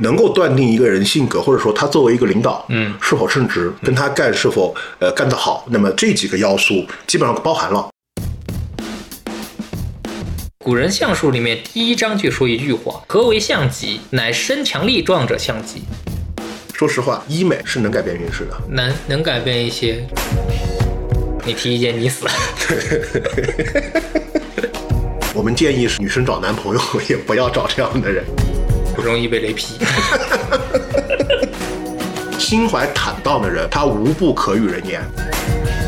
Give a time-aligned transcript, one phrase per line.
[0.00, 7.88] 能够断定一个人性格，或者说他作为一个领导，嗯，是否称职，跟他干是否呃干得好，那么这几个要素基本上包含了。
[10.64, 14.00] 古人相术里面第一章就说一句话：“何为相吉？
[14.10, 15.84] 乃身强力壮者相吉。
[16.72, 20.04] 说实话，医美是能改变运势的。”能能改变一些。
[21.46, 22.26] 你提意见，你死。
[25.32, 28.24] 我们建议是女生找男朋友也不要找这样的人，
[29.02, 29.74] 容易被雷劈。
[32.38, 35.00] 心怀坦荡的人，他无不可与人言。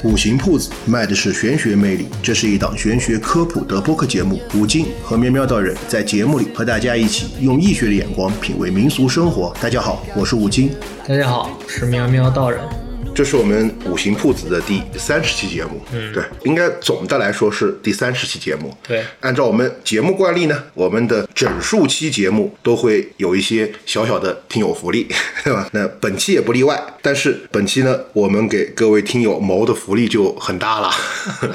[0.05, 4.41] 五行铺子卖的是玄学魅力，这是一档玄学科普的播客节目。
[4.55, 9.53] 五金和喵喵道人在节目里和大家一起用易学的眼光品味民俗生活。
[9.61, 10.71] 大家好，我是五金。
[11.09, 12.86] 大家好，是喵喵道人。
[13.17, 18.77] 这是我们五行铺子的第三十期节目，嗯对，应该总的来说是第三十期节目。
[18.87, 25.09] 对按照我们节目惯例呢，我们的整数期节目都会有一些小小的听友福利，
[25.43, 25.67] 对吧？
[25.73, 26.79] 那本期也不例外。
[27.01, 30.91] 但是本期呢，我们给各位听友谋的福利就很大了。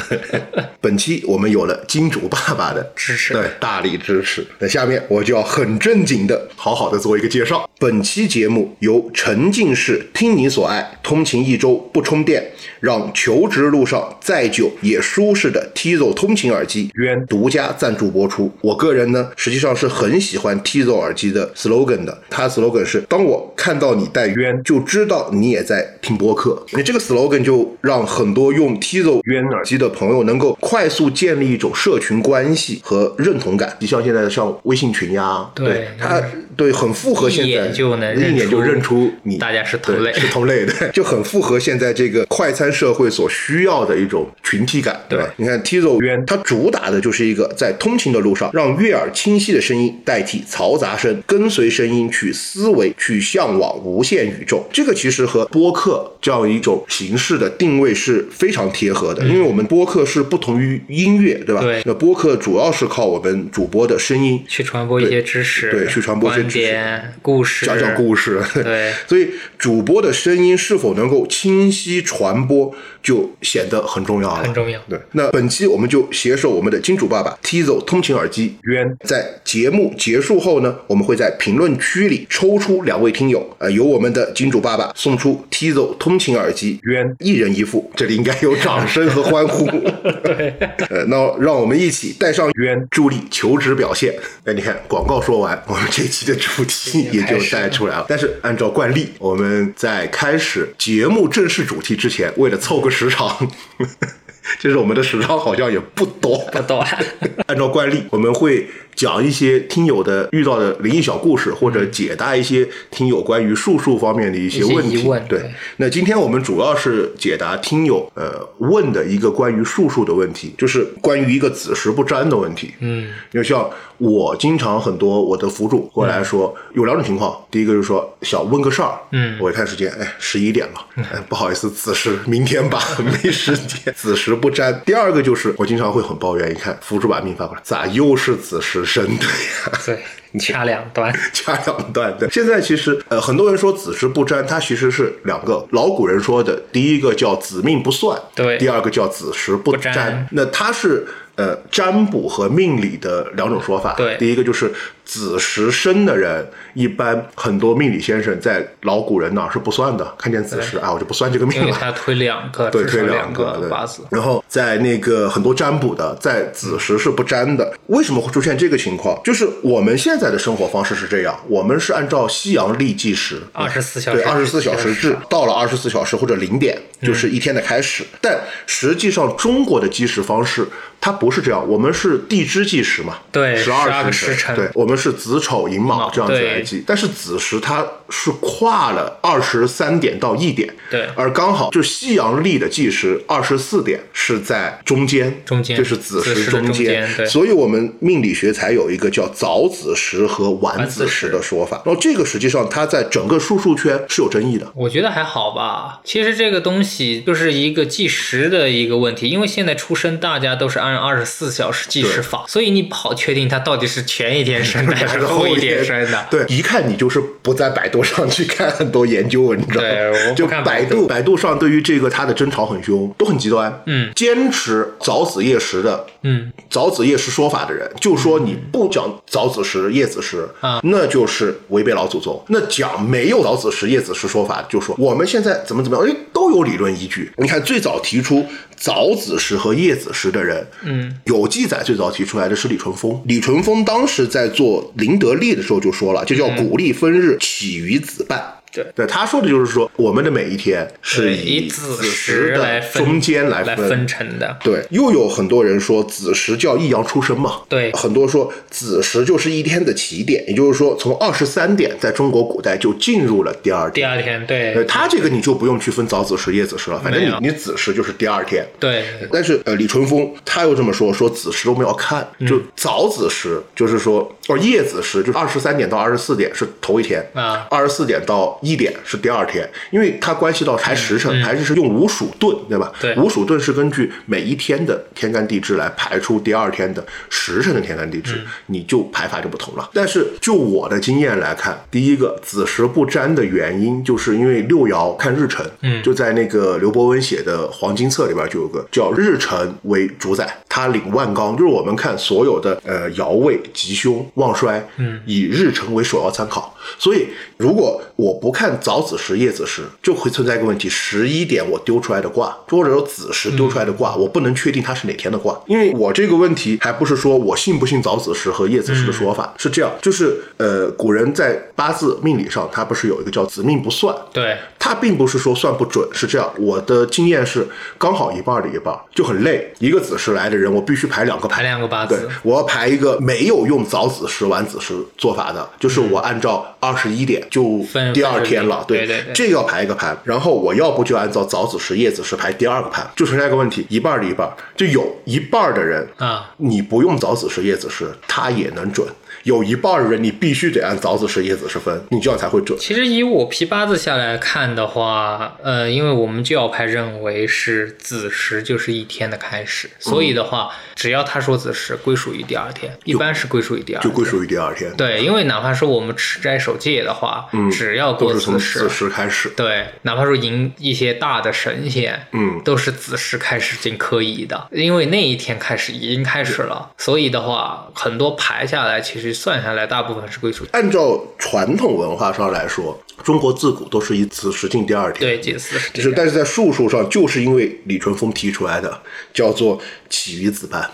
[0.82, 4.44] 本期我们有了金主爸爸的支持对，大力支持。
[4.58, 7.70] 那下面我就要很正经的、好好的做一个介绍。
[7.78, 12.42] 本期节目由沉浸式听你所爱，通勤一周不充电，
[12.80, 18.50] 让求职路上再久也舒适的 Tizo 通勤耳机渊独家赞助播出。
[18.62, 26.66] 我个人呢，实际上是很喜欢 Tizo 耳机的 slogan 的，它 slogan 是“当我看到你戴渊，就知道你也在听播客”。
[26.72, 33.76] 那这个 slogan 就让很多用 Tizo 渊耳机的朋友能够快速建立一种社群关系和认同感。
[33.80, 36.22] 你像现在像微信群呀，对它
[36.56, 45.28] 对很符合现在一眼就能一眼就认出你大家是同类是同类的，就很符合现在这个快餐社会所需要的一种群体感，对吧？
[45.38, 54.68] 你看 Tizo 渊，它主打的就是一个在通勤的路上，让悦耳清晰的声音代替嘈杂声，跟随声音去思维，去向往无限宇宙。
[54.72, 61.62] 这个其实和播客这样一种形式的定位是非常贴合的，因为我们播客是不同于音乐，对吧？
[61.62, 72.70] 对那播客主要是靠我们主播的声音去传播一些知识，对去传播一些观知识、故事，讲讲故事，对 所以主播的声音是否能够清晰传播，
[73.02, 74.44] 就显得很重要了。
[74.44, 74.80] 很重要。
[74.90, 89.66] 对，那本期我们就携手我们的金主爸爸 Tizo 通勤耳机渊，在节目结束后呢，我们会在评论区里抽出两位听友，呃，由我们的金主爸爸送出 Tizo 通勤耳机渊一人一副，这里应该有掌声和欢呼。
[90.22, 90.54] 对，
[90.90, 94.14] 呃，那让我们一起带上渊助力求职表现。
[94.44, 98.06] 哎，你看广告说完，我们这期的主题也就带出来了。
[98.10, 103.50] 但是按照惯例，我们在开始节目正式主题之前，为了凑个时长。
[104.60, 106.84] 就是我们的时长好像也不多，不多。
[107.48, 108.68] 按照惯例，我们会
[109.02, 115.08] 讲一些听友的遇到的灵异小故事，或者解答一些听友关于术数方面的一些问题。
[115.08, 122.76] 问对对，那今天我们主要是解答听友呃问的一个关于术数的问题，就是关于一个子时不沾的问题。
[122.80, 123.68] 嗯，就像
[123.98, 134.80] 我经常很多我的辅助过来说，有两种情况，第一个就是说想问个事儿，嗯我一看时间，哎，十一点了，哎，不好意思，子时明天吧，没时间，子时不沾。
[134.86, 139.80] 第二个就是我经常会很抱怨，一看辅助把命发过来，咋又是子时生的呀？
[139.86, 141.14] 对，掐两端。
[141.32, 142.18] 掐两端。
[142.18, 151.08] 对，现在其实呃，很多人说子时不沾，它其实是两个老古人说的，第一个叫子命不算，对第二个叫子时不不沾那它是。
[151.36, 153.94] 呃，占卜和命理的两种说法。
[153.96, 154.72] 对第一个就是
[155.12, 161.76] 子时生的人，一般很多命理先生在老古人那儿是不算的，看见子时啊，我就不算这个命了。
[161.78, 164.04] 他推两个，对，推两个对八字。
[164.10, 167.74] 然后在那个很多占卜的，在子时是不占的。
[167.88, 169.20] 为什么会出现这个情况？
[169.22, 178.06] 就是我们现在的生活方式是这样，我们是按照西洋历计时，二十四小时对，二十四小时制，到了二十四小时或者零点，就是一天的开始。
[178.22, 180.66] 但实际上，中国的计时方式
[181.02, 186.84] 它不是这样，我们是地支计时嘛，对十12个时时辰对，我们是子丑寅卯卯这样子来记。
[186.86, 201.82] 但是子时它是跨了二十三点到一点，对而刚好就西洋历的计时二十四点是在中间，中间就是子时中间，对所以我们命理学才有一个叫早子时和晚子时晚子时的说法。
[201.86, 204.70] 然后这个实际上它在整个术数圈是有争议的。
[204.76, 206.02] 我觉得还好吧。
[206.04, 216.28] 其实这个东西就是一个计时的一个问题，因为现在出生大家都是按二十四小时计时法，所以你不好确定它到底是前一天生的， 还是后一天生的。
[216.30, 219.84] 对，一看你就是不在百度上去看很多研究文章。
[220.36, 223.82] 就百度，百度上对于这个他的争吵很凶，都很极端。
[223.86, 232.44] 嗯，坚持早子夜食的，嗯，早子夜食说法的人，就说你不讲早子时、夜子时啊那就是违背老祖宗。
[232.48, 237.32] 那讲没有早子时、夜子时说法，就说我们现在怎么怎么样，哎，都有理论依据。
[237.38, 238.46] 你看最早提出
[238.82, 243.22] 早子时和夜子时的人，嗯，有记载最早提出来的是李淳风。
[243.28, 248.44] 李淳风当时在做林德利的时候就说了，就叫鼓励分日，起于子半。
[248.72, 254.58] 对对，他说的就是说，我们的每一天是以子时的中间来来分成的。
[254.64, 263.94] 对，又有很多人说子时叫易阳出生嘛，对很多说子时就是一天的起点，也就是说从二十三点在中国古代就进入了第二天。
[263.94, 268.66] 第二天，对呃，他这个你就不用去分早子时、夜子时了，反正你你子时就是第二天。
[268.80, 282.92] 对但是呃，李淳风他又这么说，说子时我们要看，嗯就早子时就是说，哦夜子时就是二十三点到二十四点是头一天啊二十四点到一点是第二天，因为它关系到排时辰，排时是用五鼠遁，对吧？
[282.96, 289.90] 嗯对五鼠遁是根据每一天的天干地支来排出第二天的时辰的天干地支，嗯你就排法就不同了。
[289.94, 306.76] 但是就我的经验来看，第一个子时不沾的原因，就是因为六爻看日辰，嗯，就在那个刘伯温写的《黄金册》里边就有个叫日辰为主宰，他领万纲，就是我们看所有的呃爻位吉凶旺衰，嗯，以日辰为首要参考。
[307.00, 307.28] 所以
[307.58, 324.58] 如果我不看早子时、夜子时，就会存在一个问题：十一点我丢出来的卦，或者说子时丢出来的卦，我不能确定它是哪天的卦，因为我这个问题还不是说我信不信早子时和夜子时的说法，是这样，就是呃，古人在八字命理上，他不是有一个叫子命不算，对。
[324.84, 326.52] 他并不是说算不准，是这样。
[326.58, 327.68] 我的经验是
[328.00, 329.72] 刚好一半儿的一半儿，就很累。
[329.78, 331.62] 一个子时来的人，我必须排两个排。
[331.62, 337.80] 两个八对字，，我要排一个没有用早子时、晚子时做法的，就是我按照二十一点就
[338.12, 340.18] 第二天了，对对对这个要排一个盘。
[340.24, 349.08] 然后我要不就按照早子时、夜子时排第二个盘，就存在一个问题，一半儿的一半儿，就有一半儿的人啊，你不用早子时、夜子时，他也能准。
[349.44, 352.78] 有一半儿的人，你必须得按早子时、夜子时分，你这样才会准。
[352.80, 364.12] 其实以我批八字下来看的话，呃，因为我们教派认为是子时就是一天的开始，所以的话，只要他说子时，归属于第二天，一般是归属于第二天。
[364.12, 369.50] 就归属于第二天，对，因为哪怕说我们持斋守戒的话，只要过子时子，时开始。
[369.56, 385.20] 对，哪怕说迎一些大的神仙，嗯都是子时开始进科仪的，因为那一天开始已经开始了，所以的话，很多排下来，其实算下来，大部分是归属按照传统文化上来说，中国自古都是以子时进第二天。
[385.22, 389.02] 对祭祀是就是，但是在术数上，就是因为李淳风提出来的，
[389.34, 389.80] 叫做
[390.10, 390.90] 起于子半。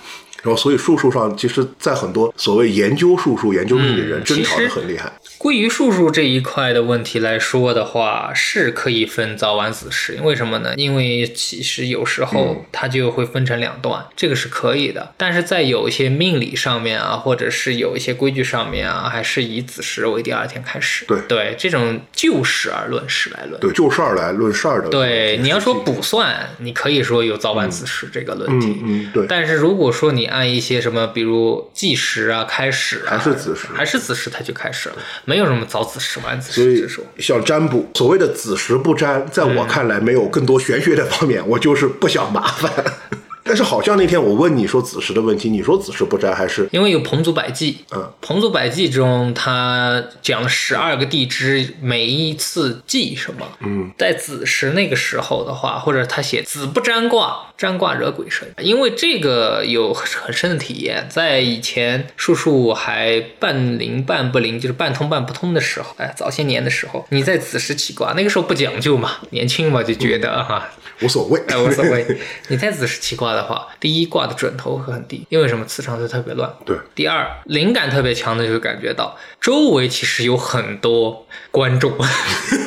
[0.48, 5.12] 然后，所以术数上，其实，在很多所谓研究术数、研究命理人，嗯争吵的很厉害。
[5.38, 10.18] 归于术数这一块的问题来说的话，是可以分早晚子时。
[10.24, 10.74] 为什么呢？
[10.78, 15.14] 因为其实有时嗯候它就会分成两段，这个是可以的。
[15.18, 21.06] 但是在有一些命理上面啊，或者是有一些规矩上面啊，还是以子时为第二天开始。
[21.06, 23.60] 对对，这种就事而论事来论。
[23.60, 24.90] 对，就事儿来论事儿的。
[24.90, 28.80] 对，你要说卜算，你可以说有早晚子时这个论题。
[28.82, 34.96] 嗯嗯，对，但是如果说你按一些什么，比如计时啊、开始啊，还是子时还是子时，它就开始了，
[35.26, 37.04] 没有什么早子时、晚子所以时之说。
[37.20, 42.72] 像占卜，所谓的子时不占，在我嗯看来没有更多玄学的方面，我就是不想麻烦。
[43.48, 53.48] 但是好像那天我问你说子时的问题，你说子时不沾还是因为有《彭祖百记》，嗯《彭祖百记》中他讲了十二个地支，每一次记什么。
[53.62, 61.08] 嗯，在子时那个时候的话，或者他写子不占卦，占卦惹鬼神，因为这个有很深的体验。
[61.10, 70.70] 在以前术数还半灵半不灵，就是半通半不通的时候，哎，早些年的时候，你在子时起卦，那个时候不讲究嘛，年轻嘛就觉得哈、
[71.02, 71.42] 无所谓？
[71.48, 72.06] 哎，无所谓。
[72.50, 75.64] 你在子时起卦的话，第一卦的准头会很低，因为什么？
[75.68, 76.52] 磁场就特别乱。
[76.66, 81.94] 对，第二，灵感特别强的就感觉到周围其实有很多观众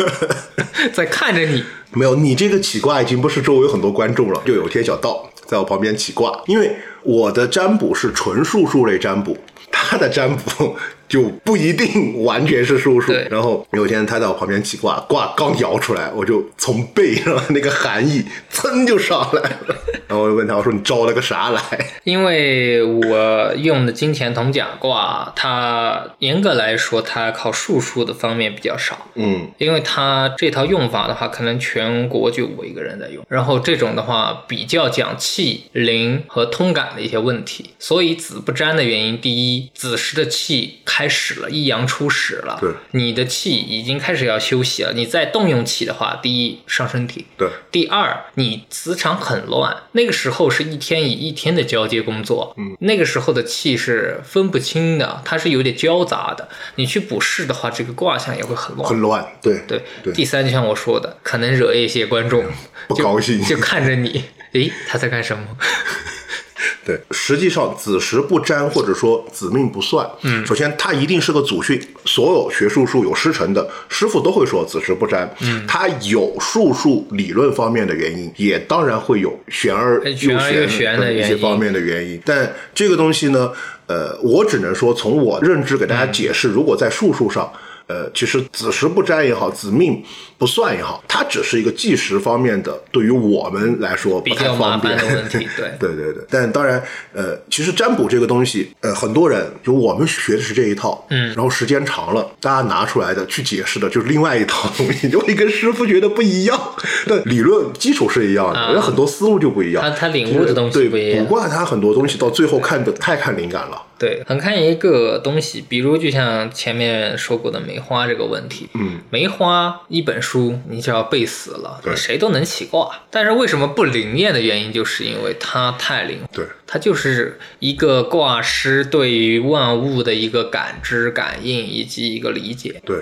[0.93, 1.65] 在看着你。
[1.93, 9.37] 没有，你这个起卦已经不是周围有很多观众了，就有天小道在我旁边起卦，因为我的占卜是纯术数类占卜，
[9.73, 10.77] 他的占卜
[11.11, 13.27] 就不一定完全是术数对。
[13.31, 19.77] 然后有一天他在我旁边起卦，卦刚摇出来，我就从背上那个寒意噌就上来了，
[20.07, 21.61] 然后我就问他，我说你招了个啥来？
[22.05, 29.09] 因为我用的金钱铜甲卦，它严格来说，它靠术数的方面比较少。
[29.17, 44.93] 嗯，因为它这套用法的话，可能全国就我一个人在用，然后这种的话比较讲气、灵和通感的一些问题，所以子不沾的原因，第一，子时的气开开始了，一阳初始了，对，你的气已经开始要休息了。
[44.93, 49.75] 你再动用气的话，第一伤身体，对，第二你磁场很乱。
[49.93, 56.51] 那个时候是一天以一天的交接工作，嗯，那个时候的气是分不清的，它是有点交杂的。
[56.75, 59.83] 你去补势的话，这个卦象也会很乱，很乱，对对。
[60.03, 60.13] 对。
[60.13, 62.51] 第三，就像我说的，可能惹一些观众就
[62.95, 63.43] 不高兴。
[63.43, 65.57] 就看着你，诶，他在干什么？
[66.85, 83.51] 对，实际上子时不沾或者说子命不算，嗯，首先它一定是个祖训，所有学术术有师承的师傅都会说子时不沾，嗯，它有术数理论方面的原因，也当然会有玄而又玄玄的的一些方面的原因，但这个东西呢，
[83.87, 87.51] 呃，我只能说从我认知给大家解释，如果在术数上。
[87.87, 90.01] 呃，其实子时不沾也好，子命
[90.41, 95.71] 不算也好，它只是一个计时方面的，对于我们来说不太比较麻方便烦的问题， 对。
[95.79, 96.83] 对对对，但当然，
[97.13, 106.59] 呃，其实占卜这个东西，呃，很多人就我们学的是这一套，嗯，然后时间长了，大家拿出来的去解释的就是另外一套东西， 就会跟师傅觉得不一样。
[107.07, 109.83] 但理论基础是一样的，啊人很多思路就不一样。
[109.83, 113.83] 他他领悟的东西对不一样卜卦它很多东西到最后看的太看灵感了。
[113.99, 120.30] 对，很看一个东西，比如就像前面说过的梅花这个问题，嗯，梅花一本书
[120.69, 123.03] 你就要背死了，对谁都能起卦。
[123.11, 132.81] 但是为什么不灵验的原因，就是因为它太灵，对，它就是一个卦师对于万物的一个感知、感应以及一个理解。
[132.85, 132.97] 对，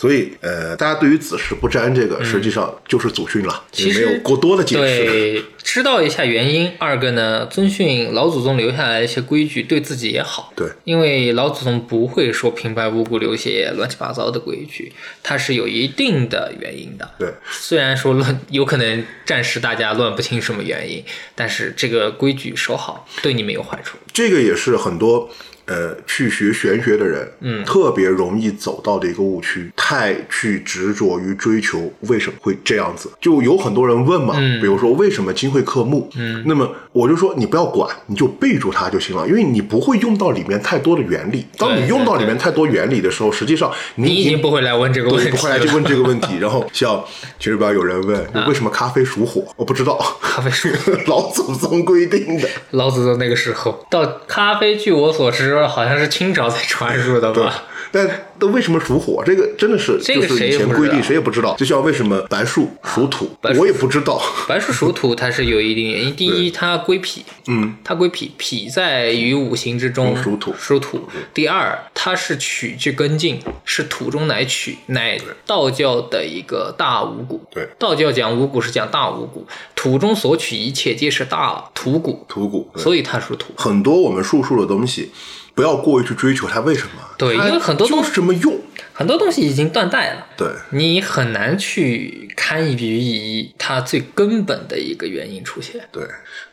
[0.00, 5.04] 所以呃，大家对于子时不沾这个，实际上就是祖训了，嗯其实也没有过多的解释。
[5.04, 6.70] 对，知道一下原因。
[6.78, 10.52] 二个呢，遵循老祖宗留下来一些规矩，对自己也好。
[10.54, 14.92] 对，因为老祖宗不会说平白无故留些乱七八糟的规矩，
[15.24, 17.10] 它是有一定的原因的。
[17.18, 21.02] 对，虽然说乱，有可能暂时大家乱不清什么原因，
[21.34, 23.98] 但是这个规矩守好，对你没有坏处。
[24.12, 25.28] 这个也是很多
[25.68, 33.08] 呃去学玄学的人，嗯，特别容易走到的一个误区，太去执着于追求为什么会这样子。
[33.20, 41.46] 就有很多人问嘛，比如说为什么金会克木，嗯，那么我就说你不要管，你就备注它就行了，因为你不会用到里面太多的原理。
[41.56, 46.38] 当你用到里面太多原理的时候，实际上你你已经不会来问这个问，题不会来就问这个问 题。
[46.40, 47.04] 然后像
[47.38, 50.68] 其实不要有人问为什么咖啡属火，我不知道，咖啡属，
[51.06, 52.48] 老祖宗规定的。
[52.70, 59.22] 老祖宗那个时候到咖啡，据我所知，好像是清朝才传入的吧？，但那为什么属火？
[59.24, 61.56] 这个真的是这个就是以谁也不知前规定，道谁也不知道。
[61.56, 64.22] 就像为什么白术属土我也不知道。
[64.46, 66.14] 白术属土，它是有一定原因。
[66.14, 71.08] 第一，它归脾，嗯，它归脾，脾在于五行之中，嗯属土属土。
[71.32, 77.40] 第二，它是取之根茎，是土中乃取，乃道教的一个大五谷。
[77.50, 83.52] 对，道教讲五谷是讲大五谷，土中所取一切皆是大土谷，土谷，所以它属土。
[83.56, 85.10] 很多我们术数的东西，
[85.58, 87.02] 不要过于去追求它为什么。
[87.18, 88.56] 对因为很多东就是这么用。
[88.92, 90.24] 很多东西已经断代了。
[90.36, 95.80] 对，你很难去堪一笔一它最根本的一个原因出现。
[95.90, 96.04] 对，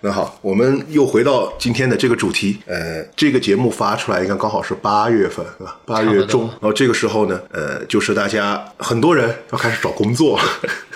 [0.05, 2.59] 那好，我们又回到今天的这个主题。
[2.67, 5.79] 呃，这个节目发出来应该刚好是八月份，是吧？
[5.83, 10.39] 八月中，然后这个时候呢，呃，就是大家很多人要开始找工作，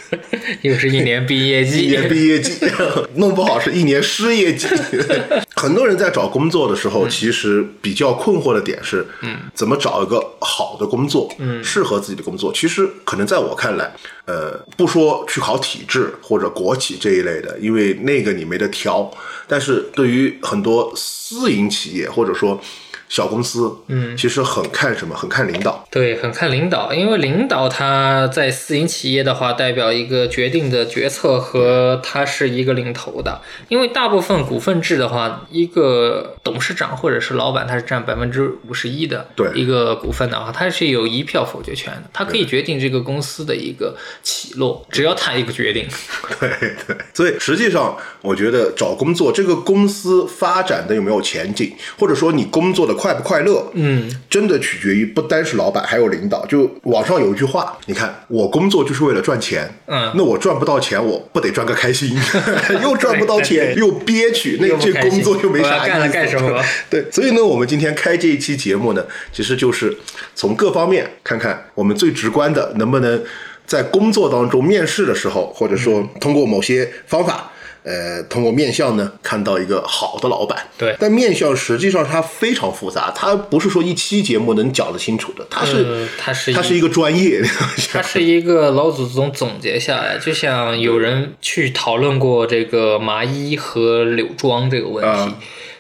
[0.61, 2.53] 又是一年毕业季一，年毕业季，
[3.17, 4.67] 弄不好是一年失业季。
[5.57, 12.53] 很多人在找工作的时候，其实比较困惑的点是，嗯，怎么找一个好的工作，嗯，适合自己的工作。
[12.53, 13.91] 其实可能在我看来，
[14.25, 18.98] 呃，不说去考体制或者国企这一类的，因为那个你没得挑。
[19.47, 22.59] 但是对于很多私营企业或者说
[23.09, 25.15] 小公司，嗯，其实很看什么？
[25.15, 25.83] 很看领导。
[25.91, 33.41] 对，很看领导，因为领导他在私营企业的话，代表一个决定的决策和他是一个领头的。
[33.67, 45.87] 因为大部分股份制的话，一个董事长或者是老板，他是占百分之五十一的对一个股份的话，他是有一票否决权的，他可以决定这个公司的一个起落，只要他一个决定。
[46.39, 46.49] 对
[46.87, 56.45] 对，所以实际上，我觉得找工作这个公司发展的有没有前景，或者说你工作的快不快乐，嗯，真的取决于不单是老板，还有领导。
[56.45, 62.13] 就网上有一句话，你看我工作就是为了赚钱，嗯那我赚不到钱，我不得赚个开心，
[62.83, 65.87] 又赚不到钱，又憋屈，那这工作就没啥意思。
[65.87, 66.61] 干了干什么？
[66.91, 69.97] 对，所以呢，我们今天开这一期节目呢，其实就是
[70.35, 73.23] 从各方面看看我们最直观的能不能
[73.65, 77.51] 在工作当中面试的时候，或者说通过某些方法。
[77.83, 80.67] 呃，通过面相呢，看到一个好的老板。
[80.77, 87.41] 对但面相实际上它非常复杂，它不是说一期节目能讲得清楚的，它是、呃它是它是一个专业。
[87.91, 95.09] 它是一个老祖宗总结下来，就像有人去讨论过这个麻衣和柳庄这个问题。
[95.09, 95.39] 啊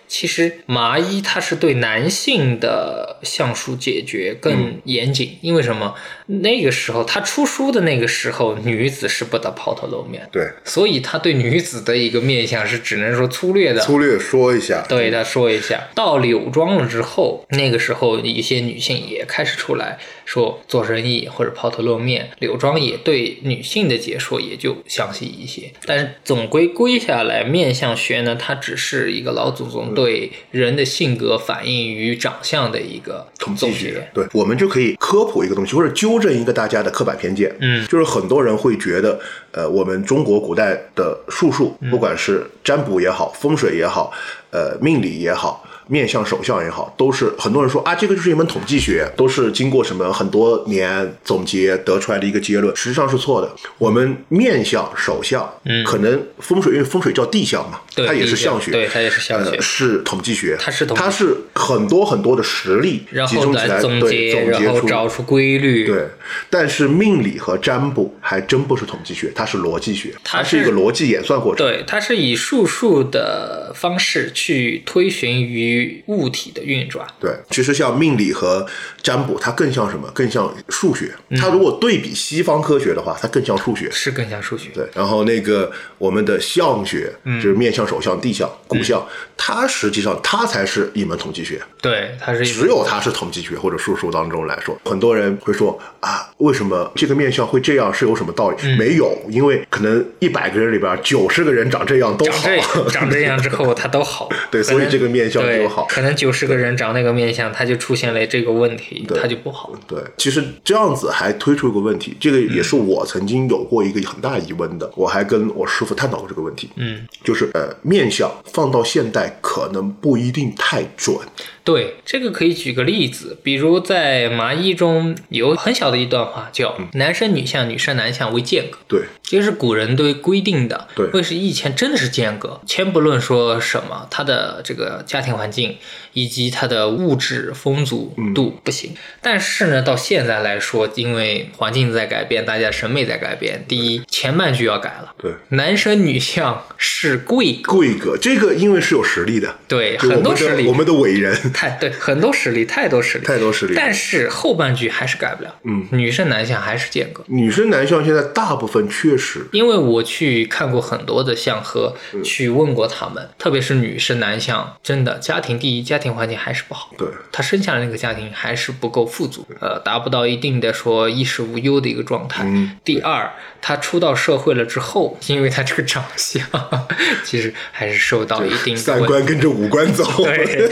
[0.09, 5.93] 其实麻衣它是对男性的相术解决更严谨，因为什么？
[6.41, 13.81] 那个时候他出书的那个时候，女子是不得抛头露面，对，所以他对女子的一个面相是只能说粗略的。
[13.81, 25.71] 粗略说一下，对他说一下，到柳庄了之后，那个时候一些女性也开始出来说做生意或者抛头露面，柳庄也对女性的解说也就详细一些。
[25.85, 37.55] 但是总归归下来，面相学呢，它只是一个老祖宗对人的性格反映于长相的一个统总计学结。，对，我们就可以科普一个东西，或者纠正一个大家的刻板偏见。
[37.59, 39.19] 嗯，就是很多人会觉得，
[39.51, 44.11] 呃，我们中国古代的术数，嗯不管是占卜也好，风水也好，
[44.51, 45.65] 呃，命理也好。
[45.89, 53.51] 面相、手相也好，都是很多人说啊，这个就是一门统计学，都是经过什么很多年总结得出来的一个结论，实际上是错的。
[53.79, 65.87] 我们面相、手相，嗯，可能风水，因为风水叫地相嘛，它也是地相相学，对它也是相学呃，是统计学，它是统计它是很多很多的实例然后集中起来，总对结，然后总结出找出规律。
[65.87, 66.07] 对，
[66.49, 71.65] 但是命理和占卜还真不是统计学，它是逻辑学，它是一个逻辑演算过程。
[71.65, 77.05] 对，它是以数数的方式去推寻于物体的运转。
[77.19, 78.65] 对，其实像命理和
[79.01, 80.09] 占卜，它更像什么？
[80.13, 81.11] 更像数学。
[81.29, 83.89] 嗯它如果对比西方科学的话，它更像数学。
[83.91, 84.69] 是更像数学。
[84.73, 89.05] 对，然后那个我们的相学，嗯就是面相、手相、地相、骨相，
[89.37, 91.61] 它实际上它才是一门统计学。
[91.81, 97.93] 对，它是一只有它是统计学或者术数当中来说，很多人会说啊，为什么这个面相会这样？
[97.93, 98.57] 是有什么道理？
[98.63, 102.83] 嗯没有，因为可能一百个人里边九十个人长这样都长好。
[102.83, 104.29] 这长这样之后，他都好。
[104.51, 109.71] 对所以这个面相就对好可能九十个人长那个面相，他就出现了这个问题，他就不好。
[109.87, 116.69] 对，其实这样子还推出一个问题，这个也是嗯我曾经有过一个很大疑问的，我还跟我师傅探讨过这个问题。
[116.75, 121.15] 嗯，就是呃，面相放到现代可能不一定太准。
[121.63, 128.77] 对，这个可以举个例子，比如在麻衣中有很小的一段话，叫“男生女相，女生男相为间隔”。
[128.87, 135.77] 对，这是古人对规定的，对为是以前真的是间隔，先不论说什么，他的这个家庭环境
[136.13, 153.73] 以及它的物质丰足度不行，但是呢，到现在来说，因为环境在改变，大家审美在改变，第一前半句要改了，对，男生女相是贵格，贵格这个因为是有实力的，对，很多实力我，们的伟人太对，很多实力，太多实力，太多实力。
[153.75, 157.23] 但是后半句还是改不了，嗯，女生男相还是间隔。
[157.27, 162.23] 女生男相现在大部分确实因为我去看过很多的相和，嗯。
[162.23, 166.89] 去问过他们，特别是女生男相，真的家庭第一，家庭环境还是不好。
[166.97, 172.43] 对他生下来那个家庭还是不够富足，呃，达不到一定的说衣食无忧的一个状态。
[172.45, 173.31] 嗯第二，
[173.61, 176.43] 他出到社会了之后，因为他这个长相，
[177.23, 180.67] 其实还是受到一定的三观跟着五官走，对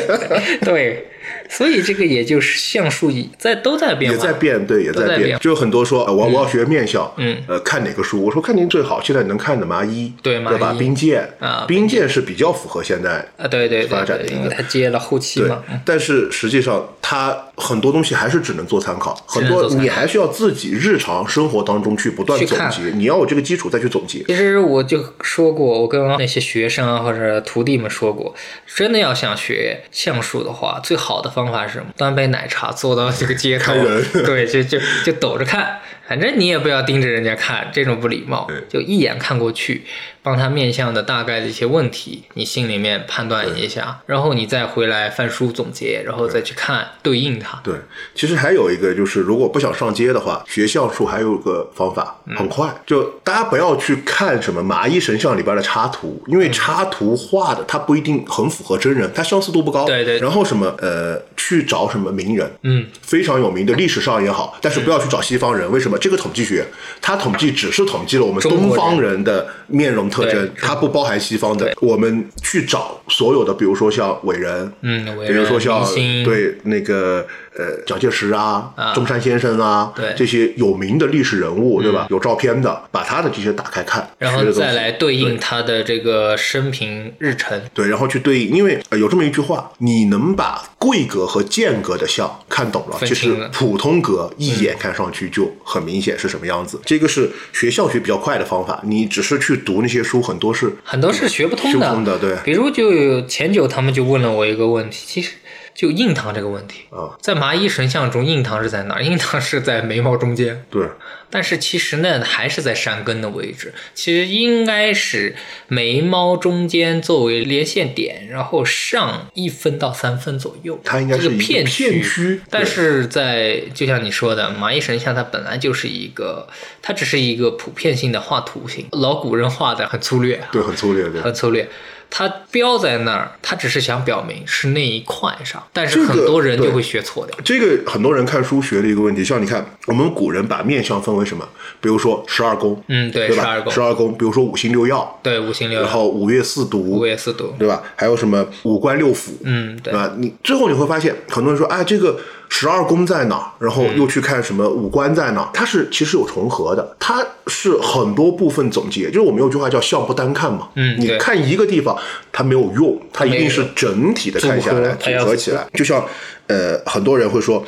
[0.62, 1.08] 对，
[1.50, 8.24] 所以这个也就是相术也在都在变也，在变，对，也在变就很多说，呃我我要学面相，嗯呃，看哪个书？
[8.24, 10.74] 我说看您最好，现在能看的麻衣，对麻对吧？
[10.74, 24.24] 衣兵谏啊兵剑是比较符合现在啊，对对发展的因为它接了后期嘛，嗯，但是实际上它很多东西还是只能做参考，很多你还需要自己日常生活当中去不断总结，你要有这个基础再去总结。
[24.28, 28.34] 其实我就说过，我跟那些学生啊或者徒弟们说过，
[28.76, 31.88] 真的要想学相术的话，最好的方法是什么？
[31.98, 39.84] 端杯奶茶坐到这个街头人，对，就就就抖着看，反正你也不要盯着人家看，这种不礼貌，就一眼看过去，
[40.24, 47.60] 帮他面向的大概的一些问题，你心里面判断一下，然后你再回来翻书总结，然后再去看对应它。
[47.62, 47.76] 对，
[48.15, 59.84] 其实还有一个就是，如果不想上街的话，学校处还有个方法，嗯很快，就大家不要去看什么麻衣神像里边的插图，因为插图画的它不一定很符合真人，它相似度不高。
[59.84, 65.97] 对对然后什么呃，去找什么名人，嗯，非常有名的历史上也好，但是不要去找西方人，为什么？
[65.98, 66.66] 这个统计学，
[67.02, 71.74] 它统计只是统计了我们东方人的面容特征，它不包含西方的。
[71.82, 75.84] 我们去找所有的，比如说像伟人，嗯，伟比如说、像，
[76.24, 77.26] 对那个
[77.58, 78.93] 呃蒋介石啊、啊。
[78.93, 80.06] 中山先生啊，对。
[80.06, 82.08] 嗯这些有名的历史人物，对吧？
[82.10, 85.17] 有照片的，把他的这些打开看，然后再来对。
[85.17, 87.60] 应他的这个生平日程。
[87.74, 96.80] 对，然后去对应，因为、呃、有这么一句话，你能把贵格和间隔的像看懂了，其实普通格一眼看上去就很明显是什么样子。
[96.86, 102.36] 这个是学校学比较快的方法，你只是去读那些书，很多是很多是学不通的，学不通的对。
[102.43, 105.32] 比如就有前久他们就问了我一个问题，其实
[105.78, 109.04] 就印堂这个问题啊，在麻衣神像中，印堂是在哪儿？
[109.04, 110.66] 印堂是在眉毛中间。
[110.72, 110.90] 对，
[111.30, 113.74] 但是其实呢，还是在山根的位置。
[113.94, 115.36] 其实应该是
[115.68, 120.80] 眉毛中间作为连线点，然后上一分到三分左右。
[120.84, 126.48] 它应该是一个片片区但是在就像你说的，麻衣神像它本来就是一个，
[126.82, 131.22] 它只是一个普遍性的画图形，老古人画的很粗略，对，很粗略，对。
[131.22, 131.68] 很粗略。
[132.10, 137.38] 它标在那儿，它只是想表明是那一块上，但是很多人就会学错掉。
[137.44, 141.48] 这个很多人看书学的一个问题，像你看，我们古人把面相分为什么？
[141.80, 143.44] 比如说十二宫，嗯，对，对吧？
[143.44, 147.84] 十二宫十，二宫，比如说五行六曜，对，五行六然后五岳四五渎，岳四渎，对吧？
[147.96, 150.14] 还有什么五官六腑，嗯，对对，吧？
[150.18, 153.52] 你最后你会发现，很多人说，哎，这个十二宫在哪？
[153.60, 155.50] 然后嗯又去看什么五官在哪儿？
[155.54, 159.08] 它是其实有重合的，它是很多部分总结。
[159.08, 161.98] 就是我们有句话叫“相不单看”嘛，嗯你看一个地方
[162.32, 165.66] 它没有用，它一定是整体的看下来，组合起来。
[165.74, 166.04] 就像
[166.48, 167.64] 呃，很多人会说。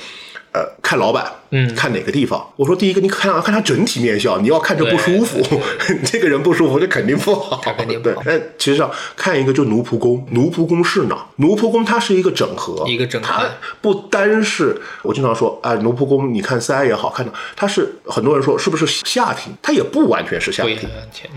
[0.51, 2.45] 呃，看老板，嗯看哪个地方？
[2.55, 5.41] 我说第一个，你看看他整体面相，你要看着不舒服，
[6.05, 8.23] 这个人不舒服，这肯定不好，肯定不好。
[8.23, 11.25] 对但其实上看一个就奴仆宫，奴仆宫是哪儿？
[11.37, 13.45] 奴仆宫它是一个整合，一个整合它
[13.81, 19.53] 不单是我经常说，啊，奴仆宫你看三也好看到，它是很多人说是不是下庭？
[19.61, 20.89] 它也不完全是下庭。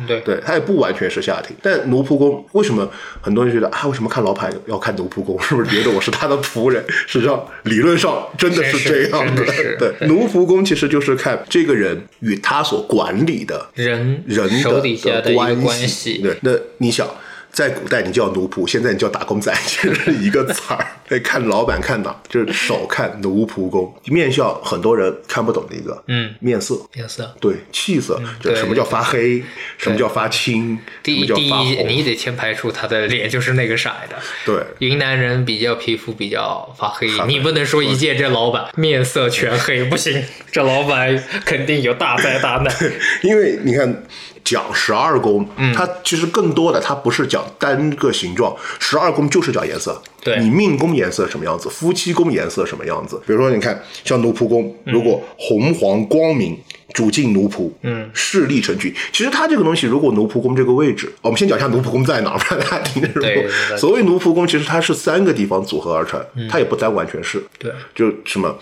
[0.07, 0.21] 对。
[0.21, 2.89] 对，它也不完全是下庭，但奴仆宫为什么
[3.21, 3.87] 很多人觉得啊？
[3.87, 5.41] 为什么看老板要看奴仆宫？
[5.43, 6.85] 是不是觉得我是他的仆人？
[7.07, 9.45] 实际上，理论上真的是这样的。
[9.79, 15.57] 对，奴仆宫其实就是看这个人与他所管理的人人的手底下的关
[15.89, 17.09] 系，对，那你想，
[17.53, 20.87] 在古代你叫奴仆，现在你叫打工仔，其实是一个词儿。
[21.11, 26.75] 哎，看老板看哪，就是手看奴仆工，面相很多人看不懂的一个，嗯，面色。
[26.95, 27.31] 面色。
[27.39, 29.43] 对气色，就什么叫发黑，
[29.77, 34.17] 什么叫发青，第一，第一，你得先排除他的脸就是那个色的。
[34.47, 42.75] 对，云南人比较皮肤比较发黑，你不能说一见这老板面色全黑，不行，这老板肯定有大灾大难。
[43.23, 44.03] 因为你看
[44.45, 50.01] 讲十二宫，嗯它其实更多的它不是讲单个形状，十二宫就是讲颜色。
[50.23, 53.21] 对你命宫颜色什么样子，夫妻宫颜色什么样子。
[53.27, 56.59] 比如说，你看像奴仆宫，如果红黄光明。
[56.93, 58.93] 主进奴仆，嗯，势力成群。
[59.11, 68.55] 其实它这个东西，如果奴仆宫这个位置，我们先讲一下奴仆宫在哪儿，不然大家听对所谓奴仆宫，其实它是三个地方组合而成，它也不单完全是，对，就什么，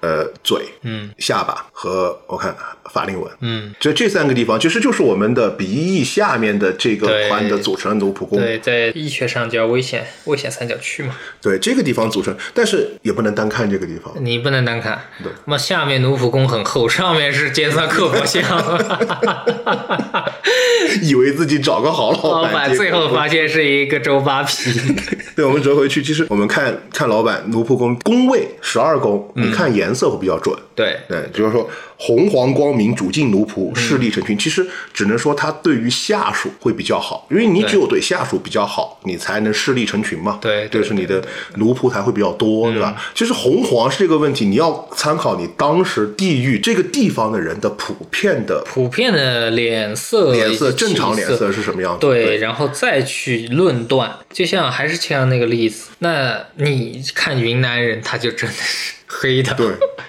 [0.00, 2.54] 呃，嘴，嗯，下巴和我看
[2.92, 8.38] 法令纹，嗯，这这三个地方其实就是我们的鼻翼下面的这个对宽的组成的奴仆宫。
[8.38, 14.14] 对，在医学上叫危险危险三角区嘛，对这个地方组成，但是也不能单看这个地方。
[14.20, 15.00] 你不能单看。
[15.22, 18.42] 对那么下面奴仆宫很厚，上面是尖酸刻薄相，
[21.02, 24.70] 以为自己找个好老老板，最后发现是一个周扒皮。
[25.34, 30.54] 对，我们折回去，其实我们看看老板奴仆宫宫位十二宫，你看颜色会比较准。
[30.78, 34.38] 对，对，就是说红黄光明，主进奴仆，势力成群。
[34.38, 34.64] 其实
[34.94, 40.38] 只能说他对于下属会比较好，因为你只有对下属比较好，你才能势力成群嘛。
[40.40, 41.20] 对对就是你的
[41.56, 42.96] 奴仆才会比较多，对吧？
[43.12, 52.00] 其实红黄是这个问题，你要参考你当时地域这个地方的人的普遍的普遍的脸色、脸色，正常脸色是什么样子？
[52.00, 59.66] 对，然后再去论断，就像还是像那个例子，那你看云南人，他就真的是 黑的，对，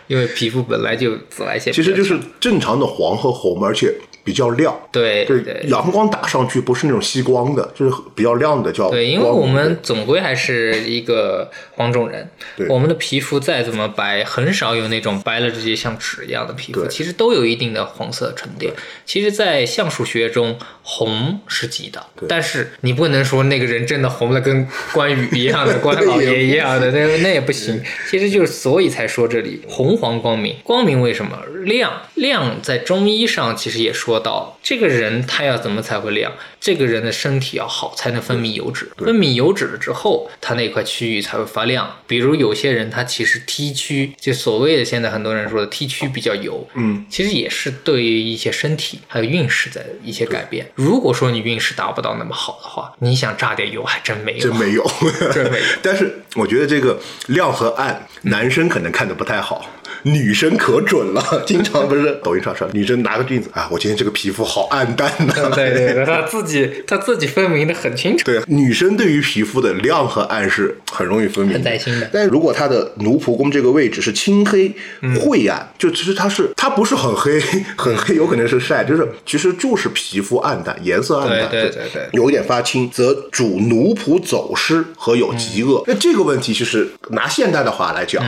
[0.07, 3.93] 因为皮肤本来就紫外线其实就是正常的黄和红，而且
[4.23, 4.77] 比较亮。
[4.91, 5.65] 对，对对。
[5.67, 12.29] 阳光打上去不是那种吸光的，就是比较亮的，叫对，因为我们总归还是一个黄种人。
[12.55, 16.89] 对，我们的皮肤再怎么白，很少有那种白了直接像纸一样的皮肤，对。
[16.89, 18.73] 其实都有一定的黄色沉淀。
[19.05, 27.81] 其实，在相术学中，红是吉的，但是你不能说那个人真的红的跟关羽一样的、 关老爷一样的，那那也不行。
[28.09, 31.37] 其实就是所以才说这里红黄光明，光明为什么？
[31.63, 31.91] 亮？
[32.15, 36.31] 亮在中医上其实也说到，这个人他要怎么才会亮？
[36.59, 38.89] 这个人的身体要好，才能分泌油脂。
[38.97, 41.95] 分泌油脂了之后，他那块区域才会发亮。
[42.05, 50.69] 比如有些人他其实 T 区，就所谓的现在很多人说的 T 区比较油，嗯，其实也是对于一些身体还有运势的一些改变。
[50.75, 54.91] 如果说你运势达不到那么好的话，你想炸点油还真没有，真没有，
[55.33, 55.65] 真没有。
[55.81, 59.65] 但是我觉得这个亮和暗，男生可能看的不太好。
[60.03, 71.71] 女生可准了，经常不是抖音上说女生拿个镜子啊，我今天这个皮肤好暗淡呐、对对对，他自己他自己分明的很清楚，对，女生对于皮肤的亮和暗是很容易分明很的。
[71.71, 72.09] 在心的。
[72.11, 74.73] 但如果她的奴仆宫这个位置是青黑
[75.21, 77.39] 晦暗，就其实它是它不是很黑，
[77.77, 85.83] 很黑有可能是晒，就是其实就是皮肤暗淡，颜色暗淡，对对对对有一点发青，则主奴仆走失和有疾恶。
[85.87, 88.25] 那这个问题其实拿现代的话来讲。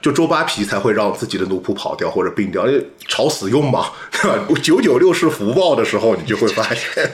[0.00, 4.46] 就周扒皮才会让自己的奴仆跑掉或者病掉，因为吵死用嘛，对吧？
[4.62, 7.12] 九九六是福报的时候，你就会发现，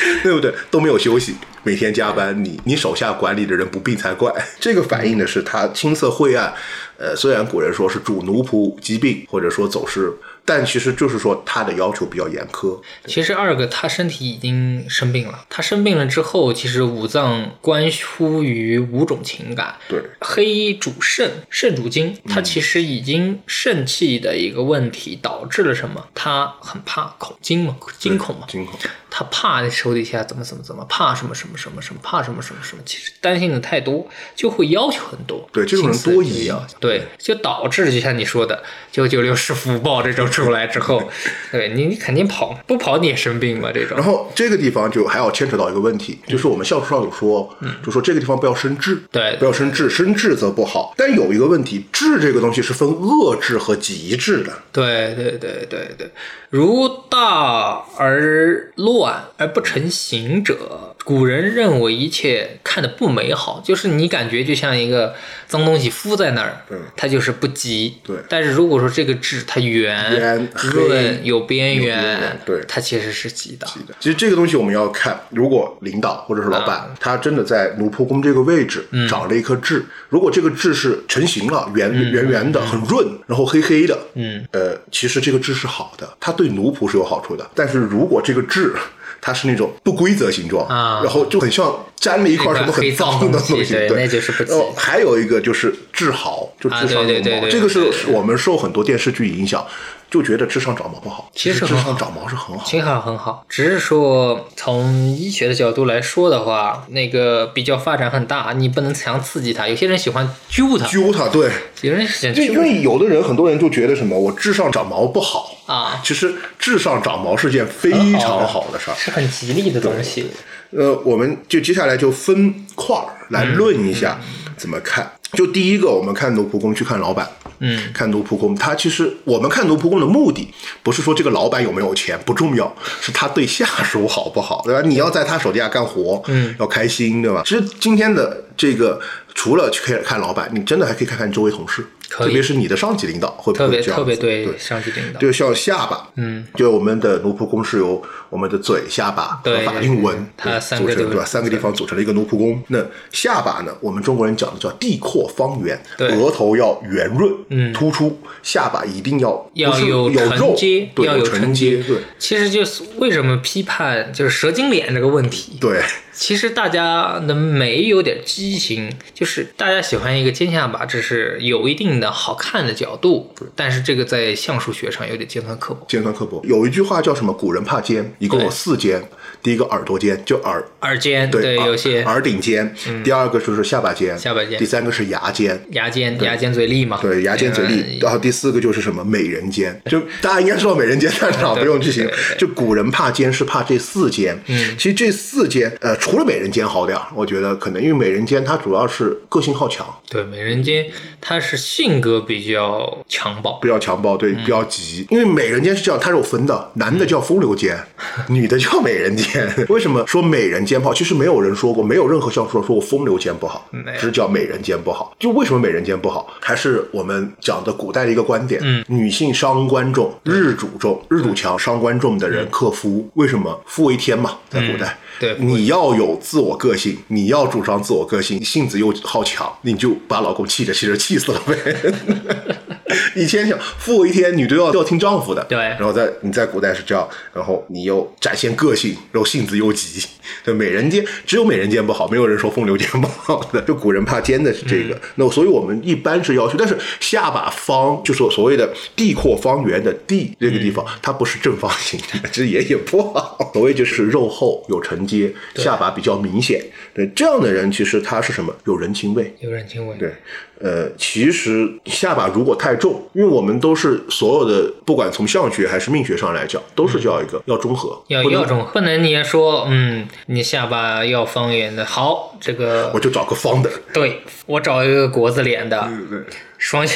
[0.22, 0.52] 对不对？
[0.70, 4.32] 都没有休息，每天加班，你你手下管理的人不病才怪。
[4.58, 6.52] 这个反映的是他青涩晦暗，
[6.98, 10.12] 呃，虽然古人说是主奴仆疾病或者说走失，
[10.44, 12.80] 但其实就是说他的要求比较严苛。
[13.06, 26.06] 其实二个他身体已经生病了，他生病了之后，其实五脏关乎于五种情感，对，黑主肾，肾主精，他其实已经肾气的一个问题导致了什么？
[26.14, 28.78] 他很怕恐惊嘛，惊恐嘛，惊恐。
[29.10, 35.48] 他怕手底下怎么怎么怎么，怕什么什么什么什么，怕什么什么什么，其实担心的太多，就会要求很多。
[35.52, 41.02] 对这种人多疑就要对，就导致就像你说的，九九六是福报这种出来之后，
[41.50, 44.06] 对你你肯定跑，不跑你也生病嘛，这种然。
[44.06, 50.94] 后这个地方就还要牵扯到一个问题，就是我们校书上有说，嗯就说这个地方不要生智，对不要生智，生智则不好。
[50.96, 54.52] 但有一个问题，智这个东西是分恶智和极智的。
[54.72, 56.10] 对对对对对，
[56.48, 65.14] 如大而乱而不成形者，古人认为一切看的不美好，就是你感觉就像一个
[65.48, 67.96] 脏东西敷在那儿，嗯它就是不吉。
[68.04, 73.66] 对但是如果说这个痣它圆圆润有边缘缘，对它其实是吉的。
[73.98, 87.48] 其实这个东西我们要看，如果领导或者是老板，他真的在奴仆宫这个位置长了一颗痣，如果这个痣是成型了，圆圆圆的，很润，然后黑黑的，嗯，呃，其实这个痣是好的，它对奴仆是有好处的。
[87.54, 88.74] 但是如果这个痣
[89.20, 91.00] 它是那种不规则形状，啊。
[91.04, 93.88] 然后就很像粘了一块什么很脏的东西，对。
[93.90, 94.50] 那就是不吉。
[94.50, 99.66] 然后还有一个就是治好，就啊痣上有毛，对对对对这个是我们受很多电视剧影响，
[100.10, 102.70] 就觉得智上长毛不好，其实很好痣上长毛是很好的。
[102.70, 103.44] 挺好，很好。
[103.48, 109.68] 只是说从医学的角度来说的话，那个比较发展很大，你不能强刺激它。
[109.68, 111.50] 有些人喜欢揪它，揪它，对，
[111.82, 118.94] 有人喜欢就因为有的人，很多人就觉得什么，我智上长毛不好啊，其实智上长毛是件非常好的事儿。
[118.94, 120.26] 是很吉利的东西。
[120.70, 124.20] 呃，我们就接下来就分块儿来论一下
[124.56, 125.10] 怎么看。
[125.32, 127.28] 就第一个，我们看奴仆宫去看老板，
[127.60, 134.82] 嗯，看奴仆宫，他其实我们看奴仆宫的目的，不是说这个老板有没有钱不重要， 是他对下属好不好，对吧？
[134.82, 137.42] 你要在他手底下干活，嗯，要开心，对吧？
[137.46, 139.00] 其实今天的这个，
[139.42, 144.04] 除了去看看老板，你真的还可以看看周围同事，特别是你的上级领导会不特别会这样子？
[144.04, 151.24] 特别对对上级领导，就像下巴，嗯，就我们的奴仆宫是由我们的嘴、下巴和对法令纹它三组成对吧？
[151.24, 152.62] 三个地方组成了一个奴仆宫。
[152.68, 153.74] 那下巴呢？
[153.80, 161.82] 我们中国人讲的叫地阔方圆，对额头要圆润，嗯突出，下巴一定要要有有承肉接，对，要有承接。
[161.82, 165.56] 对其实就是为什么批判就是蛇精脸这个问题。
[165.58, 175.86] 对其实大家能没有点畸形，就是大家喜欢一个尖下巴，这是有一定的好看的角度，但是这个在相术学上有点尖酸刻薄。
[175.88, 176.40] 尖酸刻薄。
[176.44, 177.32] 有一句话叫什么？
[177.32, 179.02] 古人怕尖，一共有四尖。
[179.42, 182.74] 第一个耳朵尖，就耳耳尖对耳有些耳顶尖。
[183.04, 185.60] 第二个就是下巴尖，下巴尖第三个是牙尖。
[185.70, 187.74] 牙尖牙尖嘴利嘛，对，牙尖嘴利。
[187.74, 194.38] 嗯然后第四个就是什么美人尖，就大家应该知道美人尖在哪，不用去形容就古人怕尖是怕这四尖。
[194.46, 200.86] 嗯其实这四尖，呃，除了美人尖好点儿，我觉得可能因为美人尖它主要是个性好强，对美人尖，
[201.20, 205.06] 她是性格比较强暴比，较强暴，嗯对，比较急。
[205.10, 207.78] 因为美人尖是这样，它是有分的，男的叫风流尖，
[208.28, 209.48] 女的叫美人尖。
[209.68, 210.94] 为什么说美人尖不好？
[210.94, 215.14] 其实没有人说过，没有任何相说说过风流尖不好只叫美人尖不好。
[215.18, 216.32] 就为什么美人尖不好？
[216.40, 223.08] 还是我们讲的古代的一个观点，嗯女性伤官重，日主重，日主强，伤官重的人克夫。
[223.14, 223.60] 为什么？
[223.66, 224.98] 夫为天嘛，在古代。
[225.20, 231.56] 嗯对你要有自我个性，你要主张自我个性，性子又好强，你就把老公气着气着气死了呗。
[233.14, 240.04] 以前想夫为天，女都要要听丈夫的，对然后在你在古代是这样，然后你又展现个性，然后性子又急，
[240.44, 243.60] 对美人尖只有美人尖不好，没有人说风流尖不好的。
[243.62, 253.50] 就古人怕尖的是这嗯个，那所以我们一般是要求，但是下巴方就是所谓的地阔方圆的地这个地嗯方，它不是正方形的， 这也也不好。
[253.52, 256.62] 所谓就是肉厚有承接，下巴比较明显。
[256.92, 258.54] 对这样的人，其实他是什么？
[258.66, 259.32] 有人人情味。
[259.38, 259.96] 有人情味。
[259.98, 260.12] 对，
[260.58, 273.70] 呃，其实下巴如果太重，因为我们都是所有的，不管从相学还是命学上来讲，都是叫一个要中和，要不要中和，不能你说，嗯，你下巴要方圆的，好，这个我就找个方的。
[273.92, 276.18] 对我找一个国字脸的，对
[276.60, 276.94] 双下，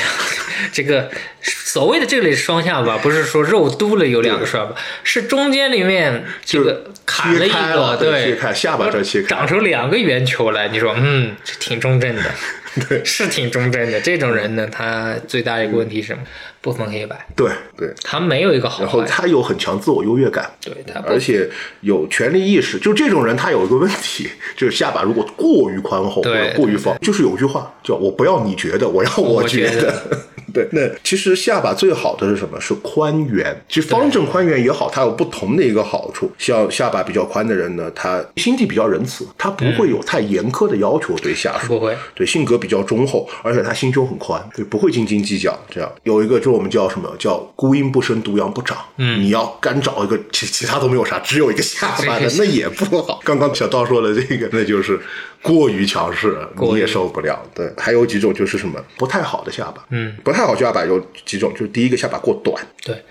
[0.73, 1.11] 这个
[1.43, 10.69] 所谓的这里双下巴，不是说肉嘟了有两个双下巴，是中间里面这个砍了一个，对对，切开下巴这儿切开长出两个圆球来。
[10.69, 12.23] 你说，嗯，这挺中正的，
[12.89, 13.99] 对是挺中正的。
[14.01, 16.23] 这种人呢，他最大的一个问题是什么？
[16.65, 21.47] 不分黑白，对对，他没有一个好然后，他有很强自我优越感，对他而且
[21.83, 22.79] 有权利意识。
[22.79, 30.03] 就这种人，他有一个问题，就是下巴如果过于宽厚或对者过于方，就是有句话叫“我不要你觉得，我要我觉觉得
[30.55, 32.59] 对，那其实下巴最好的是什么？
[32.61, 33.55] 是宽圆。
[33.69, 36.31] 其实方正宽圆也好，它有不同的一个好处。
[36.39, 41.67] 像下巴比较宽的人呢，他心地比较仁慈，他不会有太严苛的要求对下属。
[41.67, 45.59] 不会，对，性格比较忠厚，而且他心胸很宽，对，不会斤斤计较。
[45.69, 48.79] 这样有一个，就我们叫什么叫孤阴不生，独阳不长。
[48.97, 53.21] 嗯，你要干找一个其其他都没有啥，只有一个下巴的， 那也不好。
[53.25, 54.99] 刚刚小道说的这个，那就是
[55.43, 57.43] 过于强势，你也受不了。
[57.55, 59.85] 对，还有几种就是什么不太好的下巴。
[59.91, 62.67] 嗯，不太好下巴有几种，就是第一个下巴过短。
[62.85, 63.03] 对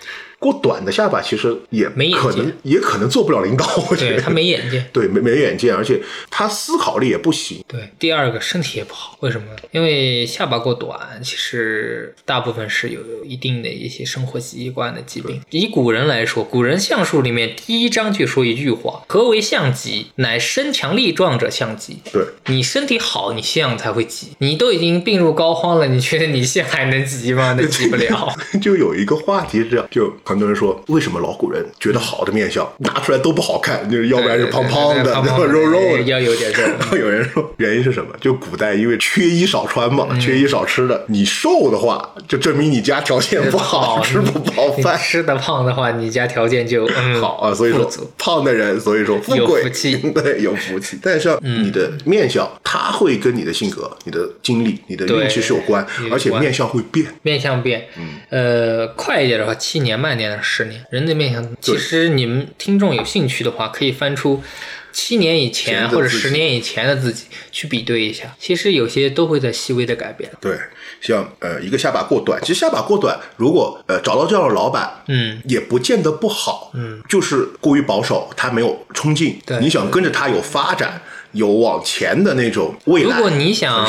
[0.44, 4.84] 过短的下巴其实也没眼可能也可能做不了领导，我觉得他没眼界。
[4.92, 7.64] 对没没眼界，而且他思考力也不行。
[7.66, 9.48] 对，第二个身体也不好，为什么？
[9.72, 15.42] 因为下巴过短，其实大部分是有有一定的一些生活习惯的疾病。
[15.52, 20.08] 以古人来说，古人相术里面第一章就说一句话：“何为相疾？
[20.16, 24.32] 乃身强力壮者相疾。”对，你身体好，你相才会急。
[24.40, 27.56] 你都已经病入膏肓了，你觉得你相还能急吗？
[27.58, 28.36] 那急不了。
[28.62, 35.14] 就有一个话题是这样，就很多人说，为什么老古人觉得好的面相拿出来都不好看，就是要不然是胖胖的，
[35.46, 36.64] 肉肉的，要有点肉。
[36.80, 38.10] 然 后有人说原因是什么？
[38.20, 44.98] 就古代因为缺衣少穿嘛，嗯缺衣少吃的，你瘦的话，就证明你家条件不好，吃不饱饭。
[44.98, 49.64] 吃的胖的话，你家条件就嗯好啊，所以说胖的人，所以说富贵，
[50.14, 50.98] 对，有福气。
[51.02, 57.06] 但是你的面相，它会跟你的性格、你的经历、你的运气是有关而且面相会变。
[57.22, 60.86] 面相变，嗯呃，快一点的话七年，慢一点的十年。
[60.90, 64.44] 人的面相，其实你们听众有兴趣的话，可以翻出
[64.92, 70.30] 七年以前或者十年以前的自己去比对一下，其实有些都会在细微的改变。
[70.40, 70.58] 对，
[71.02, 81.02] 像呃一个下巴过短，其实下巴过短，如果呃找到这样的老板，嗯，也不见得不好，嗯，就是过于保守，他没有冲劲，对你想跟着他有发展。
[81.34, 83.84] 有往前的那种未来，如果你想，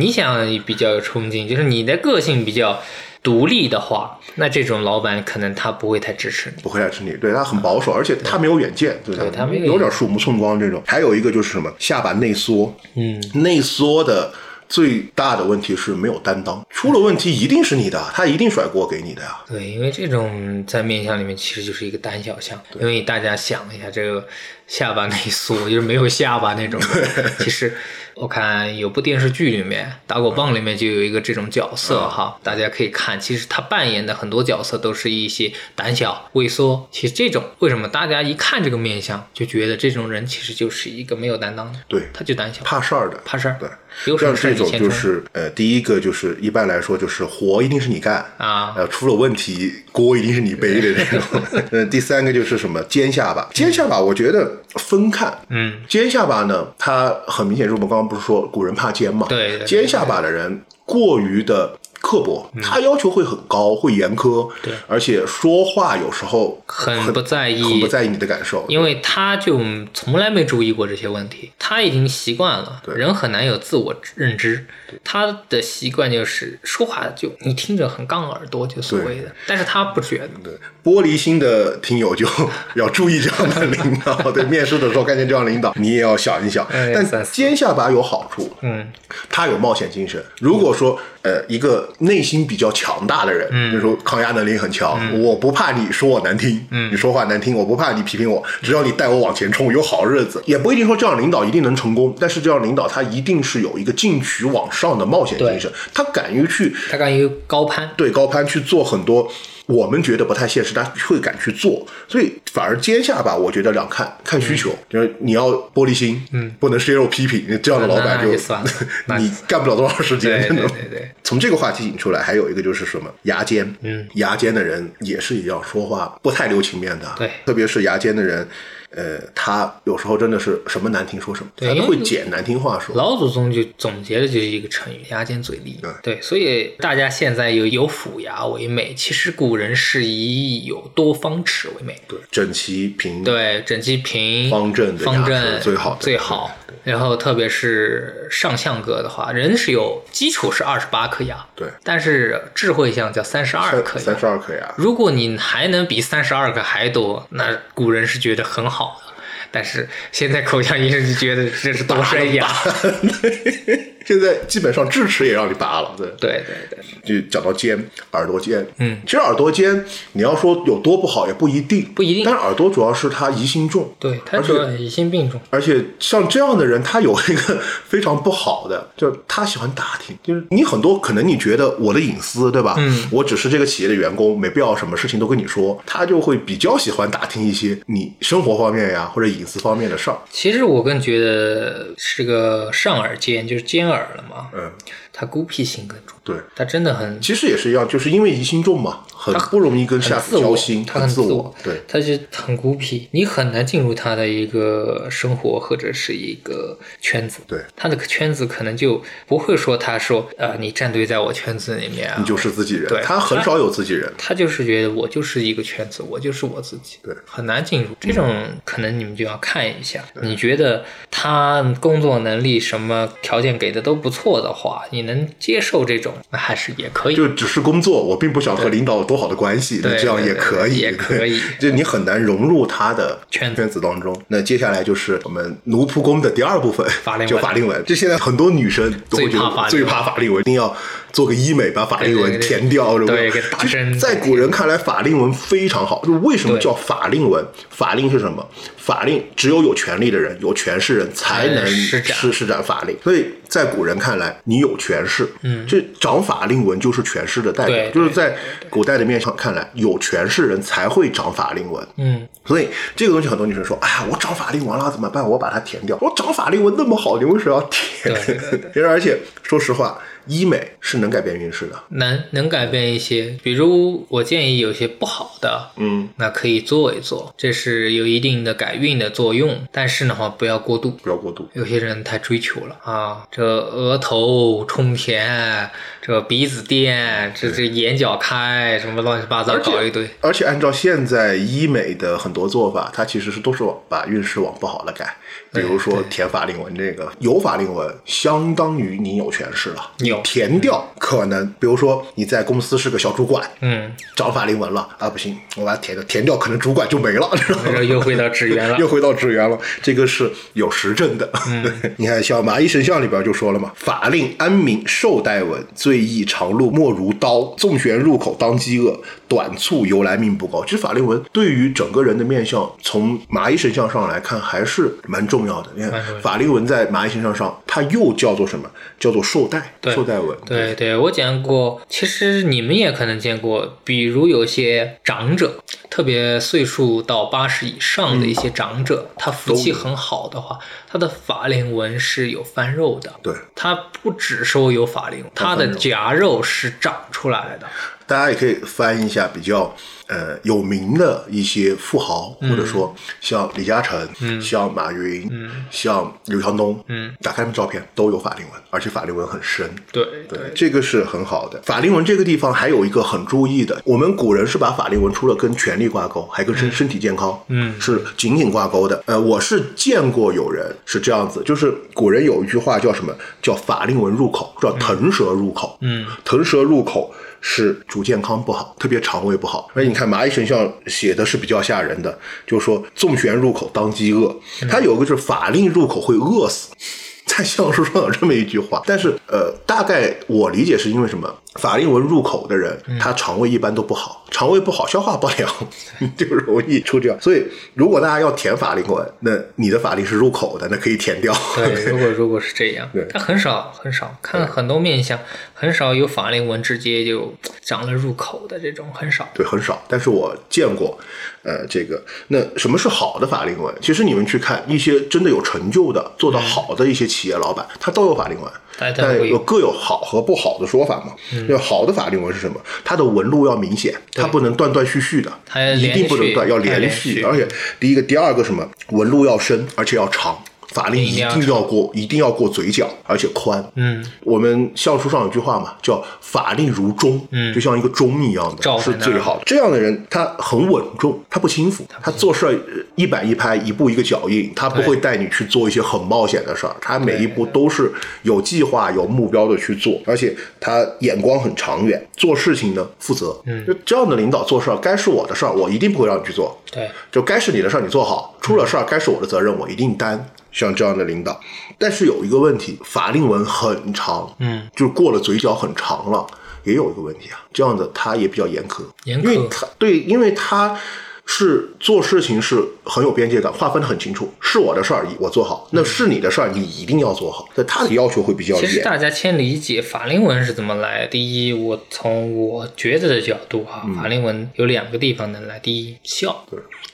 [0.00, 2.82] 你想比较有冲劲，就是你的个性比较
[3.22, 6.62] 独立的话，那这种老板可能他不会太支持你。
[6.62, 10.82] 不会支持你，对他很保守，而且他没有远见，对对他没有有点鼠目寸光这种。
[10.86, 14.32] 还有一个就是什么，下巴内缩，嗯，内缩的
[14.68, 19.40] 最大的问题是没有担当，出了问题一定是你的，他一定甩锅给你的呀。
[19.48, 24.26] 对，因为这种在面相里面其实就是一个胆小相，因为大家想一下，这个
[24.68, 26.80] 下巴内缩就是没有下巴那种。
[27.40, 27.74] 其实
[28.14, 36.88] 我看有部电视剧里面，《打狗棒》里面就有一个这种角色哈，大家可以看，其实他扮演的很多角色都是一些胆小、畏缩。
[36.92, 43.68] 其实这种为什么大家一看这个面相就觉得这种人其实就是一个没有担当的，对，他就胆小、怕事儿的，怕事儿，对。
[44.04, 48.74] 有什么事像这种就是呃，第一个就是一般来说就是活一定是你干啊。
[48.76, 51.42] 呃，出了问题锅一定是你背的那种。
[51.72, 59.58] 呃， 第三个就是什么尖下巴，尖下巴我觉得分看，嗯，尖下巴呢，它很明显是我们刚刚不是说古人怕尖嘛，对。
[59.64, 69.60] 尖下巴的人过于的刻薄，他要求会很高，会严苛，对而且说话有时候很不在意很不在意你的感受，因为他就
[69.92, 72.82] 从来没注意过这些问题，他已经习惯了。
[72.94, 74.66] 人很难有自我认知，
[75.04, 80.28] 他的习惯就是说话就你听着很杠耳朵，就所谓的，但是他不觉得。
[80.42, 80.52] 对，
[80.84, 82.26] 玻璃心的听友就
[82.74, 84.14] 要注意这样的领导。
[84.30, 86.66] 对，面试的时候看见这样领导，你也要想一想。
[86.70, 88.90] 但尖下巴有好处，嗯，
[89.28, 90.24] 他有冒险精神。
[90.40, 100.42] 如果说呃一个内心比较强大的人，嗯就是说抗压能力很强，我不怕你说我难听，嗯你说话难听，我不怕你批评我，只要你带我往前冲，有好日子。
[100.46, 107.90] 也不一定说这样领导一定能成功，但是这样领导他一定是有一个进取往上的冒险精神，他敢于去他敢于高攀。
[107.96, 109.28] 对高攀去做很多
[109.68, 118.32] 我们觉得不太现实，但会敢去做，所以反而尖下巴，我觉得两看看需求，就是你要玻璃心，嗯，不能 zero 批评，这样的老板就
[119.18, 120.62] 你干不了多长时间，真的。
[120.68, 127.30] 对对对，从这个话题引出来，还有一个就是什么牙尖，嗯，牙尖的人也是一样，说话不太留情面的，对。
[127.44, 128.48] 特别是牙尖的人。
[128.90, 132.96] 呃，他有时候真的是什么难听说什么，他都会捡难听话说。
[132.96, 135.78] 老祖宗就总结的就是一个成语“牙尖嘴利”。
[136.02, 142.00] 对，所以大家现在有有虎牙为美，其实古人是以有多方齿为美。
[142.08, 146.50] 对，整齐平，对，整齐平方正方正是最好的最好。
[146.84, 154.04] 然后特别是上相格的话，人是有基础是二十八颗牙，对，但是智慧相叫三十二颗牙。
[154.04, 154.74] 三十二颗牙。
[154.76, 159.12] 如果你还能比三十二个还多，那古人是觉得很好的。
[159.50, 162.46] 但是现在口腔医生就觉得这是多生牙。
[164.08, 166.08] 现在基本上智齿也让你拔了，对。
[166.18, 167.78] 对对对，就讲到尖，
[168.12, 175.38] 耳朵尖，嗯，其实耳朵尖，你要说有多不好也不一定，不一定但是耳朵主要是他疑心重，对，他主要疑心病重。
[175.50, 182.76] 而且像这样的人，他有一个非常不好的， 就是他喜欢打听，就是你很多可能你觉得我的隐私，对吧？
[182.78, 190.16] 嗯，我只是这个企业的员工，没必要什么事情都跟你说，他就会比较喜欢打听一些你生活方面呀或者隐私方面的事儿。
[190.30, 194.50] 其实我更觉得是个上耳尖，就是尖耳了嘛。
[194.52, 194.72] 嗯，
[195.12, 201.80] 他孤僻性更重，对，他真的很其实也是一样，就是因为疑心重嘛，很不容易跟下交心，他很自我，对。
[201.88, 207.40] 他就很孤僻，你很难进入他的一个生活或者是一个圈子。
[207.46, 214.12] 对，他的圈子可能就不会说他说呃你站队在我圈子里面啊，你就是自己人，对他很少有自己人。
[214.18, 217.88] 他就是觉得我就是一个圈子，我就是我自己，对很难进入。
[217.98, 218.30] 这种
[218.64, 227.16] 可能你们就要看一下，你觉得他工作能力什么条件给的都不错的话，你能接受这种，那还是也可以。
[227.16, 234.18] 就只是工作，我并不想和领导有多好的关系，那这样也可以，也可以就你很难融入他的圈子圈子当中。
[234.28, 237.84] 那接下来就是我们奴仆宫的第二部分，法令纹就法令纹。
[237.84, 240.76] 就现在很多女生都会觉得最怕法令纹，一定要
[241.12, 242.98] 做个医美把法令纹对对对填掉？
[242.98, 246.02] 对给打针其实在古人看来，法令纹非常好。
[246.04, 247.44] 就为什么叫法令纹？
[247.70, 248.46] 法令是什么？
[248.76, 252.96] 法令只有有权利的人、有权势人才能施施施展法令。
[253.04, 258.34] 所以在古人看来，你有权势，嗯，这长法令纹就是权势的代表，就是在
[258.70, 261.86] 古代的面上看来，有权势人才会长法令纹。
[261.98, 265.28] 嗯，所以这个东西很多女生说，哎呀，我长法令纹了怎么办？
[265.28, 265.96] 我把它填掉。
[266.00, 268.14] 我长法令纹那么好，你为什么要填？
[268.14, 269.98] 对对 其实而且说实话，
[270.28, 271.82] 医美是能改变运势的。
[271.88, 280.90] 能能改变一些，比如我建议有些不好的，嗯，那可以做一做，这是有一定的改运的作用，但是的话不要过度。
[281.02, 281.48] 不要过度。
[281.54, 285.70] 有些人太追求了啊，这额头充填，
[286.08, 290.08] 这鼻子垫，这这眼角开，什么乱七八糟搞一堆。
[290.22, 295.14] 而且按照现在医美的很多做法，它其实是都是往把运势往不好了改。
[295.52, 307.82] 比如说填法令纹这个，有法令纹相当于你有权势了，你有填掉可能，比如说你在公司是个小主管，嗯，长法令纹了啊，不行，我把它填掉，填掉可能主管就没了，知道吗然后？
[307.84, 308.88] 又回到职员了 又。
[308.88, 311.30] 回到职员了，这个是有实证的。
[311.48, 325.70] 嗯 你看，像《马邑神像》里边就说了嘛：“法令安民寿带纹，最易长路莫如刀，纵悬入口当饥饿，短促由来命不高。”其实法令纹对于整个人的面相，从麻衣神相上来看还是蛮重要的。
[325.74, 328.68] 你看法令纹在麻衣神相上，它又叫做什么？
[328.98, 330.36] 叫做寿带，对寿带纹。
[330.44, 340.58] 对对，我讲过，其实你们也可能见过，比如有些长者，特别岁数到八十以上的一些长者，他福气很好的话，
[340.88, 343.12] 他的法令纹是有翻肉的。
[343.22, 347.66] 对，他不只说有法令纹，他的颊肉是长出来的。
[348.08, 349.72] 大家也可以翻一下比较
[350.06, 359.68] 呃有名的一些富豪，或者说像李嘉诚、嗯像马云、嗯像刘强东，嗯，打开他们照片都有法令纹，而且法令纹很深。
[359.92, 361.60] 对对，这个是很好的。
[361.62, 369.02] 法令纹这个地方还有一个很注意的，我们古人是把法令纹除了跟权力挂钩，还跟身身体健康，嗯是紧紧挂钩的。
[369.04, 373.14] 呃，我是见过有人是这样子，就是古人有一句话叫什么？
[373.42, 375.76] 叫法令纹入口，叫腾蛇入口。
[375.82, 377.12] 嗯，腾蛇入口
[377.50, 379.70] 是主健康不好，特别肠胃不好。
[379.72, 384.36] 而且你看蚂蚁神像写的是比较吓人的，就是说纵旋入口当饥饿，
[384.70, 386.68] 它有个是法令入口会饿死。
[387.24, 391.32] 在相书上有这么一句话，但是呃，大概我理解是因为什么？
[391.58, 395.50] 法令纹入口的人，他肠胃一般都不好，肠胃不好，消化不良，
[396.16, 397.20] 就容易出这样。
[397.20, 397.44] 所以，
[397.74, 401.34] 如果大家要填法令纹，那你的法令是入口的，那可以填掉。
[401.54, 405.18] 对，如果如果是这样 对，但很少很少看很多面相，
[405.52, 409.28] 很少有法令纹直接就长了入口的这种很少。
[409.34, 409.82] 对，很少。
[409.86, 410.98] 但是我见过，
[411.42, 413.74] 呃，这个那什么是好的法令纹？
[413.82, 418.48] 其实你们去看一些真的有成就的、做得好的一些企企业老板，他都有法令纹。
[418.78, 421.12] 但有大家有各有好和不好的说法嘛。
[421.48, 422.60] 就好的法令纹是什么？
[422.84, 427.46] 它的纹路要明显，它不能断断续续的，它一定不能断，要连续而且
[427.80, 428.66] 第一个、第二个什么？
[428.90, 430.38] 纹路要深，而且要长。
[430.68, 433.64] 法令一一定要过，一定要过嘴角，而且宽。
[433.74, 439.42] 嗯，我们相书上有句话嘛，叫“法令如钟”，嗯，就像一个钟一样的，是最好的。
[439.46, 447.90] 这样的人，他很稳重，他不轻浮，他做事一板一拍，一步一个脚印，他不会带你去做一些很冒险的事儿，他每一步都是
[448.22, 453.34] 有计划、有目标的去做，而且他眼光很长远，做事情呢负责。
[453.46, 456.56] 嗯，就这样的领导做事儿，该是我的事儿，我一定不会让你去做。
[456.70, 460.28] 对，就该是你的事儿你做好，出了事儿该是我的责任我一定担。
[460.58, 461.40] 像这样的领导，
[461.78, 466.26] 但是有一个问题，法令纹很长，嗯，就是过了嘴角很长了，
[466.64, 470.76] 也有一个问题啊，这样的他也比较严苛，严因为苛他对，因为他
[471.24, 478.66] 是做事情是很有边界感，划分的很清楚，是我的事儿我做好，那是你的事儿你一定要做好，那他的要求会比较严。
[478.66, 481.06] 其实大家先理解法令纹是怎么来。
[481.06, 483.94] 第一，我从我觉得的角度哈，嗯。
[483.94, 485.58] 法令纹有两个地方能来。
[485.60, 486.44] 第一，笑，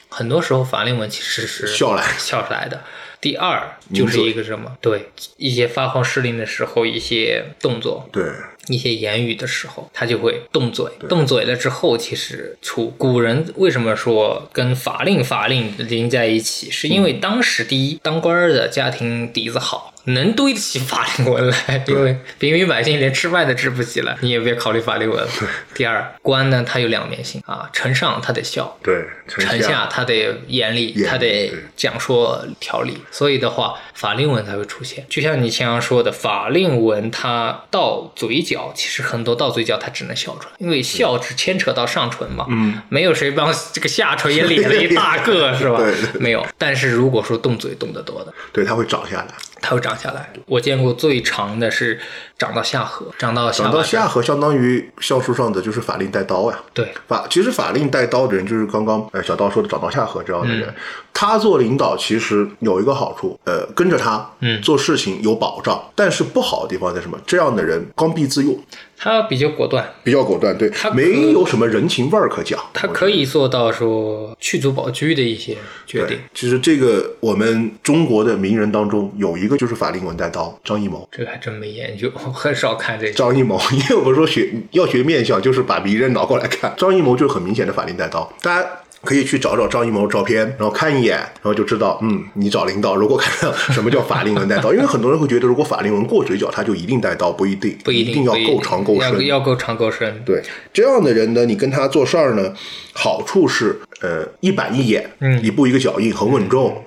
[0.09, 2.83] 很多时候法令纹其实是笑来笑出来的。
[3.25, 4.77] 第二就是一个什么？
[4.79, 8.23] 对，一些发号施令的时候，一些动作，对，
[8.67, 19.91] 一些言语的时候，他就会动嘴，动嘴了之后，其实出古人为什么说跟法令法令连在一起，是因为当时第一当官儿的家庭底子好。
[20.07, 25.27] 能堆得起法令纹来，因为平民百姓连吃饭都吃不起了，你也别考虑法令纹。
[25.73, 35.03] 第二，官呢，他有两面性啊，臣上他得孝，对，臣下他得严厉，他得讲说条理，所以的话，法令纹才会出现。
[35.09, 45.79] 就像你前阳说的，法令纹它到嘴角，其实很多到嘴角它只能笑出来，因为笑只牵扯到上唇嘛，嗯，没有谁帮这个下唇也咧了一大个， 是吧？
[46.19, 46.45] 没有。
[46.57, 49.33] 但是如果说动嘴动得多的，对，他会长下来，
[49.65, 50.31] 它会长下来。
[50.45, 51.99] 我见过最长的是
[52.37, 53.51] 长到下颌，长到
[53.81, 56.59] 下颌相当于相书上的就是法令带刀呀。
[56.73, 60.71] 对，法其实法令带刀的人，就是刚刚呃小刀说的长到下颌这样的人，
[61.11, 67.17] 他做领导其实有一个好处，呃，跟着他，嗯做事情有保障，但是不好的地方在什么？
[67.25, 68.55] 这样的人刚愎自用，
[68.97, 72.59] 它比较果断，比较果断，对他，没有什么人情味儿可讲。
[72.73, 81.07] 他可以做到说去足保居的一些决定。，其实这个我们中国的名人当中有一个就是法令纹带刀，张艺谋。
[81.11, 83.13] 这个还真没研究，我 很少看这个。
[83.13, 86.73] 张艺谋， 因为我们说学要学面相，就是把名人拿过来看。
[86.77, 88.69] 张艺谋就是很明显的法令带刀，大家
[89.05, 99.25] 可以去找找张艺谋照片，然后看一眼，然后就知道，嗯，你找领导如果看到 什么叫法令纹带刀，因为很多人会觉得如果法令纹过嘴角，他就一定带刀，不一定，不一定要够长够要深。
[99.25, 100.21] 要够长够深。
[100.25, 100.41] 对
[100.73, 102.51] 这样的人呢，你跟他做事儿呢，
[102.93, 106.83] 好处是呃一板一眼，嗯一步一个脚印，很稳重，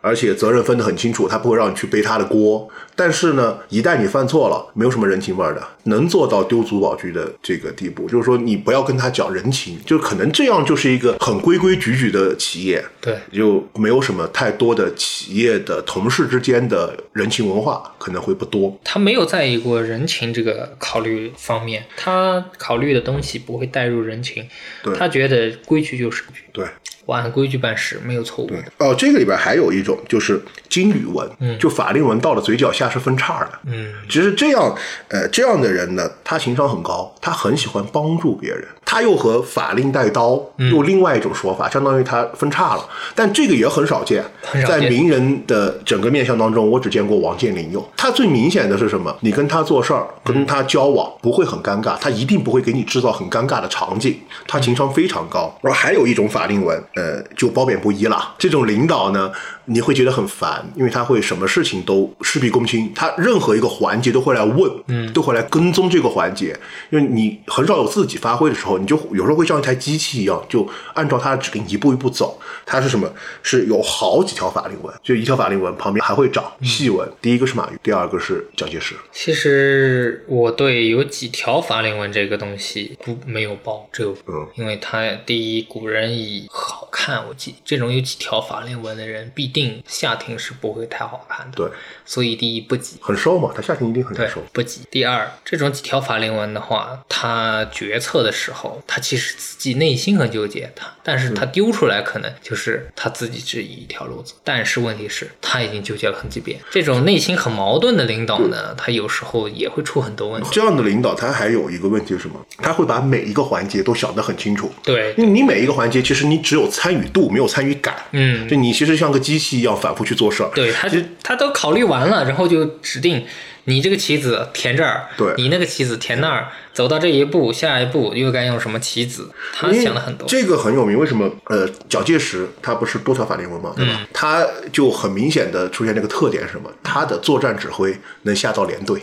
[0.00, 2.68] 而且责任分得很清楚，他不会让你去背他的锅。
[3.00, 18.78] 但是呢，一旦你犯错了，没有什么人情味儿的，能做到丢足保居的这个地步，就是说你不要跟他讲人情，就可能这样就是一个很规规矩矩的企业，对，就没有什么太多的企业的同事之间的人情文化可能会不多。
[18.84, 24.46] 他没有在意过人情这个考虑方面，他考虑的东西不会带入人情，
[24.82, 24.94] 对。
[24.94, 26.66] 他觉得规矩就是规矩，对，
[27.06, 28.48] 我按规矩办事，没有错误。
[28.48, 28.58] 对。
[28.76, 30.38] 哦，这个里边还有一种就是
[30.68, 33.50] 金缕纹，就法令纹到了嘴角下是分叉的。
[33.66, 34.74] 嗯，其实这样，
[35.08, 40.38] 呃，这样的人呢，他情商很高，他很喜欢帮助别人，他又和法令带刀
[40.70, 42.84] 又另外一种说法，相当于他分叉了。
[43.14, 47.82] 但这个也很少见，少见在名人的整个面相当中，我只见过王健林用。
[47.96, 49.16] 他最明显的是什么？
[49.20, 54.18] 你跟他做事儿，跟他交往不会很尴尬，他一定不会给你制造很尴尬的场景，
[54.48, 55.56] 他情商非常高。
[55.62, 58.34] 然后还有一种法令纹，呃，就褒贬不一了。
[58.38, 59.30] 这种领导呢，
[59.72, 66.58] 你会觉得很烦，因为他会什么事情都事必躬亲，他任何一个环节都会来问，嗯，都会来跟踪这个环节，
[66.90, 72.40] 因为你很少有自己发挥的时候，你就有时候会像一台机器一样，就按照他的指令一步一步走。
[72.66, 73.08] 他是什么？
[73.42, 77.08] 是有好几条法令纹，就一条法令纹旁边还会长细纹。
[77.20, 78.94] 第一个是马云，第二个是蒋介石。
[79.12, 91.56] 其实我对有几条法令纹这个东西不没有报，这个嗯因为他第一古人以好看，我记这种有几条法令纹的人，必定下庭是不会太好看的。
[91.56, 91.66] 对，
[92.04, 94.82] 所以第一不急，很瘦嘛，他下庭一定很对瘦。，不急。
[94.90, 104.34] 第二，这种几条法令纹的话，他决策的时候，他其实自己内心很纠结，他，但是他丢出来可能就是他自己只一条路子。
[104.44, 106.60] 但是问题是，他已经纠结了很几遍。
[106.70, 110.48] 这种内心很矛盾的领导呢，他有时候也会出很多问题。
[110.52, 112.34] 这样的领导，他还有一个问题是什么？
[112.58, 114.70] 他会把每一个环节都想得很清楚。
[114.82, 117.96] 对，因为你每一个环节，其实你只有参与度，没有参与感。
[118.12, 120.50] 嗯，就你其实像个机器一一样反复去做事儿。
[120.54, 123.24] 对他就他都考虑完了，然后就指定
[123.64, 130.26] 你这个棋子填这儿，对你那个棋子填那儿，走到这一步，下一步又该用什么棋子，他想了很多。
[130.28, 131.30] 这个很有名，为什么？
[131.46, 134.00] 呃，蒋介石他不是多条法令文嘛，对嗯吧？
[134.12, 136.70] 他就很明显的出现这个特点是什么？
[136.82, 139.02] 他的作战指挥能下到连队。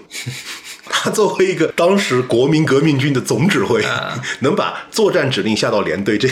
[0.90, 6.28] 他 作为一个当时国民革命军的总指挥，啊 能把作战指令下到连队，这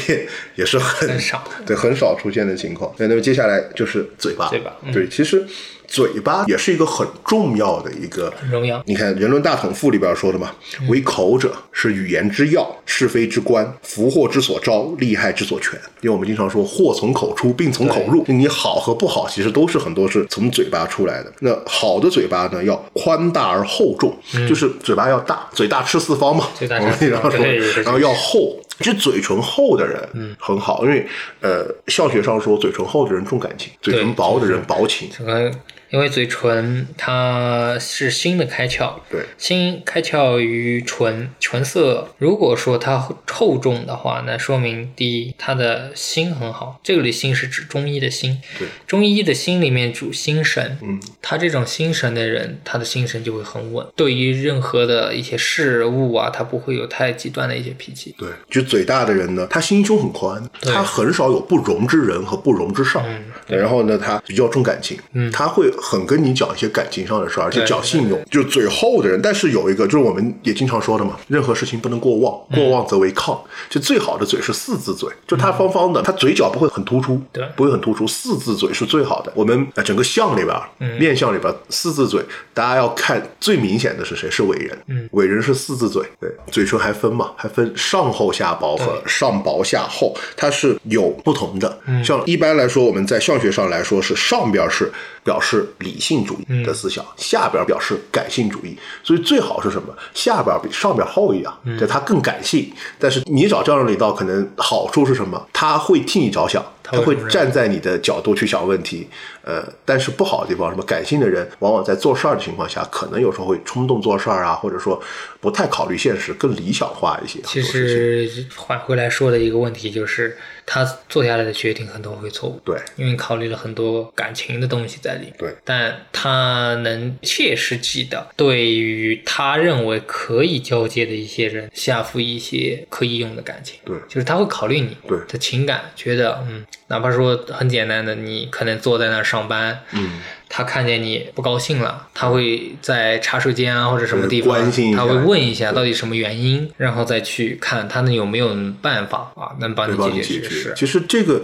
[0.56, 1.44] 也是很很少。
[1.66, 2.94] 对很少出现的情况。
[2.98, 4.92] 对，那么接下来就是嘴巴，嘴巴嗯。
[4.92, 5.46] 对，其实
[5.88, 15.74] 嘴巴也是一个很重要的一个很重要你看《人伦大统赋》里边说的嘛，嗯为口者是语言之要，是非之官，福祸之所招，利害之所全。
[16.02, 21.32] 因为我们经常说祸从口出，病从口入，你好和不好其实都是很多是从嘴巴出来的。
[21.40, 24.16] 那好的嘴巴呢，要宽大而厚重，
[24.48, 28.60] 就是嘴巴要大，嘴大吃四方嘛，嗯嘴大我们吃四方经常说然后要厚。
[28.78, 31.08] 其实嘴唇厚的人，嗯，很好，因为
[31.40, 35.10] 呃，相学上说嘴唇厚的人重感情，嘴唇薄的人薄情。
[35.18, 35.50] 这个
[35.96, 39.22] 因为嘴唇它是心的开窍，对。
[39.38, 42.98] 心开窍于唇，唇色如果说它
[43.32, 46.82] 厚重的话，那说明第一，他的心很好。
[46.84, 58.14] 这个里心是指中医的心，对，中医的心里面主心神，嗯，他这种心神的人，他的心神就会很稳，对于任何的一些事物啊，他不会有太极端的一些脾气。
[58.18, 63.06] 对，就嘴大的人呢，他心胸很宽，他很少有不容之人和不容之事儿。
[63.08, 63.58] 嗯对。
[63.58, 65.32] 然后呢，他比较重感情，嗯。
[65.32, 68.20] 他会很跟你讲一些感情上的事儿，而且讲信用。
[68.32, 73.38] 就是嘴厚的人，但是有一个，就是我们也经常说的嘛，任何事情不能过望，嗯过旺则为亢。
[73.70, 79.32] 就最好的嘴是四字嘴，就它方方的，它嘴角不会很突出，对不会很突出，四字嘴是最好的。
[79.36, 80.60] 我们呃整个相里边
[81.00, 82.20] 面相里边儿四字嘴，
[82.54, 84.32] 大家要看最明显的是谁？
[84.32, 91.80] 是伟人，嗯伟人是四字嘴，对，嘴唇还分嘛，还分上厚下薄和上薄下厚，它是有不同的。
[91.86, 94.92] 嗯像一般来说，我们在相学上来说是上边是
[95.24, 99.94] 表示理性主义嗯的思想，下边表示感性主义，所以最好是什么？
[100.14, 102.72] 下边比上边厚一样，嗯对，它更感性。
[103.00, 105.48] 但是你找这样的领导，可能好处是什么？
[105.52, 106.64] 他会替你着想。
[106.88, 109.08] 他会站在你的角度去想问题，
[109.42, 115.02] 呃，但是不好的地方，什么感性的人往往在做事儿的情况下，可能有时候会冲动做事儿啊，或者说
[115.42, 117.40] 不太考虑现实，更理想化一些。
[117.44, 122.60] 其实换回来说的一个问题就是，他做下来的决定很多会错误。
[122.66, 125.36] 对因为考虑了很多感情的东西在里面。
[125.38, 133.80] 对但他能切实际的对于他认为可以交接的一些人下付一些可以用的感情。
[133.86, 150.22] 对就是他会考虑你对的情感，觉得嗯，哪怕说很简单的，你可能坐在那儿上班，嗯，他看见你不高兴了，他会在茶水间啊或者什么地方，关心他会问一下到底什么原因，然后再去看他能有没有办法啊，能帮你解。
[150.22, 150.74] 决这个事。
[150.76, 151.44] 其实这个。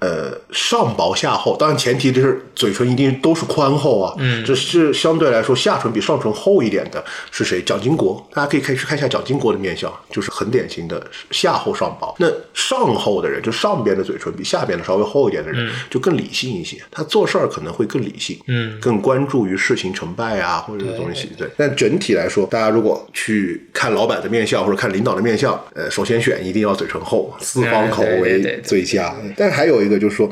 [0.00, 4.14] 呃，上薄下厚，当然前提就是嘴唇一定都是宽厚啊。
[4.18, 7.60] 嗯这是相对来说下唇比上唇厚一点的是谁？
[7.62, 12.14] 蒋经国，大家可以可以去看一下蒋经国的面相，就是很典型的下厚上薄。
[12.18, 21.30] 那上厚的人，就上边的嘴唇比下边的稍微厚一点的人，就更理性一些，他做事儿可能会更理性，嗯更关注于事情成败啊，或者这东西。
[21.36, 29.14] 对，但整体来说，大家如果去看老板的面相或者看领导的面相，呃，首先选一定要嘴唇厚，四方口为最佳。
[29.36, 30.28] 但还有一个就是说，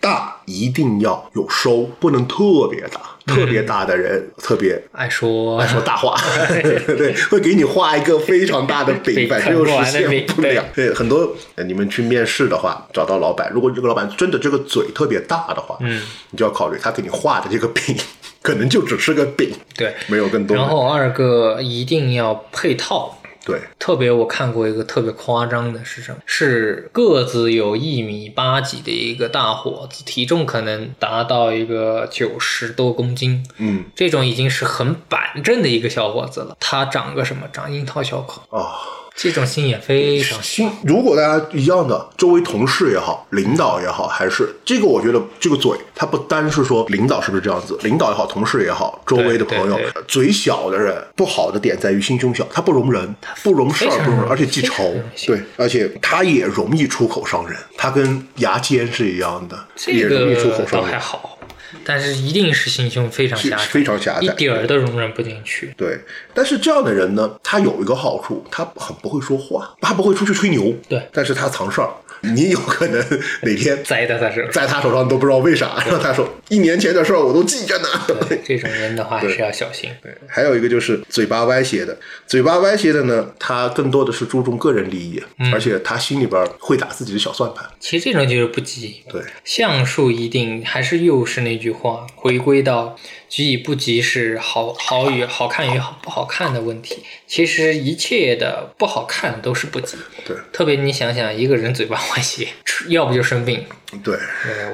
[0.00, 3.00] 大一定要有收，不能特别大。
[3.24, 6.16] 特别大的人特别爱说爱说大话，
[6.98, 10.64] 对，会给你画一个非常大的饼，饼 反正又实现不了。
[10.74, 17.96] 对，很多呃你们去面试的话，找到老板，如果这个老板真的这个嘴特别大的话，嗯，你就要考虑他给你画的这个饼，
[18.42, 20.56] 可能就只是个饼，对，没有更多。
[20.56, 23.16] 然后二个一定要配套。
[23.44, 26.18] 对，特别我看过一个特别夸张的是什么？
[26.26, 36.56] 是个子有一米八几的一个大伙子，体重可能达到一个九十多公斤，嗯这种已经是很板正的一个小伙子了。
[36.60, 37.48] 他长个什么？
[37.52, 39.01] 长樱桃小口，啊。
[39.14, 54.94] 这种心也非常心，如果大家一样的，周围同事也好，领导也好，还是这个，我觉得这个嘴，它不单是说领导是不是这样子，领导也好，同事也好，周围的朋友，嘴小的人不好的点在于心胸小，他不容人，不容事儿，不容人，而且记仇
[55.26, 60.90] 对，而且他也容易出口伤人，他跟牙尖是一样的，也容易出口伤人。
[60.90, 61.38] 还好。
[61.84, 65.72] 但是一定是心胸非常狭窄，非常狭窄一点儿都容忍不进去。
[65.76, 65.98] 对，
[66.34, 71.90] 但是这样的人呢，他有一个好处，他很不会说话，他不会出去吹牛，对但是他藏事儿。
[72.22, 73.04] 你有可能
[73.42, 77.88] 哪天 栽在他身上，在他手上都不知道为啥，然后他说一年前的事儿我都记着呢。
[78.44, 79.90] 这种人的话还是要小心。
[80.02, 81.96] 对，还有一个就是嘴巴歪斜的，
[82.26, 87.68] 嘴巴歪斜的呢，他更多的是注重个人利益，而且他心里边会打自己的小算盘。
[87.80, 89.02] 其实这种就是不急。
[89.10, 92.96] 对，相术一定还是又是那句话，回归到
[93.32, 97.02] 急与不急是好好与好看与好不好看的问题。
[97.26, 99.96] 其实一切的不好看都是不急。
[100.26, 102.48] 对特别你想想，一个人嘴巴歪斜，
[102.88, 103.64] 要不就生病，
[104.02, 104.16] 对，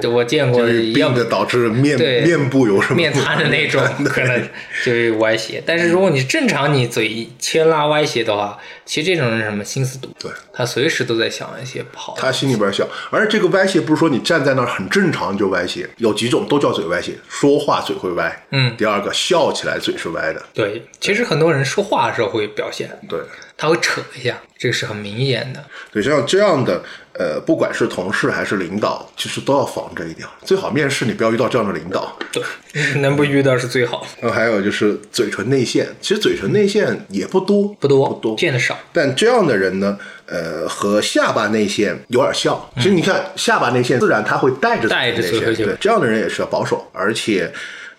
[0.01, 4.41] 就我见过，就是要不病的导致面面部有什么面瘫的那种，可能
[4.83, 5.61] 就是歪斜。
[5.65, 12.21] 但是如果你正常你嘴牵拉歪斜的话，其实这种人什么心思毒，对，他随时都在想一些不好的。
[12.21, 23.19] 他心里边想，而这个歪斜不是说你站在那儿很正常就歪斜，有几种都叫嘴歪斜，说话嘴会歪，嗯第二个笑起来嘴是歪的，对，其实很多人说话的时候会表现，对，
[23.59, 25.61] 他会扯一下，这个是很明显的。
[25.91, 26.81] 对，像这样的，
[27.11, 32.17] 呃，不管是同事还是领导，其实都要防着一点，最好面试你不要遇到这样的领导。
[32.31, 32.41] 对，
[33.01, 38.79] 能不遇到是最好，然后还有就是嘴唇内陷，其实嘴唇内陷也不多，不多不多，见的少。
[38.93, 42.57] 但这样的人呢，呃，和下巴内陷有点像。
[42.77, 47.51] 其实你看，下巴内陷自然他会带着嗯带着内嘴唇就陷对，这样的人也是要保守，而且，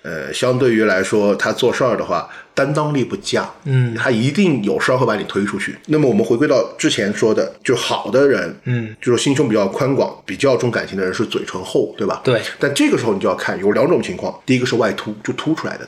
[0.03, 5.77] 呃，相对于来说，他做事儿的话，担当力不佳，嗯他一定有事儿会把你推出去。
[5.87, 12.23] 那么我们回归到之前说的，就好的人，嗯，就是心胸比较宽广、比较重感情的人是嘴唇厚，对吧？
[12.25, 15.87] 对但这个时候你就要看有两种情况，第一个是外凸，就凸出来的。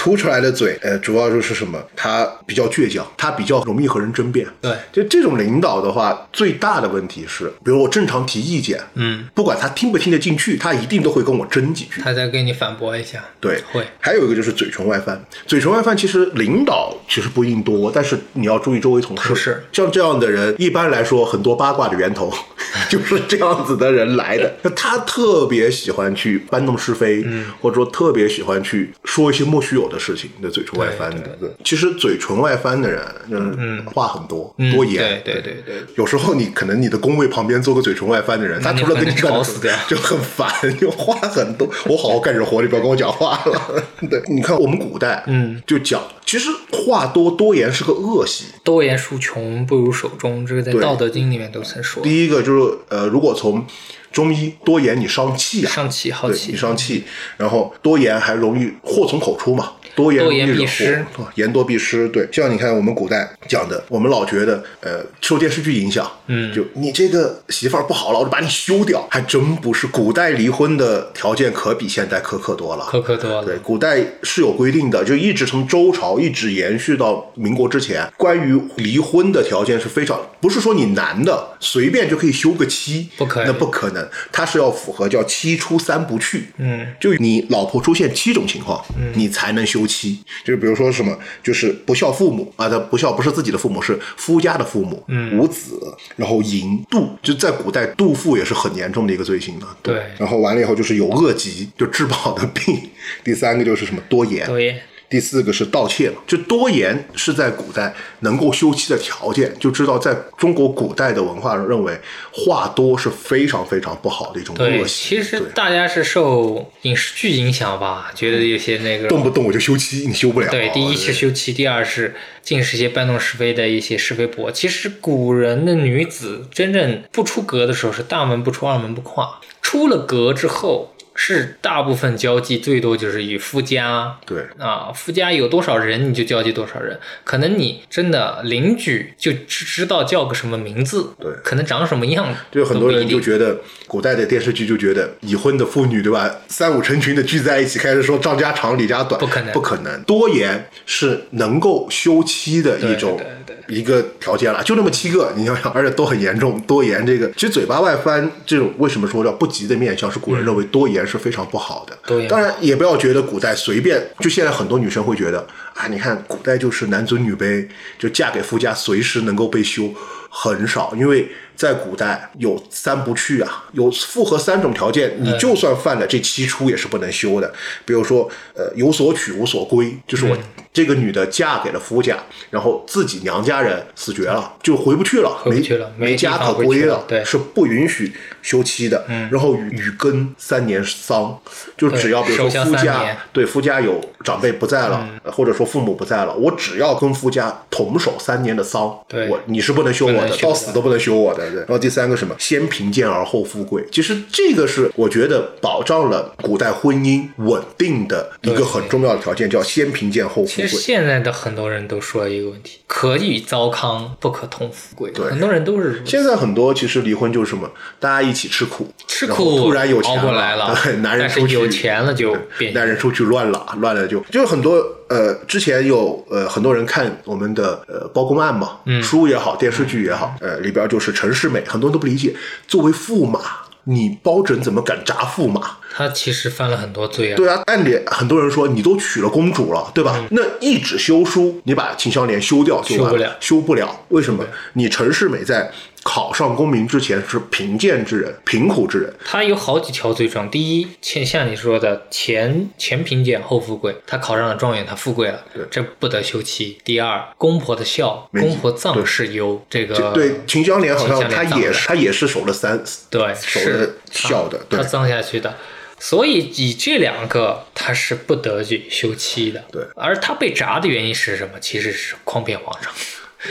[0.00, 1.78] 凸出来的嘴，呃，主要就是什么？
[1.94, 4.46] 他比较倔强，他比较容易和人争辩。
[4.62, 12.00] 对就这种领导的话，最大的问题是，比如我正常提意见，嗯，不管他听不听得进去，他一定都会跟我争几句。
[12.00, 13.22] 他再给你反驳一下。
[13.40, 19.64] 对，会还有一个就是嘴唇外翻，嘴唇外翻其实领导其实不一定多，但是你要注意周围同事。
[19.70, 22.32] 像这样的人，一般来说很多八卦的源头
[22.88, 24.50] 就是这样子的人来的。
[24.62, 30.30] 那他特别喜欢去搬弄是非，嗯，或者说特别喜欢去说一些莫须有的事情。
[30.40, 35.82] 那嘴唇外翻的，其实嘴唇外翻的人，嗯，话很多，嗯多言，对对对对。
[35.96, 41.68] 有时候你可能你的工位旁边坐个嘴唇外翻的人，他除了跟你吵死掉就很烦， 就话很多。
[41.86, 43.84] 我好好干着活，你不要跟我讲话了。
[44.08, 48.44] 对，你看我们古代，嗯，就讲，其实话多多言是个恶习。
[48.62, 52.02] 多言数穷，不如守中，这个在《道德经》里面都曾说。
[52.02, 53.66] 第一个就是呃，如果从
[54.12, 57.04] 中医多言你伤气啊，伤气好对气你伤气，
[57.36, 59.72] 然后多言还容易祸从口出嘛。
[59.96, 62.08] 多言多言容易惹必失祸，言多必失。
[62.10, 69.04] 对，像你看我们古代讲的，我们老觉得，呃，受电视剧影响，嗯就你这个媳妇儿不好了，我就把你休掉。
[69.10, 72.84] 还真不是，古代离婚的条件可比现代苛刻多了。
[72.84, 83.99] 苛刻多了对，古代是有规定的，就一直从周朝一直延续到民国之前，关于离婚的条件是非常，不是说你男的随便就可以休个妻，不可以那不可能，
[84.32, 90.20] 它是要符合叫七出三不去，嗯，就你老婆出现七种情况，嗯你才能休妻。
[90.44, 95.80] 就是比如说什么，就是不孝父母啊，他不孝不是自己的父母，是夫家的父母，嗯无子，
[96.16, 99.66] 然后淫妒，就在古代妒妇也是很严重的一个罪行的。
[99.82, 102.90] 对然后完了以后就是有恶疾，就治不好的病。
[103.24, 104.80] 第三个就是什么多言，多言。
[105.10, 111.98] 第四个是盗窃嘛，就多言是在古代能够休妻的条件，就知道在中国古代的文化上认为
[112.32, 115.16] 话多是非常非常不好的一种对，恶习。
[115.16, 120.48] 其实大家是受影视剧影响吧，觉得有些那个动不动我就休妻，你休不了。
[120.48, 124.52] 对，第一是休妻，第二是尽是一些搬弄是非的一些是非博。
[124.52, 134.16] 其实古人的女子真正不出阁的时候是大门不出二门不跨，出了阁之后是大部分交际最多就是与夫家。
[134.24, 150.02] 对啊，夫家有多少人你就交际多少人，可能你真的邻居就知知道叫个什么名字，对可能长什么样，就很多人就觉得古代的电视剧就觉得已婚的妇女对吧，三五成群的聚在一起，开始说张家长李家短，不可能不可能。
[150.04, 156.58] 多言是能够休妻的一种对对一个条件了，就那么七个，你想想，而且都很严重。
[156.62, 160.10] 多言这个，其实嘴巴外翻这种，为什么说叫不吉的面相？
[160.10, 161.98] 是古人认为多言是非常不好的。
[162.28, 165.44] 当然也不要觉得古代随便，就现在很多女生会觉得
[165.74, 167.66] 啊，你看古代就是男尊女卑，
[167.98, 169.92] 就嫁给夫家随时能够被休。
[170.32, 177.52] 很少，因为在古代有三不去啊，有符合三种条件，你就算犯了这七出也是不能休的。
[177.84, 180.38] 比如说，呃，有所取无所归，就是我
[180.72, 182.16] 这个女的嫁给了夫家，
[182.50, 185.60] 然后自己娘家人死绝了，就回不去了，没
[185.96, 189.04] 没家可归了是不允许休妻的。
[189.30, 191.36] 然后与与根三年丧，
[191.76, 199.28] 就只要比如说夫家对夫家有长辈不在了，呃或者说父母不在了，我只要跟夫家同守三年的丧，对。
[199.28, 201.50] 我你是不能休我的，到死都不能休我的。
[201.50, 210.59] 对，然后第三个什么，先贫贱而后富贵，其实这个是我觉得保障了古代婚姻稳定的一个很重要的条件，叫先贫贱后富。
[210.59, 210.76] 贵其实。
[210.76, 215.10] 现在的很多人都说一个问题：可以糟糠，不可同富贵。
[215.12, 215.26] 对。
[215.26, 229.02] 很多人都是现在很多其实离婚就是什么，大家一起吃苦，吃苦突然有钱熬过来了对， 男人出去有钱了就变男人出去乱了，乱了就就是很多呃，之前有呃很多人看我们的呃包公案嘛，嗯。
[229.02, 232.34] 书也好，电视剧也好，呃里边就是陈世美，很多人都不理解，
[232.68, 233.40] 作为驸马，
[233.84, 235.78] 你包拯怎么敢铡驸马？
[235.92, 237.36] 他其实犯了很多罪啊。
[237.36, 240.24] 对啊，按理很多人说你都娶了公主了，对吧？
[240.30, 244.00] 那一纸休书，你把秦香莲休掉就完嗯修不了修不了。
[244.08, 244.44] 为什么？
[244.74, 245.70] 你陈世美在
[246.02, 250.50] 考上功名之前是贫贱之人，贫苦之人，他有好几条罪状。
[250.50, 256.78] 第一，前像你说的前前贫贱后富贵，他考上了状元，他富贵了，这不得休妻。
[256.84, 265.54] 第二，公婆的孝，公婆葬事忧，这个对秦香莲好像秦香她莲葬的也是她也是守了三对守了是孝的，对他葬下去的。
[265.98, 269.62] 所以以这两个，他是不得去休妻的。
[269.70, 271.60] 对而他被铡的原因是什么？
[271.60, 272.90] 其实是诓骗皇上。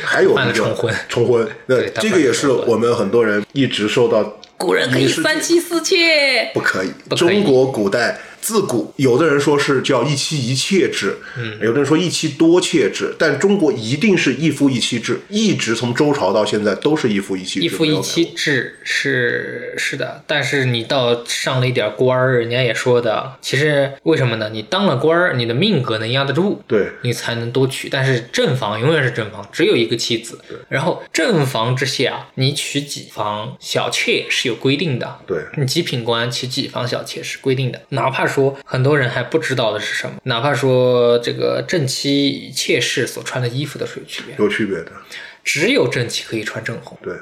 [0.04, 0.94] 还有那个重婚。
[1.08, 6.52] 重婚， 那对这个也是我们很多人一直受到古人可以三妻四妾。
[6.54, 6.92] 不可以。
[7.16, 24.50] 中国古代自古，有的人说是叫一妻一妾制，嗯，有的人说一妻多妾制，但中国一定是一夫一妻制，一直从周朝到现在都是一夫一妻制，一夫一妻制是是的，但是你到上了一点官儿，人家也说的，其实为什么呢？
[24.52, 27.90] 你当了官儿，你的命格能压得住，对你才能多娶。
[27.90, 30.40] 但是正房永远是正房，只有一个妻子。
[30.70, 35.20] 然后正房之下，你娶几房小妾是有规定的。
[35.28, 37.82] 对你极品官娶几房小妾是规定的。
[37.90, 44.92] 哪怕说很多人还不知道的是什么，哪怕说这个正妻妾室所穿的衣服都是有区别，有区别的，
[45.44, 46.98] 只有正妻可以穿正红。
[47.02, 47.14] 对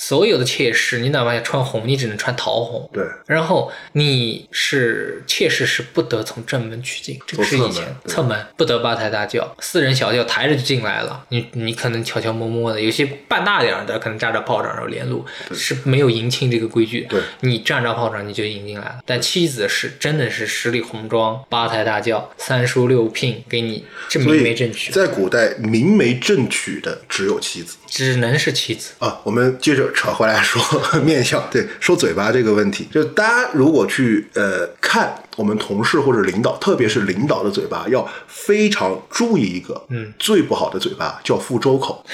[0.00, 2.88] 所有的妾室，你哪怕要穿红，你只能穿桃红。
[2.92, 11.24] 对然后你是妾室是不得从正门取进，这个是以前侧门不得八抬大轿，四人小轿抬着就进来了。
[11.30, 17.08] 你你可能悄悄摸摸的，有些半大点儿的可能扎着炮仗然后连路，是没有迎亲这个规矩的。
[17.08, 19.00] 对你站着炮仗你就迎进来了。
[19.04, 27.76] 但妻子是真的是十里红妆八抬大轿三书六聘给你这明媒正娶，在古代明媒正娶的只有妻子。
[27.88, 28.92] 只能是妻子。
[28.98, 30.60] 啊，我们接着扯回来说
[31.04, 42.04] 面相，对，说嘴巴这个问题，就大家如果去呃看我们同事或者领导，特别是领导的嘴巴，要非常注意一个，嗯，最不好的嘴巴叫覆周口。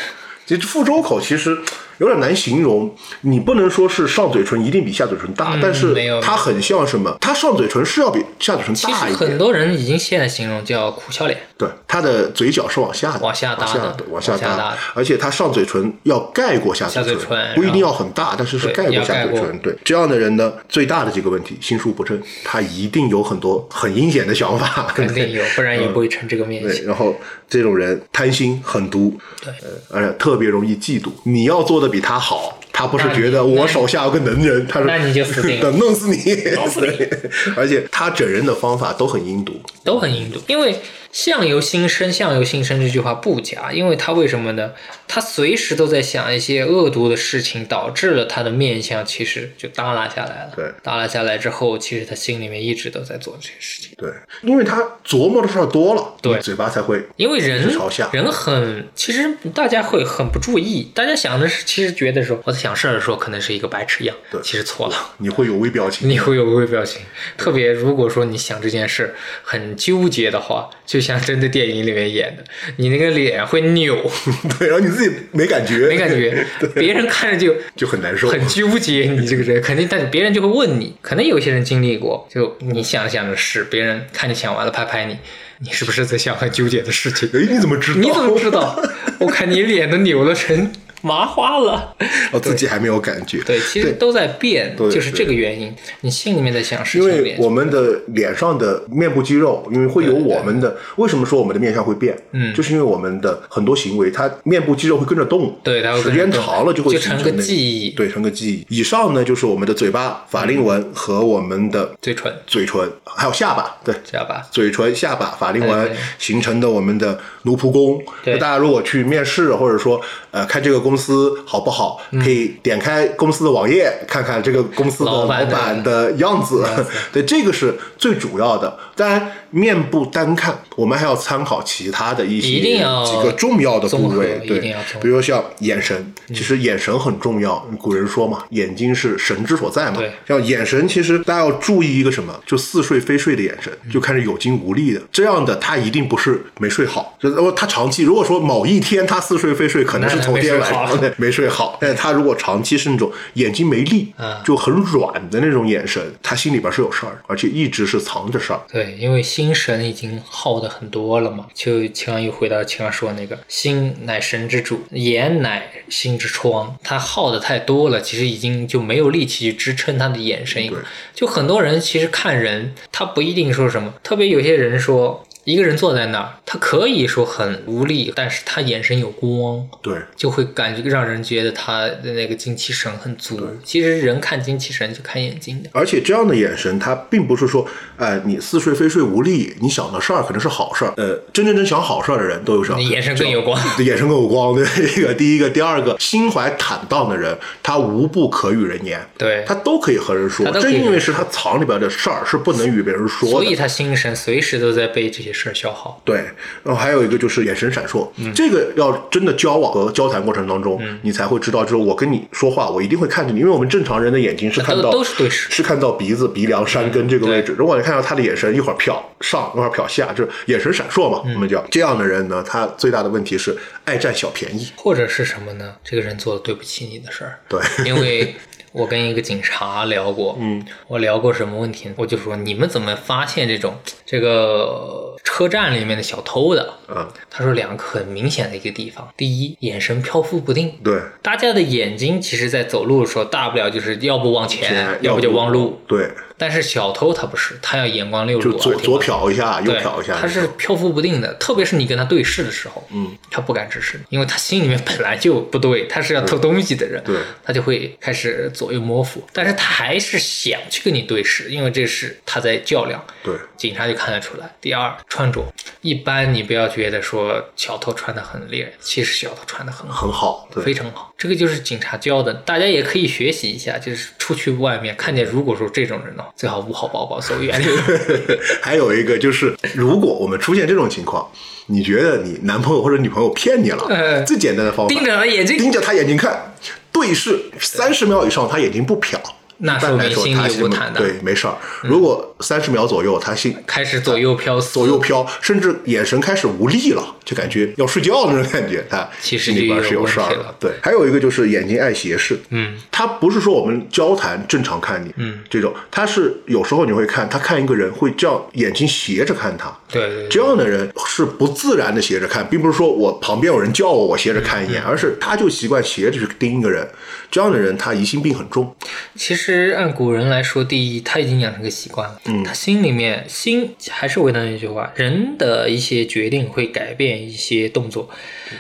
[0.47, 1.57] 其实覆周口其实
[1.99, 7.17] 有点难形容，你不能说是上嘴唇一定比下嘴唇大，嗯但是它很像什么？
[7.21, 11.39] 它上嘴唇是要比下嘴唇大一点，很多人已经现在形容叫苦笑脸。
[11.57, 19.59] 对，它的嘴角是往下的，往下搭的的，往下往下搭而且它上嘴唇要盖过下下嘴嘴唇不一定要很大，但是是盖过下嘴唇。
[19.61, 26.87] 对，这样的人呢，最大的几个问题，心术不正，他一定有很多 很阴险的想法，肯定有，不然也不会成这个面对，相。
[26.87, 27.15] 然后
[27.49, 31.11] 这种人贪心狠毒，对呃，而且特别容易嫉妒。
[31.25, 36.17] 你要做的比他好，他不是觉得我手下有个能人，他是那你就死定了等 弄死你，
[36.55, 37.07] 弄死你。
[37.57, 39.53] 而且他整人的方法都很阴毒，
[39.85, 40.77] 都很阴毒，因为
[41.15, 44.73] 相由心生，相由心生这句话不假，因为他为什么呢？
[45.07, 50.53] 他随时都在想一些恶毒的事情，导致了他的面相其实就耷拉下来了。
[50.57, 53.93] 对耷拉下来之后，其实他心里面一直都在做这些事情。
[53.97, 54.11] 对，
[54.43, 65.13] 因为他琢磨的事儿多了，对嘴巴才会因为人朝下人很，其实大家会很不注意，大家想的是，其实觉得说我在想事儿的时候可能是一个白痴样，对其实错了。
[65.19, 67.03] 你会有微表情， 你会有微表情，
[67.39, 72.43] 特别如果说你想这件事很纠结的话，就像真的电影里面演的，
[72.79, 73.95] 你那个脸会扭，
[74.59, 76.45] 对，然后你自己没感觉，没感觉，
[76.75, 79.05] 别人看着就 就很难受，很纠结。
[79.05, 85.17] 你这个人肯定，但是别人就会问你，可能有些人经历过，就你想想的是，别人看你想完了拍拍你，
[85.59, 87.29] 你是不是在想很纠结的事情？
[87.35, 88.01] 哎，你怎么知道？
[88.01, 88.83] 你怎么知道？
[89.21, 90.73] 我看你脸都扭了成
[91.05, 91.95] 麻花了。
[92.33, 93.43] 我 自己还没有感觉。
[93.45, 95.73] 对，其实都在变，对就是这个原因。
[96.01, 102.17] 你心里面在想事情，因为我们的脸上的面部肌肉，因为会有我们的，为什么说我们的面相会变？
[102.33, 108.67] 嗯就是因为我们的很多行为，它面部肌肉会跟着动，对它会时间长了就会就成个记忆对，成个记忆。
[108.81, 113.95] 以上呢就是我们的嘴巴、法令纹和我们的嘴唇、嘴唇，还有下巴，对。
[114.05, 114.43] 下巴？
[114.51, 118.03] 嘴唇、下巴、法令纹形成的我们的奴仆宫。
[118.25, 120.01] 大家如果去面试，或者说
[120.31, 126.65] 呃开这个公司好不好，可以点开公司的网页，看看这个公司的老板的样子。
[127.13, 128.79] 对，这个是最主要的。
[128.97, 134.59] 当然，面部单看，我们还要参考其他的一些几个重要的部位，对
[135.01, 137.65] 比如像眼神，其实眼神很重要。
[137.79, 140.11] 古人说嘛，眼睛是神之所在嘛对。
[140.27, 158.61] 像眼神，其实大家要注意一个什么，就似睡非睡的眼神，就看着有惊无力的，这样的他一定不是没睡好，就是说他长期如果说某一天他似睡非睡，可能是那头天晚没睡好上对没睡好，但是他如果长期是那种眼睛没力嗯，就很软的那种眼神，他心里边是有事儿，而且一直是藏着事儿。
[158.73, 170.79] 对，因为心神已经耗的很多了嘛，就秦刚又回到秦刚说那个心乃神之主，眼乃心之窗，他耗的太多了，其实已经就没有力气去支撑他的眼神对。
[171.13, 175.27] 就很多人其实看人，他不一定说什么，特别有些人说。
[175.45, 183.41] 一个人坐在那儿，他可以说很无力，但是他眼神有光，对，就会感觉让人觉得他的那个精气神很足。
[183.63, 187.67] 其实人看精气神就看眼睛的，而且这样的眼神，他并不是说，
[187.97, 190.95] 呃，你似睡非睡无力，你想的事儿可能是好事儿。
[190.97, 193.61] 呃，真真正想好事儿的人都有什么，你眼神更有光。
[193.85, 194.55] 眼神更有光。
[194.55, 194.65] 对，
[194.95, 206.01] 这个第一个，第二个，心怀坦荡的人，他无不可与人言，对他都可以和人说正因为是他藏里边的事儿是不能与别人说的，所以他心神随时都在被这些事儿消耗。
[206.05, 206.17] 对，
[206.63, 217.55] 然后还有一个就是眼神闪烁，嗯这个要真的交往和交谈过程当中，你才会知道，就是我跟你说话，我一定会看着你，因为我们正常人的眼睛是看到都是对视是看到鼻子、鼻梁、山根这个位置。
[217.59, 224.71] 如果你看到他的眼神一会儿瞟上，一会儿瞟下，就是眼神闪烁嘛，嗯我们叫这样的人呢，他最大的问题是爱占小便宜。
[224.77, 225.75] 或者是什么呢？
[225.83, 227.39] 这个人做了对不起你的事儿。
[227.49, 228.35] 对，因为
[228.75, 231.95] 我跟一个警察聊过，嗯，我聊过什么问题呢？
[231.97, 233.73] 我就说你们怎么发现这种
[234.05, 236.75] 这个车站里面的小偷的？
[236.89, 240.73] 嗯，他说两个很明显的一个地方，第一，眼神漂浮不定。
[240.83, 245.79] 对，大家的眼睛其实，在走路的时候，大不了就是要不往前，要不就往路。
[245.87, 264.51] 对，但是小偷他不是，他要眼光六路，就左左瞟一下，右对，瞟一下，他是漂浮不定的，特别是你跟他对视的时候，嗯，他不敢直视你，因为他心里面本来就不对，他是要偷东西的人，对他就会开始左右摸索，但是他还是想去跟你对视，因为这是他在较量，对，警察就看得出来。
[264.61, 265.45] 第二，穿着，
[265.83, 270.07] 一般你不要觉得说小偷穿的很劣，其实小偷穿的很好。
[270.07, 273.79] 很好，对，非常好，这个就是警察教的，大家也可以学习一下。
[273.85, 277.75] 就是出去外面看见，如果说这种人呢，最好捂好包包，走远点。
[278.63, 281.29] 还有一个就是，如果我们出现这种情况，
[281.67, 286.55] 你觉得你男朋友或者女朋友骗你了，呃最简单的方法，盯着他眼睛盯着他眼睛看，
[286.93, 289.17] 对视三十秒以上，他眼睛不瞟。
[289.59, 291.57] 那说，明心他心里无坦荡对，没事儿。
[291.83, 300.55] 如果三十秒左右，他心开始左右飘，左右飘，甚至眼神开始无力了，就感觉要睡觉那种感觉，他其实心里边是有有事儿的。
[300.59, 316.87] 对，还有一个就是眼睛爱斜视，嗯，他不是说我们交谈正常看你，嗯，这种他是有时候你会看他看一个人会这样眼睛斜着看他，对对对这样的人是不自然的斜着看，并不是说我旁边有人叫我，我斜着看一眼，而是他就习惯斜着去盯一个人。
[317.31, 318.77] 这样的人他疑心病很重，
[319.17, 319.44] 其实
[319.75, 328.09] 按古人来说，第一他已经养成个习惯了，嗯，他心里面心还是回到那句话，人的一些决定会改变一些动作。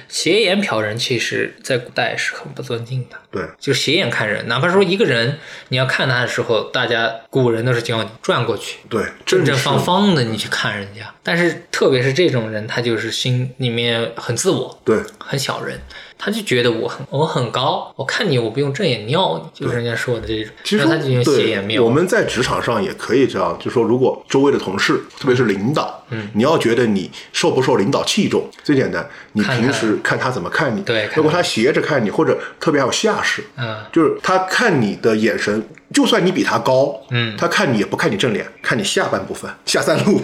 [0.08, 3.16] 斜眼瞟人，其实在古代是很不尊敬的。
[3.30, 11.12] 对，就斜眼看人，哪怕说一个人，你要看他的时候，大家古人都是教你转过去，对，正正方方的你去看人家。
[11.22, 15.80] 但是特别是这种人，他就是心里面很自我，对，很小人，
[16.18, 21.84] 他就觉得我很我很高，我看你我不用正眼瞄你，就是人家说的这种，其实他就用斜眼对，瞄。
[21.84, 30.82] 我们在职场上也可以这样，就说如果周围的同事，特别是领导，嗯，你要觉得你受不受领导器重，最简单，你平时看他怎么看你，
[31.14, 35.62] 如果他斜着看你，或者特别还有下视，嗯，就是他看你的眼神，
[35.92, 37.36] 就算你比他高，嗯。
[37.36, 40.20] 他看你也不看你正脸，看你下半部分 下三路，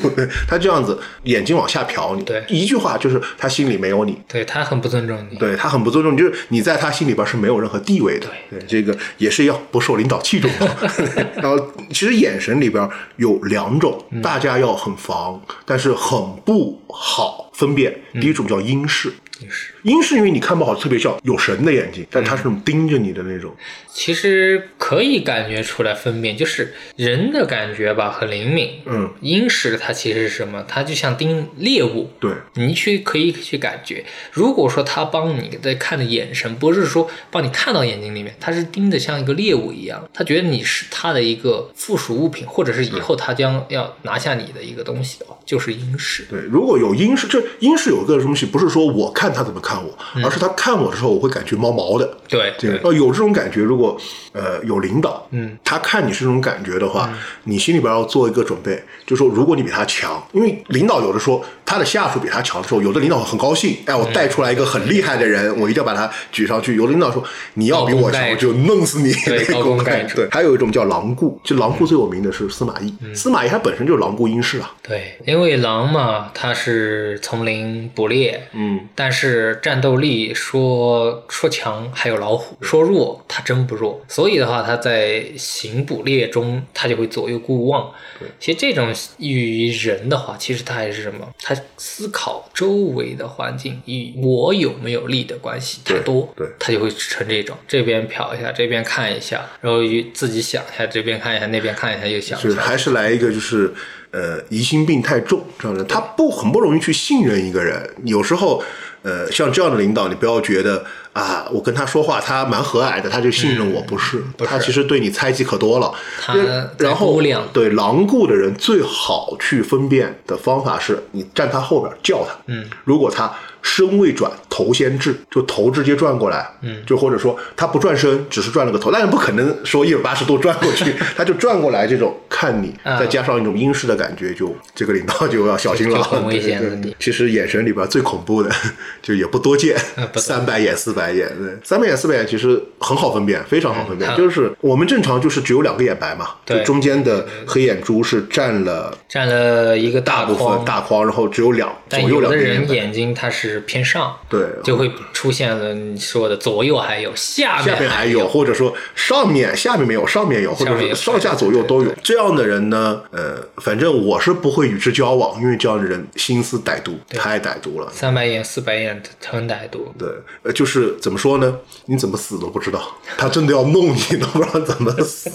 [0.48, 2.44] 他这样子眼睛往下瞟你，对。
[2.48, 5.36] 一句话就是他心里没有你，对他很不尊重你。
[5.36, 8.28] 对他很不尊重你，就是你在他心里边是没有任何地位的。
[8.48, 10.68] 对，这个也是要不受领导器重的。
[11.42, 11.58] 然后，
[11.90, 17.98] 其实眼神里边有两种，大家要很防，但是很不好分辨。
[18.20, 19.72] 第一种叫英式，阴湿。
[19.82, 23.54] 阴湿因为你看不好，特别像有神的眼睛，但它是那种盯着你的那种。
[23.92, 28.80] 其实可以感觉出来分辨，就是人的感觉吧，很灵敏。
[28.86, 30.64] 嗯，阴湿它其实是什么？
[30.68, 32.10] 它就像盯猎物。
[32.20, 34.04] 对，你去可以去感觉。
[34.32, 46.24] 如果说他帮你在看的眼神，不是说帮你看到眼睛里面，他是盯的像一个猎物一样，他觉得你是他的一个附属物品，或者是以后他将要拿下你的一个东西的话，就是阴湿。
[46.30, 49.90] 对，如果有阴湿，这阴湿有一个东西，不是说我看他怎么看我，
[50.24, 52.08] 而是他看我的时候，我会感觉毛毛的。
[52.28, 52.90] 对这个对。
[52.90, 53.96] 呃有这种感觉，如果
[54.32, 57.10] 呃有领导，嗯，他看你是这种感觉的话，
[57.44, 66.74] 你心里边要做一个准备，就说如果你比他强，因为领导有的说他的下属比他强的时候，有的领导很高兴，哎，我带出来一个很厉害的人，我一定要把他举上去。
[66.74, 67.22] 有的领导说
[67.54, 73.14] 你要比我强，我就弄死你，对 高公公盖主对，还有一种叫狼顾，就狼顾最有名的是司马懿，嗯。
[73.14, 87.92] 司马懿他本身就是狼顾阴氏啊，对，因为狼嘛，它是丛林捕猎，嗯，但是战斗力说说强还有老虎，说弱它真不弱，所以的话，他在行捕猎中，他就会左右顾望。
[88.40, 91.26] 其实这种与人的话，其实他还是什么？
[91.60, 102.48] 它思考周围的环境与我有没有利的关系太多，对对它就会成这种这边瞟一下，这边看一下，然后与自己想一下，这边看一下，那边看一下，又想一下。
[102.48, 103.72] 是还是来一个就是
[104.10, 107.88] 呃疑心病太重这样的，他不很不容易去信任一个人。
[108.04, 108.62] 有时候
[109.02, 114.50] 呃像这样的领导，你不要觉得啊，我跟他说话他蛮和蔼的，他就信任我，不是，不是。
[114.50, 115.92] 他其实对你猜忌可多了。
[116.20, 116.34] 他
[116.78, 117.20] 然后
[117.52, 123.32] 对狼顾的人最好去分辨的方法是你站他后边叫他，嗯，如果他
[123.62, 132.98] 身未转头先至，就头直接转过来，嗯，就或者说他不转身，只是转了个头，但是不可能说一百八十度转过去， 他就转过来，这种看你，啊。
[132.98, 138.50] 再加上一种阴湿的感觉，就这个领导就要小心了，很危险对的其实眼神里边最恐怖的，
[139.02, 139.76] 就也不多见
[140.16, 152.36] 三百眼、四白眼，对，三白眼、四白眼其实很好分辨，非常好分辨，嗯就是我们正常就是只有两个眼白嘛，就对中间的黑眼珠是占了占了一个大大部分，大框，然后只有两左右两个。
[152.36, 161.94] 人眼睛它是偏上，对就会出现了你说的左右还有，下下面还还有，或者说上面下面没有，上面有，或者是上下左右都有。
[162.02, 167.88] 这样的人呢，呃，反正我是不会与之交往，因为这样的人心思歹毒，太歹毒了。
[167.92, 169.94] 三白眼、四白眼很歹毒。
[169.98, 170.08] 对，
[170.42, 171.58] 呃，就是怎么说呢？
[171.86, 175.30] 你怎么死都不知道，他真的要弄你，都不知道怎么死。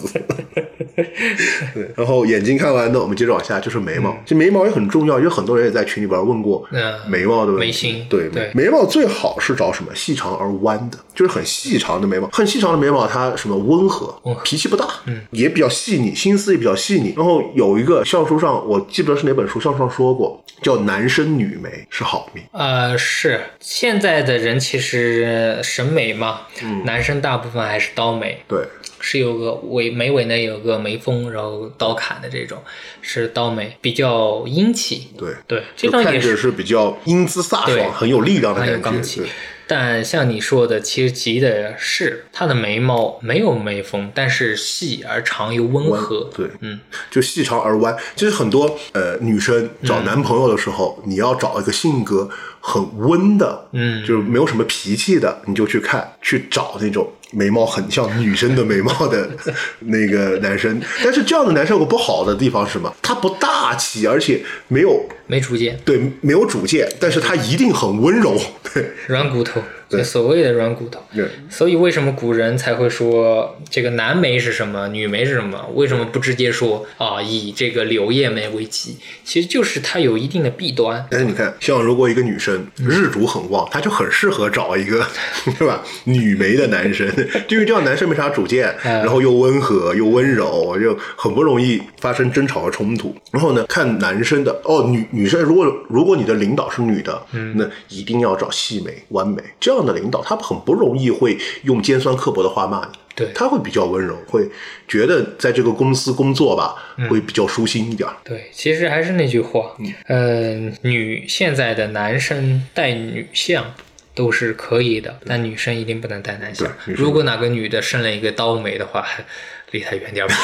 [1.73, 4.11] 对，然后眼睛看完呢，我们接着往下，就是眉毛。
[4.25, 6.93] 其实眉毛也很重要，因为很多人也在群里边问过嗯。
[7.07, 7.65] 眉毛的问题。
[7.65, 8.51] 眉心对对。
[8.53, 9.93] 眉毛最好是找什么？
[9.95, 12.27] 细长而弯的，就是很细长的眉毛。
[12.31, 14.13] 很细长的眉毛，它什么温和，
[14.43, 17.13] 脾气不大，嗯，也比较细腻，心思也比较细腻。
[17.15, 22.43] 然后有一个校书上，我记不得是哪本书，校书上说过，叫男生女眉是好命。
[22.51, 23.39] 呃，是。
[23.59, 26.41] 现在的人其实审美嘛，
[26.83, 28.59] 男生大部分还是刀眉，对，
[29.07, 32.57] 是有个尾眉尾呢有个眉峰，然后刀砍的这种
[33.03, 35.09] 是刀眉，比较英气。
[35.15, 38.91] 对对，这就看着种也是是比较英姿飒爽、很有力量的很有感觉。
[38.91, 39.21] 刚气。
[39.67, 46.29] 但像你说的，其实急的是他的眉毛没有眉峰，但是细而长又温和。
[46.35, 46.79] 对，嗯，
[47.09, 47.95] 就细长而弯。
[48.15, 52.29] 其实很多呃女生找男朋友的时候，你要找一个性格
[52.67, 59.29] 很温的，嗯就是没有什么脾气的，你就去看去找那种眉毛很像女生的眉毛的
[59.81, 60.81] 那个男生。
[61.03, 62.91] 但是这样的男生有个不好的地方是什么？
[63.03, 68.35] 他不大气，而且没有没主见，对没有主见，但是他一定很温柔。
[68.73, 69.61] 对软骨头，
[69.97, 71.01] 就所谓的软骨头。
[71.13, 71.25] 对。
[71.49, 75.65] 所以为什么古人才会说这个男媒是什么，女媒是什么？
[75.73, 78.97] 为什么不直接说啊以这个柳叶眉为基？
[79.23, 81.05] 其实就是它有一定的弊端。
[81.09, 85.05] 但是你看，像如果一个女生日主很旺，她就很适合找一个，
[85.57, 85.83] 对吧？
[86.05, 87.07] 女媒的男生，
[87.49, 93.15] 因为这样男生没啥主见，嗯然后又温和又温柔，就很不容易发生争吵和冲突。
[93.31, 102.97] 然后呢，看男生的哦，女女生如果如果你的领导是女的，嗯那一定要找细眉、弯眉这样的领导，他很不容易会用尖酸刻薄的话骂你。
[103.15, 104.45] 对他会比较温柔，会
[104.89, 106.75] 觉得在这个公司工作吧，
[107.09, 108.09] 会比较舒心一点。
[108.25, 109.71] 对，其实还是那句话，
[110.09, 113.73] 嗯、女现在的男生带女相
[114.13, 116.69] 都是可以的，但女生一定不能带男相。
[116.87, 119.23] 如果哪个女的生了一个刀眉的话，还
[119.71, 120.35] 离他远点吧。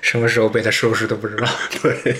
[0.00, 1.46] 什么时候被他收拾都不知道。
[1.82, 2.16] 对，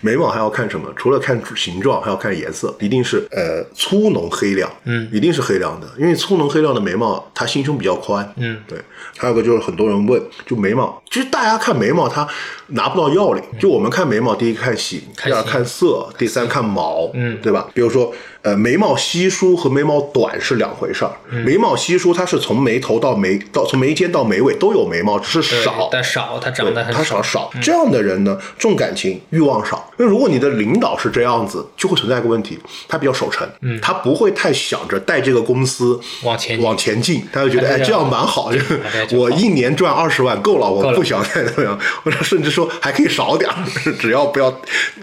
[0.00, 0.92] 眉毛还要看什么？
[0.96, 8.78] 除了看形状，还要看颜色，一定是呃粗浓黑亮，嗯，一定是黑亮的，因为粗浓黑亮的眉毛，它心胸比较宽，嗯，对。
[9.16, 12.26] 还有个就是很多人问，就眉毛，其实大家看眉毛，它
[12.68, 13.42] 拿不到要领。
[13.58, 17.68] 就我们看眉毛，第一看形，第二看色，第三看毛，嗯对吧？
[17.72, 18.12] 比如说，
[18.44, 21.10] 呃，眉毛稀疏和眉毛短是两回事儿。
[21.30, 25.88] 嗯眉毛稀疏，它是从眉头到眉到从眉尖到眉尾都有眉毛，只是少。
[25.90, 29.90] 但少，它长得很他少少，这样的人呢，重感情，欲望少。
[29.98, 38.60] 因为如果你的领导是这样子，就会存在一个问题，他比较守成，嗯，他不会太想着带这个公司往前进往前进，他就觉得哎这样蛮好，就
[39.18, 43.64] 我一年赚二十万够了，我不想再怎么样，或者甚至说还可以少点儿，
[43.98, 44.50] 只要不要，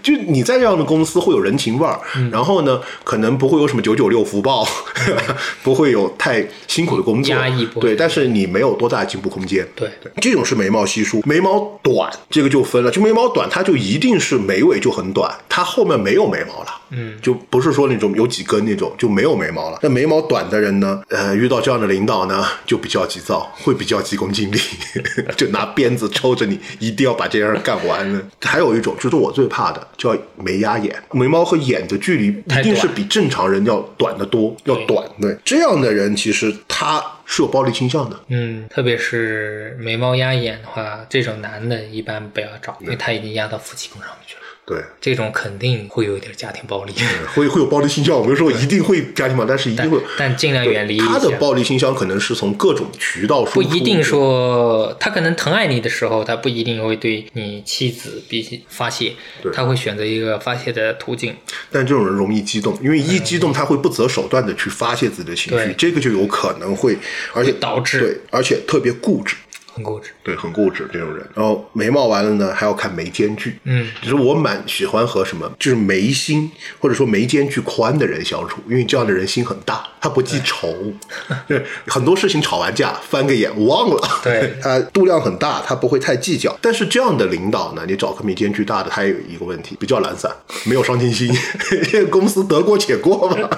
[0.00, 4.66] 就你在这样的公司会有人情味儿，嗯然后呢，可能不会有什么九九六福报，
[5.62, 7.34] 不会有太辛苦的工作，
[7.80, 9.88] 对，但是你没有多大的进步空间，对
[10.20, 12.90] 这种是眉毛稀疏，眉毛短，这个就分了。
[12.90, 16.81] 就眉毛短，它就一定是眉尾就很短，它后面没有眉毛了。
[16.92, 19.78] 嗯，就不是说那种有几根那种就没有眉毛了。
[19.82, 24.58] 那眉毛短的人呢，呃，遇到这样的领导呢，就比较急躁，会比较急功近利，
[25.36, 28.22] 就拿鞭子抽着你，一定要把这件事干完了。
[28.40, 35.06] 还有一种就是我最怕的，叫眉压眼，眉毛和眼的距离一定是比正常人要短得多，要短。
[35.20, 38.20] 对，这样的人其实他是有暴力倾向的。
[38.28, 44.41] 嗯，特别是眉毛压眼的话，这种男的一般不要找，因为他已经压到夫妻宫上面去了。
[44.64, 46.92] 对，这种肯定会有一点家庭暴力，
[47.34, 49.98] 会会有暴力倾向，我们说一定会家庭暴力，但是一定会。
[50.16, 50.98] 但尽量远离。
[50.98, 61.34] 他的暴力倾向可能是从各种渠道输出，不一定说他可能疼爱你的时候，他不一定会对你妻子必发泄对，他会选择一个发泄的途径。
[61.72, 66.96] 但这种人容易激动，因为一激动他会不择手段的去发泄自己的情绪对，这个就有可能会，
[67.34, 69.34] 而且导致对，而且特别固执，
[69.74, 70.10] 很固执。
[70.22, 71.26] 对，很固执这种人。
[71.34, 80.74] 然后眉毛完了呢，还要看眉间距，嗯，其实我蛮喜欢和什么，就是眉心或者说眉间距宽的人相处，因为这样的人心很大，他不记仇，
[81.48, 86.56] 对，很多事情吵完架翻个眼忘了，对 他度量很大，他不会太计较。
[86.60, 90.30] 但是这样的领导呢，你找个眉间距大的，他也有一个问题，比较懒散，
[90.64, 91.28] 没有上进心，
[91.92, 93.48] 因为公司得过且过嘛，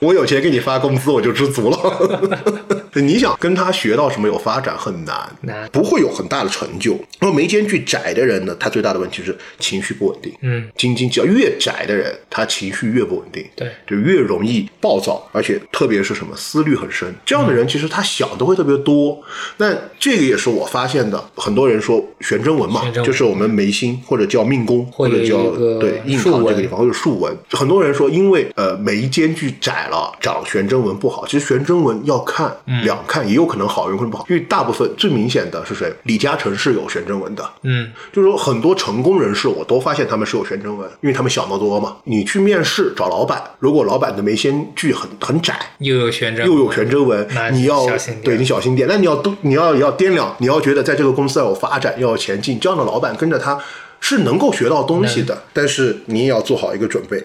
[0.00, 2.79] 我有钱给你发工资，我就知足了。
[2.94, 6.92] 你想跟他学到什么有发展很难，难不会有很大的成就。
[7.18, 10.32] 然后眉间距窄的人呢，他最大的问题是情绪不稳定。
[10.42, 17.14] 嗯，斤斤计较越窄的人，他情绪越不稳定，对就越容易暴躁，而且特别是什么思虑很深。
[17.24, 19.20] 这样的人其实他想的会特别多。
[19.58, 27.36] 那这个也是我发现的，很多人说玄真纹嘛就是我们眉心或者叫命宫，或者叫对印堂这个地方或者竖纹。
[27.50, 31.26] 很多人说，因为呃眉间距窄了，长玄真纹不好。
[31.26, 34.26] 其实玄真纹要看嗯两看，也有可能好，有可能不好。
[34.28, 35.92] 因为大部分最明显的是谁？
[36.04, 37.50] 李嘉诚是有悬针纹的。
[37.62, 41.96] 嗯，就是说很多成功人士，我都发现他们是有悬针纹，因为他们想得多嘛。
[42.04, 47.86] 你去面试找老板，如果老板的眉间距很很窄，又有悬针，又有悬针纹，你要
[48.22, 48.88] 对你小心点。
[48.88, 53.58] 那你要都你要要掂量，你要觉得在这个公司要有发展，要有前进，这样的老板跟着他
[54.00, 55.42] 是能够学到东西的。
[55.52, 57.22] 但是你也要做好一个准备，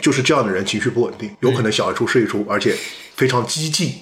[0.00, 2.74] 就是这样的人情绪不稳定，有可能想一出是一出，而且
[3.20, 3.92] 非常激进。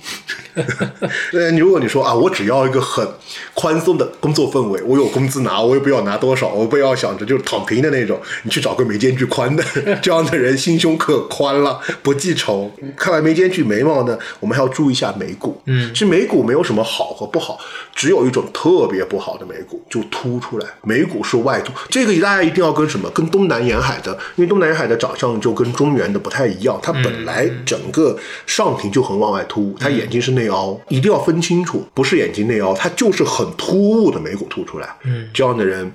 [1.32, 3.04] 对，如果你说啊，我只要一个很
[3.52, 9.64] 宽松的工作氛围，我有工资拿，我也不要拿多少，我不要想着就是躺平的那种，你去找个眉间距宽的，
[10.00, 12.70] 这样的人心胸可宽了，不记仇。
[12.96, 15.60] 看完眉间距眉毛呢，我们还要注意一下眉骨。
[15.66, 17.58] 嗯，其实眉骨没有什么好和不好，
[17.94, 21.72] 只有一种特别不好的眉骨，就凸出来，眉骨是外凸。
[21.90, 23.10] 这个大家一定要跟什么？
[23.10, 28.16] 跟东南沿海的，因为东南沿海的长相就跟中原的不太一样，它本来整个
[28.46, 34.94] 上庭就很往外凸，他眼睛是内凹，一定要分清楚，不是眼睛内凹，他就是很突兀的眉骨凸出来。
[35.04, 35.90] 嗯，这样的人。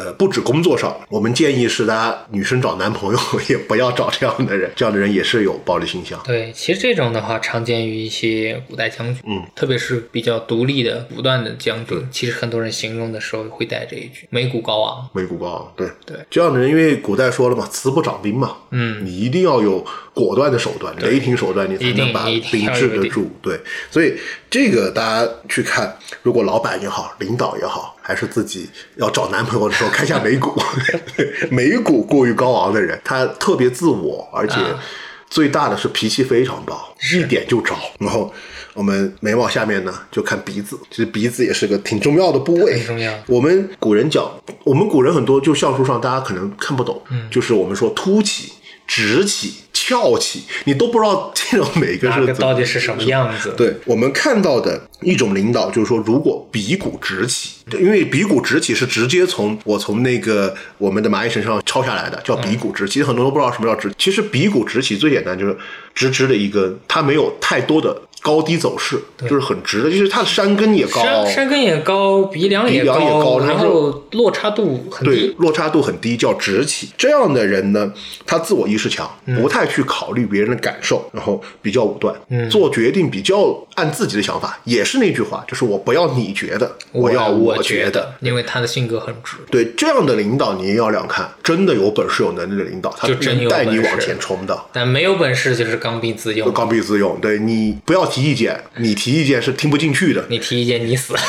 [0.00, 3.20] 呃，不止工作上，我们建议是大家女生找男朋友
[3.50, 6.18] 也不要找这样的人，这样的人也是有暴力倾向。
[6.24, 12.02] 对，其实这种的话常见于一些古代将军，嗯，特别是比较独立的、武断的将军。
[12.10, 23.30] 其实很多人形容的时候会带这一句“眉骨高昂眉骨高昂，对对这样的人，因为古代说了嘛，慈不掌兵嘛，嗯，你一定要有果断的手段，雷霆手段，你才能把兵要有一定治得住。
[23.42, 23.60] 对，
[23.90, 24.14] 所以
[24.48, 30.60] 这个大家去看，如果老板也好，领导也好，还是自己要找男朋友的时候，看一下眉骨，
[31.48, 34.82] 眉骨过于高昂的人，他特别自我，而且啊
[35.28, 37.72] 最大的是脾气非常暴，一点就着。
[38.00, 38.34] 然后
[38.74, 44.28] 我们眉毛下面呢，就看鼻子，其实鼻子也是个挺重要的部位，很重要我们古人讲，
[44.64, 47.00] 我们古人很多就相书上大家可能看不懂，
[47.30, 48.52] 就是我们说凸起、
[48.88, 49.54] 直起、
[49.90, 53.52] 翘起，你都不知道这种每个到底是什么样子？
[53.56, 62.88] 对我们看到的一种领导，就是说，如果鼻骨直起，对因为鼻骨直起是直接从我从那个我们的蚂蚁身上抄下来的，叫鼻骨直。
[62.88, 65.56] 其实很多人都不知道什么叫直，其实鼻骨直起最简单就是
[65.92, 76.90] 直直的一根，它没有太多的高低走势，就是很直的，就是它的山根也高，山山根也高，鼻梁也高然然后落差度很对低。，落差度很低，叫直起。
[76.96, 77.92] 这样的人呢，
[78.26, 82.14] 他自我意识强，嗯不太去考虑别人的感受，然后比较武断，
[82.50, 84.58] 做决定比较按自己的想法。
[84.64, 89.36] 也是那句话，就是我不要你觉得，我要我觉觉得，因为他的性格很直。
[89.50, 94.58] 对这样的领导，你也要两看，真的有本事、有能力的领导，他就真带你往前冲的。
[94.72, 100.24] 但没有本事就是刚愎自用，刚愎自用，对你不要提意见，你提意见是听不进去的。
[100.28, 101.14] 你提意见你死。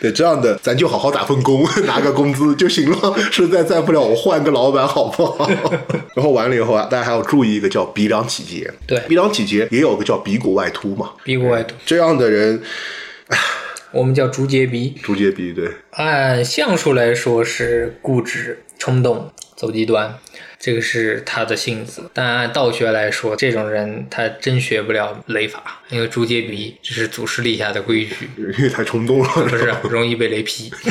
[0.00, 3.14] 对这样的，咱就好好打份工， 拿个工资就行了。
[3.32, 5.50] 实在在不了，我换个老板好不好？
[6.14, 8.72] 然后完了以后啊，大家还要注意一个叫鼻梁起结。
[8.86, 11.10] 对鼻梁起结也有个叫鼻骨外凸嘛。
[11.24, 12.62] 鼻骨外凸，这样的人，
[13.90, 14.94] 我们叫竹节鼻。
[15.02, 20.16] 竹节鼻，对，按相术来说是固执、冲动、走极端，
[20.58, 22.10] 这个是他的性子。
[22.12, 29.28] 但按道学来说，这种人他真学不了雷法，因为竹节鼻这是祖师立下的规矩，因为太冲动了。
[29.28, 30.70] 不是容易被雷劈。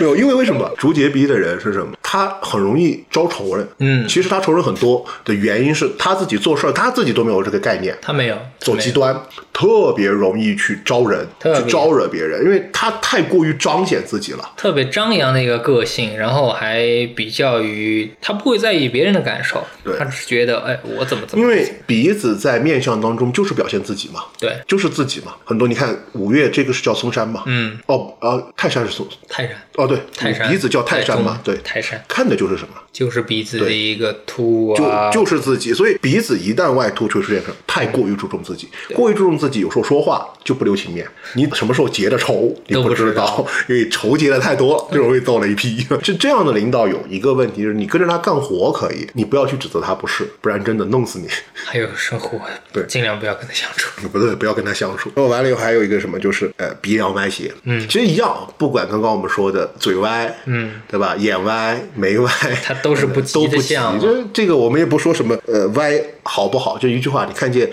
[0.00, 1.94] 没有，因为为什么竹节鼻的人是什么？
[2.12, 3.68] 他很容易招仇人。
[3.78, 4.08] 嗯。
[4.08, 7.96] 其实他仇人很多的原因是他自己做事儿，他自己都没有这个概念。
[8.02, 9.16] 他没有走极端，
[9.52, 12.20] 特别容易去招人，去招惹别。
[12.24, 14.50] 人，因为他太过于彰显自己了。
[14.56, 16.80] 特别张扬的一个个性，然后还
[17.14, 19.96] 比较于他不会在意别人的感受，对。
[19.96, 24.56] 他只觉得哎我怎么怎么因为鼻子在面相当中就是表现自己嘛，对。
[24.66, 25.36] 就是自己嘛。
[25.44, 27.78] 很多你看五岳这个是叫嵩山嘛，嗯。
[27.86, 29.56] 哦呃泰山是嵩，泰山。
[29.76, 30.50] 哦对，泰山。
[30.50, 32.74] 鼻子叫泰山嘛，对，泰山看的就是什么？
[32.92, 37.54] 就是鼻子的一个凸就啊，就就是自己，所以鼻子一旦外凸，就出现什么？
[37.66, 41.06] 太过于注重自己，过于注重自己，有时候说话就不留情面。
[41.34, 45.86] 你什么时候结的仇，你都不知知道，因为仇结的太多了，就容易遭雷劈。
[46.02, 51.28] 是这样的领导有一个问题，就是你跟着他干活可以，你不要去指责他不是，不然真的弄死你。
[51.54, 52.40] 还有生活，
[52.72, 54.08] 对尽量不要跟他相处。
[54.08, 55.12] 不对，不要跟他相处。
[55.14, 61.14] 然后完了以后还有一个什么，就是呃鼻梁歪斜，嗯，其实一样，不管刚刚我们说的嘴歪，嗯，对吧？
[61.16, 62.30] 眼歪、眉歪，
[62.64, 63.94] 它都是不 都不吉的相。
[63.94, 67.68] 嘛这这个我们也不说什么呃歪好不好，就一句话，你看见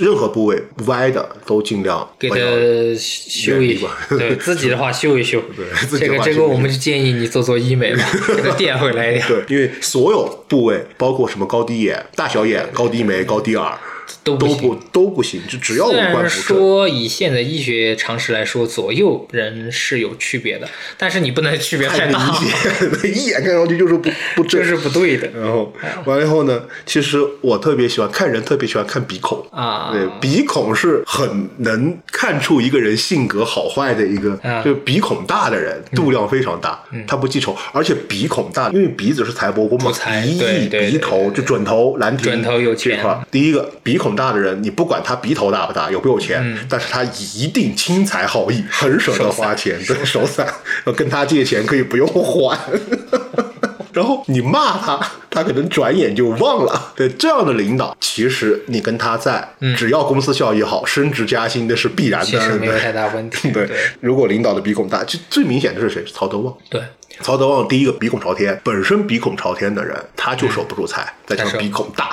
[0.00, 2.36] 任何部位歪的都尽量给它
[2.98, 5.42] 修一修对 自己的话修一修。
[5.56, 8.04] 对这个这个，我们就建议你做做医美吧，
[8.36, 13.76] 给它垫回来一点，对，因为所有部位，包括什么高低眼、大小眼、高低眉、高低耳，
[14.36, 16.28] 都都不都不行，就只要五官不正。
[16.30, 20.66] 说以现在医学常识来说，左右人是有区别的，
[20.96, 24.70] 但是你不能区别太大， 显， 一眼看上去就是不不正这。
[24.70, 25.72] 是不对的然后
[26.04, 29.44] 完了以后呢，其实我特别喜欢看人，特别喜欢看鼻孔。
[29.50, 29.90] 啊。
[29.92, 39.90] 对，鼻孔是很能看出一个人性格好坏的一个，啊就鼻孔大的人度量非常大，他不记仇，而且鼻孔大，因为鼻子是财帛宫嘛
[40.22, 50.46] 鼻翼、鼻头就准头、兰亭准头有这钱块第一个鼻孔大的人，你不管他鼻头大不大，有没有钱，嗯但是他一定轻财好义，很舍得花钱，对，手散，
[50.84, 52.58] 要跟他借钱可以不用还。
[53.92, 56.92] 然后你骂他，他可能转眼就忘了。
[56.94, 62.26] 对这样的领导，其实你跟他在，只要公司效益好，升职加薪那是必然的。
[62.26, 63.50] 嗯其实没有对太大问题。
[63.52, 63.68] 对，
[64.00, 66.04] 如果领导的鼻孔大，就最明显的是谁？
[66.14, 66.56] 曹德旺。
[66.70, 66.80] 对，
[67.20, 72.10] 曹德旺第一个鼻孔朝天，本身鼻孔朝天的人，他就守不住财，再加上鼻孔大，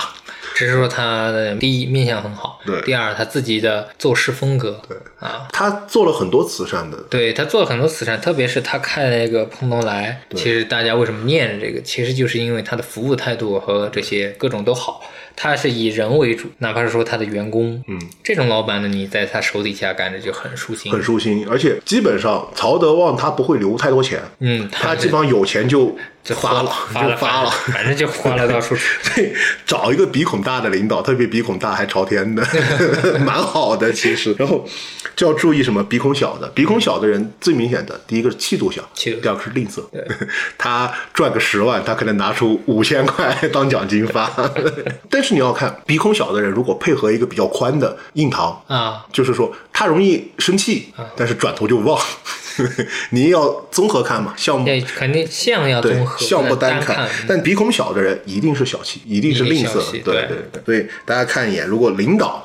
[0.58, 6.98] 只是说他的第一面相很好，对第二他自己的做事风格，对啊，他做了很多慈善的。
[7.12, 15.04] 对他做了很多慈善，特别是他开那个碰东来，其实大家为什么念着这个，其实就是因为他的服务态度和这些各种都好。
[15.40, 27.52] 他是以人为主，哪怕是说他的员工，嗯，这种老板呢，你在他手底下干着就很舒心，很舒心，而且基本上曹德旺他不会留太多钱，嗯，他基本上有钱就就发了，发了就发了。
[27.68, 28.84] 反正就花了到处去。
[29.16, 29.34] 对，
[29.64, 32.44] 找一个鼻孔大的领导，特别鼻孔大还朝天的，
[33.24, 34.36] 蛮好的其实。
[34.40, 34.68] 然后
[35.16, 35.84] 就要注意什么？
[35.84, 39.84] 鼻孔小的，鼻孔小的人最明显的，第一个是气度小，气度第二个是吝啬。
[40.58, 44.30] 他赚个十万，他可能拿出五千块当奖金发。
[45.10, 52.00] 但是你要看鼻孔小的人，如果配合一个比较宽的印堂啊，就是说他容易生气，但是转头就忘。
[53.12, 60.64] 你要综合看嘛，项目对，肯定相要综，合，项目不能单看，但鼻孔小的人一定是小气，一定是吝啬对对对对。
[60.66, 62.44] 所以大家看一眼，如果领导。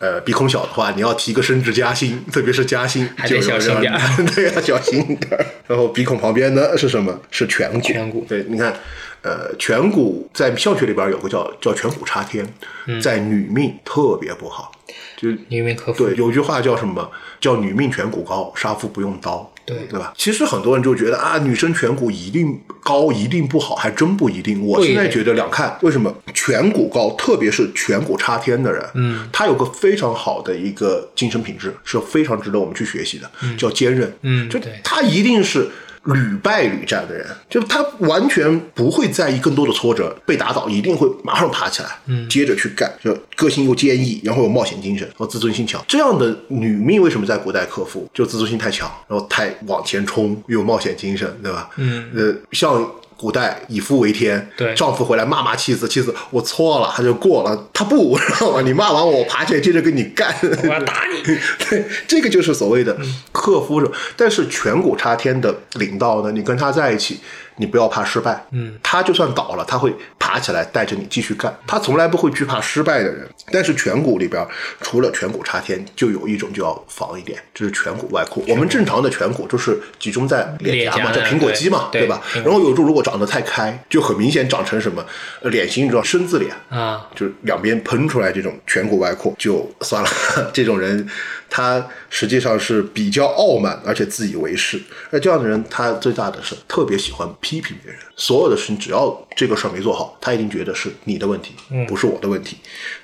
[0.00, 3.92] 呃鼻孔小的话，你要提个升职加薪， 特别是加薪，还得小心点
[4.34, 5.46] 对，要小心点。
[5.66, 7.20] 然后鼻孔旁边呢是什么？
[7.30, 7.80] 是颧骨。
[7.80, 8.74] 颧骨对，你看，
[9.22, 12.46] 呃，颧骨在相学里边有个叫叫颧骨插天，
[12.86, 14.72] 嗯在女命特别不好。
[15.16, 17.10] 就女命克夫对，有句话叫什么？
[17.40, 19.52] 叫女命颧骨高，杀父不用刀。
[19.66, 20.12] 对对吧？
[20.16, 24.66] 其实很多人就觉得啊，女生颧骨一定高，一定不好，还真不一定。
[24.66, 34.10] 我现在觉得两看，为什么颧骨高，特别是颧骨插天的人，嗯，他有个非常好的一个精神品质，是非常值得我们去学习的，叫坚韧。
[34.10, 35.68] 就嗯就他一定是。
[36.04, 45.84] 屡败屡战的人，就他完全不会在意更多的挫折，被打倒一定会马上爬起来，嗯，接着去干，就个性又坚毅，然后有冒险精神，然后自尊心强。
[45.86, 48.08] 这样的女命为什么在古代克夫？
[48.14, 51.70] 就自尊心太强，然后太往前冲，又有冒险精神，对吧？
[51.76, 52.90] 嗯，呃，像。
[53.20, 58.62] 古代以夫为天，对丈夫回来骂骂妻子，妻子我错了，他就过了，他不，知道吗？
[58.64, 61.22] 你骂完我，我爬起来接着跟你干，我要打你。
[61.68, 62.96] 对，这个就是所谓的
[63.30, 63.92] 克夫者。
[64.16, 67.20] 但是颧骨插天的领导呢，你跟他在一起，
[67.60, 68.44] 你不要怕失败。
[68.52, 71.54] 嗯，他就算倒了，他会爬起来带着你继续干。
[71.66, 73.28] 他从来不会惧怕失败的人。
[73.52, 74.44] 但是颧骨里边，
[74.80, 78.42] 除了颧骨插天，就有一种就要防一点，就是颧骨外扩。
[78.48, 82.22] 我们正常的颧骨就是集中在脸颊嘛，叫苹果肌嘛，对吧？
[82.32, 85.04] 对然后有时候如果长得太开，就很明显长成什么
[85.42, 86.50] 呃脸型，你知道生字脸。
[86.70, 90.08] 啊，就是两边喷出来这种颧骨外扩，就算了。
[90.54, 91.06] 这种人，
[91.50, 94.80] 他实际上是比较傲慢，而且自以为是。
[95.10, 98.00] 而这样的人，他最大的是特别喜欢批评别人。
[98.16, 101.54] 所有的事情，只要这个事儿没做好，他一定觉得是你的问题，
[101.88, 102.56] 不是我的问题，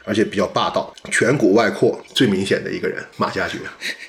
[0.05, 0.93] 而且比较霸道。
[1.11, 3.59] 颧骨外扩最明显的一个人，马加爵。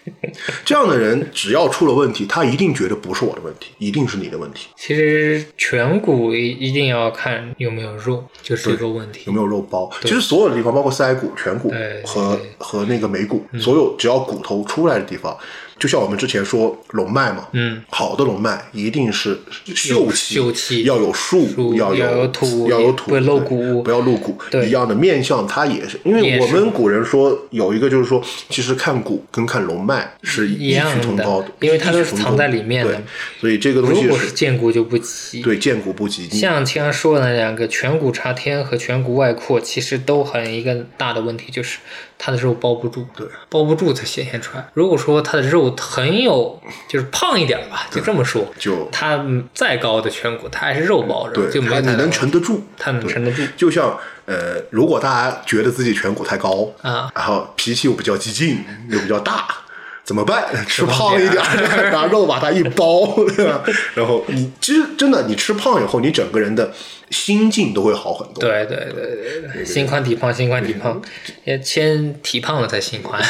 [0.65, 4.67] 这样的人，只要出了问题，他一定觉得不是我的问题，一定是你的问题。
[4.75, 9.31] 其实颧骨一一定要看有没有肉，就是一个问题有。
[9.31, 9.89] 没有肉包？
[10.01, 11.71] 其实所有的地方，包括腮骨、颧骨
[12.03, 15.37] 和和那个眉骨，所有只要骨头出来的地方，
[15.79, 19.37] 就像我们之前说龙脉嘛，嗯，好的龙脉一定是
[19.75, 24.37] 秀气，秀气要有树，要要有土要有土，不要露骨不要露骨。
[24.49, 33.01] 对一样的面相，它也是，因为我们古人说有一个就是说，其实看骨跟看龙脉是异一样同工的，因为它都是藏在里面的，
[33.39, 35.41] 所以这个东西如果西是是见骨就不吉。
[35.41, 36.27] 对见骨不及。
[36.29, 41.79] 像前面说的那两个颧骨插天和颧骨外扩，其实都很一个大的问题，就是
[42.17, 44.67] 它的肉包不住，对，包不住才显现出来。
[44.73, 53.11] 如果说它的肉很有，就是胖一点吧，就这么说，就它嗯再高的颧骨，他还是肉包着，对，就没它你能沉得住，他能对。
[53.13, 53.41] 沉得住。
[53.55, 59.47] 就像呃，如果大家觉得自己颧骨太高啊，然后脾气又比较激进，又比较大。
[60.07, 60.45] 怎么办？
[60.65, 61.43] 吃胖胖一点
[61.91, 63.61] 拿肉把它一包，对吧？
[63.93, 66.71] 然后你其实真的，你吃胖以后，你整个人的
[67.09, 68.41] 心境都会好很多。
[68.41, 71.01] 对对对对对，心宽体胖，心宽体胖，
[71.45, 73.21] 也先体胖了才心宽。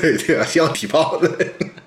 [0.00, 1.30] 对对啊，先要体胖的，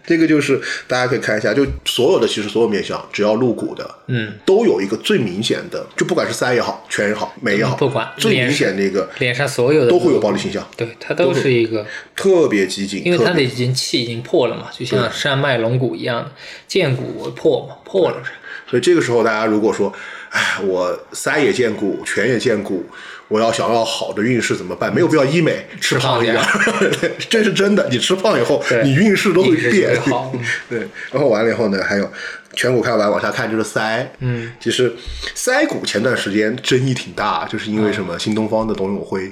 [0.06, 11.85] 这个就是大家可以看一下，就所有的其实所有面相，只要露骨的，嗯，都有一个最明显的，就不管是腮也好，颧也好，眉也好，不管最明显的一个脸上所有的都会有暴力倾向，对，它都是一个，
[12.15, 16.31] 特别激进，因为它的已经气已经破了嘛，就像山脉龙骨一样的，
[16.68, 18.31] 见骨破嘛，破了是。
[18.69, 19.93] 所以这个时候，大家如果说，
[20.32, 22.86] 哎，我腮也见骨，全也见骨，
[23.28, 24.94] 我要想要好的运势怎么办？
[24.94, 26.41] 没有必要医美，吃胖一点，
[27.30, 27.88] 这是真的。
[27.90, 30.34] 你吃胖以后，你运势都会变好。
[30.70, 30.80] 对，
[31.12, 32.10] 然后完了以后呢，还有
[32.56, 34.94] 颧骨看完往下看就是腮，嗯，其实
[35.36, 39.32] 腮骨前段时间争议挺大，就是因为什么新东方的董永辉，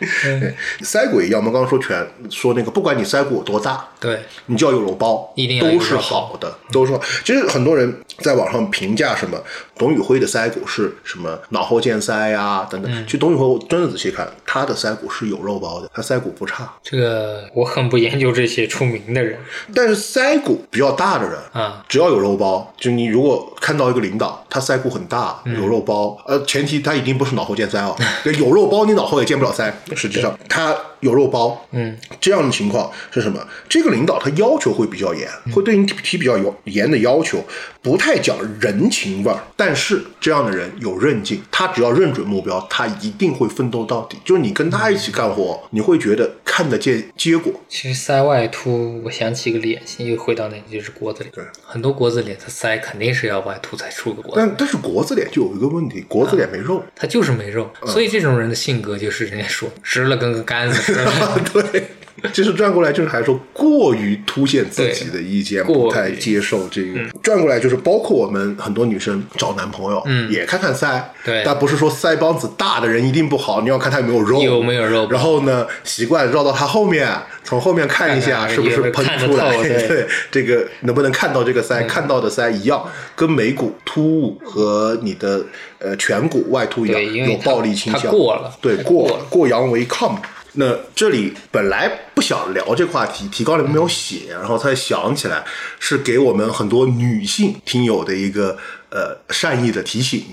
[0.00, 7.00] 对腮骨一样，我们刚刚说全说那个，不管你腮骨有多大，对，你就要有肉包，一定都是好的，都是好。
[7.24, 9.40] 其实很多人在网上评价什么
[9.76, 12.92] 董宇辉的腮骨是什么脑后见腮呀、等等。
[12.92, 13.04] 嗯。
[13.06, 16.72] 其实董宇辉我真的仔细看，他的腮骨是有肉包的，他腮骨不差。
[16.82, 19.38] 这个我很不研究这些出名的人。
[19.74, 29.72] 但是腮骨比较大的人啊，只要有肉包，就你如果看到一个领导，他腮骨很大，嗯有肉包，呃，前提他一定不是脑后见腮哦， 对，有肉包你脑后也见不了腮。
[29.94, 33.46] 实际上他有肉包，嗯，这样的情况是什么？
[33.68, 37.44] 这个领导他要求会比较严，嗯会对你提比较有严的要求，
[37.82, 39.38] 不太讲人情味儿。
[39.56, 44.16] 但是这样的人有韧劲，他只要认准目标，他一定会奋斗到底。
[44.24, 47.52] 就是你跟他一起干活，你会觉得看得见结果。
[47.68, 51.32] 其实塞外凸，我想起一个脸型，又回到那个就是国字脸。
[51.34, 56.80] 对，很多国字脸，它腮肯定是要外凸才出个国字，但但是国字脸就有一个问题，国字脸没肉。
[56.94, 60.91] 他就是没肉，嗯所以这种人的性格就是人家说直了跟个杆子似
[61.52, 61.84] 对。
[62.32, 67.00] 其实转过来就是还说过于凸显自己的意见，对不太接受这个。
[67.20, 70.30] 转过来就是包括我们很多女生找男朋友，嗯。
[70.30, 71.42] 也看看腮，对。
[71.44, 75.08] 但不是说腮帮子大的人一定不好，你要看他有没有肉，有没有肉。
[75.10, 77.08] 然后呢，习惯绕到他后面，
[77.42, 79.88] 从后面看一下是不是喷出来，对。
[79.88, 82.86] 对，这个能不能看到这个腮，看到的腮一样，
[83.16, 85.44] 跟眉骨突兀和你的
[85.78, 87.02] 呃颧骨外凸一样，
[87.32, 90.20] 有暴力倾向，过了对，过过阳为抗。
[90.54, 95.44] 那这里本来不想聊这个话题，提纲里面没有写，然后才想起来
[95.78, 98.58] 是给我们很多女性听友的一个
[98.90, 100.24] 呃善意的提醒，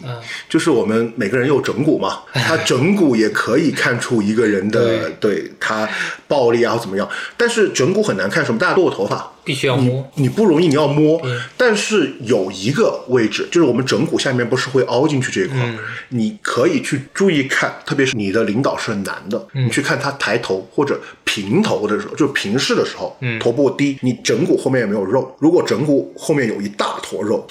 [0.49, 5.51] 就是我们每个人有整蛊嘛， 他整蛊也可以看出一个人的对。
[5.59, 5.87] 他
[6.27, 10.07] 暴力啊或怎么样，但是整蛊很难看什么，大家都有头发，必须要摸。
[10.13, 11.19] 你不容易，你要摸。
[11.57, 15.57] 但是有一个位置，就是我们枕骨下面不是会凹进去这一块，
[16.09, 25.35] 你可以去注意看，特别是你的领导是男的，你去看他抬头或者平头的时候，就平视的时候，头部低，你枕骨后面有没有肉？
[25.39, 27.47] 如果枕骨后面有一大坨肉。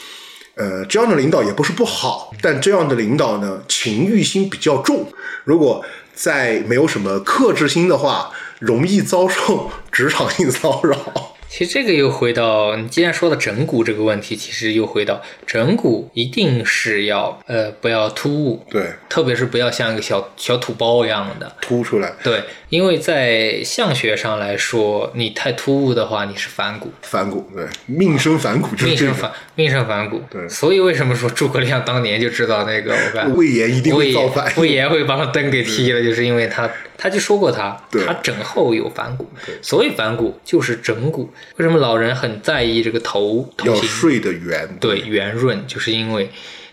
[0.55, 5.07] 呃，这样的领导也不是不好，但这样的领导呢，情欲心比较重。
[5.45, 5.85] 如果
[6.15, 11.37] 在没有什么克制心的话，容易遭受职场性骚扰。
[11.49, 21.51] 其实这个又回到你既然说到整骨这个问题，其实又回到整骨一定是要呃不要突兀，对，特别是不要像一个小小土包一样的。
[21.61, 28.69] 凸出来，对，因为在相学上来说，你太突兀的话，你是反骨，反骨，对，命生反骨。
[28.85, 30.23] 命生反命生反骨。
[30.31, 30.49] 对。
[30.49, 39.27] 所以为什么说诸葛亮当年就知道那个我看魏延一定会造反，魏延会把他灯给踢了， 就是因为他他就说过他对他枕后有反骨，
[39.63, 41.33] 所谓反骨就是枕骨。
[41.57, 43.89] 为什么老人很在意这个头头要型？
[43.89, 46.29] 睡得圆，对，圆润，就是因为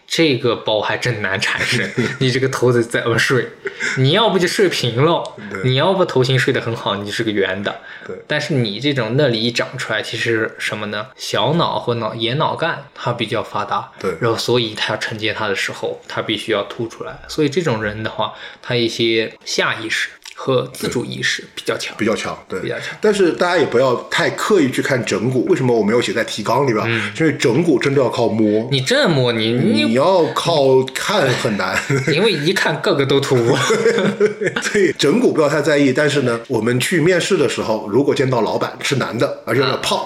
[0.08, 1.90] 这个包还真难产生。
[2.20, 3.48] 你这个头得怎么睡？
[3.98, 5.24] 你要不就睡平了，
[5.64, 7.82] 你要不头型睡得很好，你就是个圆的。
[8.08, 11.08] 对但是你这种那里一长出来，其实什么呢？
[11.16, 17.18] 小脑或脑眼脑干它比较发达，对然后所以它要承接它的时候，它必须要凸出来。
[17.28, 21.96] 所以这种人的话，他一些下意识和自主意识比较强。
[21.98, 26.86] 比较强，对，比较强但是大家也不要太刻意去看整蛊，为什么我没有写在提纲里边？
[27.20, 31.76] 因为整蛊真的要靠摸，嗯你这摸你你你，要靠看很难。
[32.14, 33.56] 因为一看个个都突兀。
[34.62, 40.00] 所以整蛊不要太在意，但是呢，我们去面试的时候，如果见到老板是男的，而且有点胖，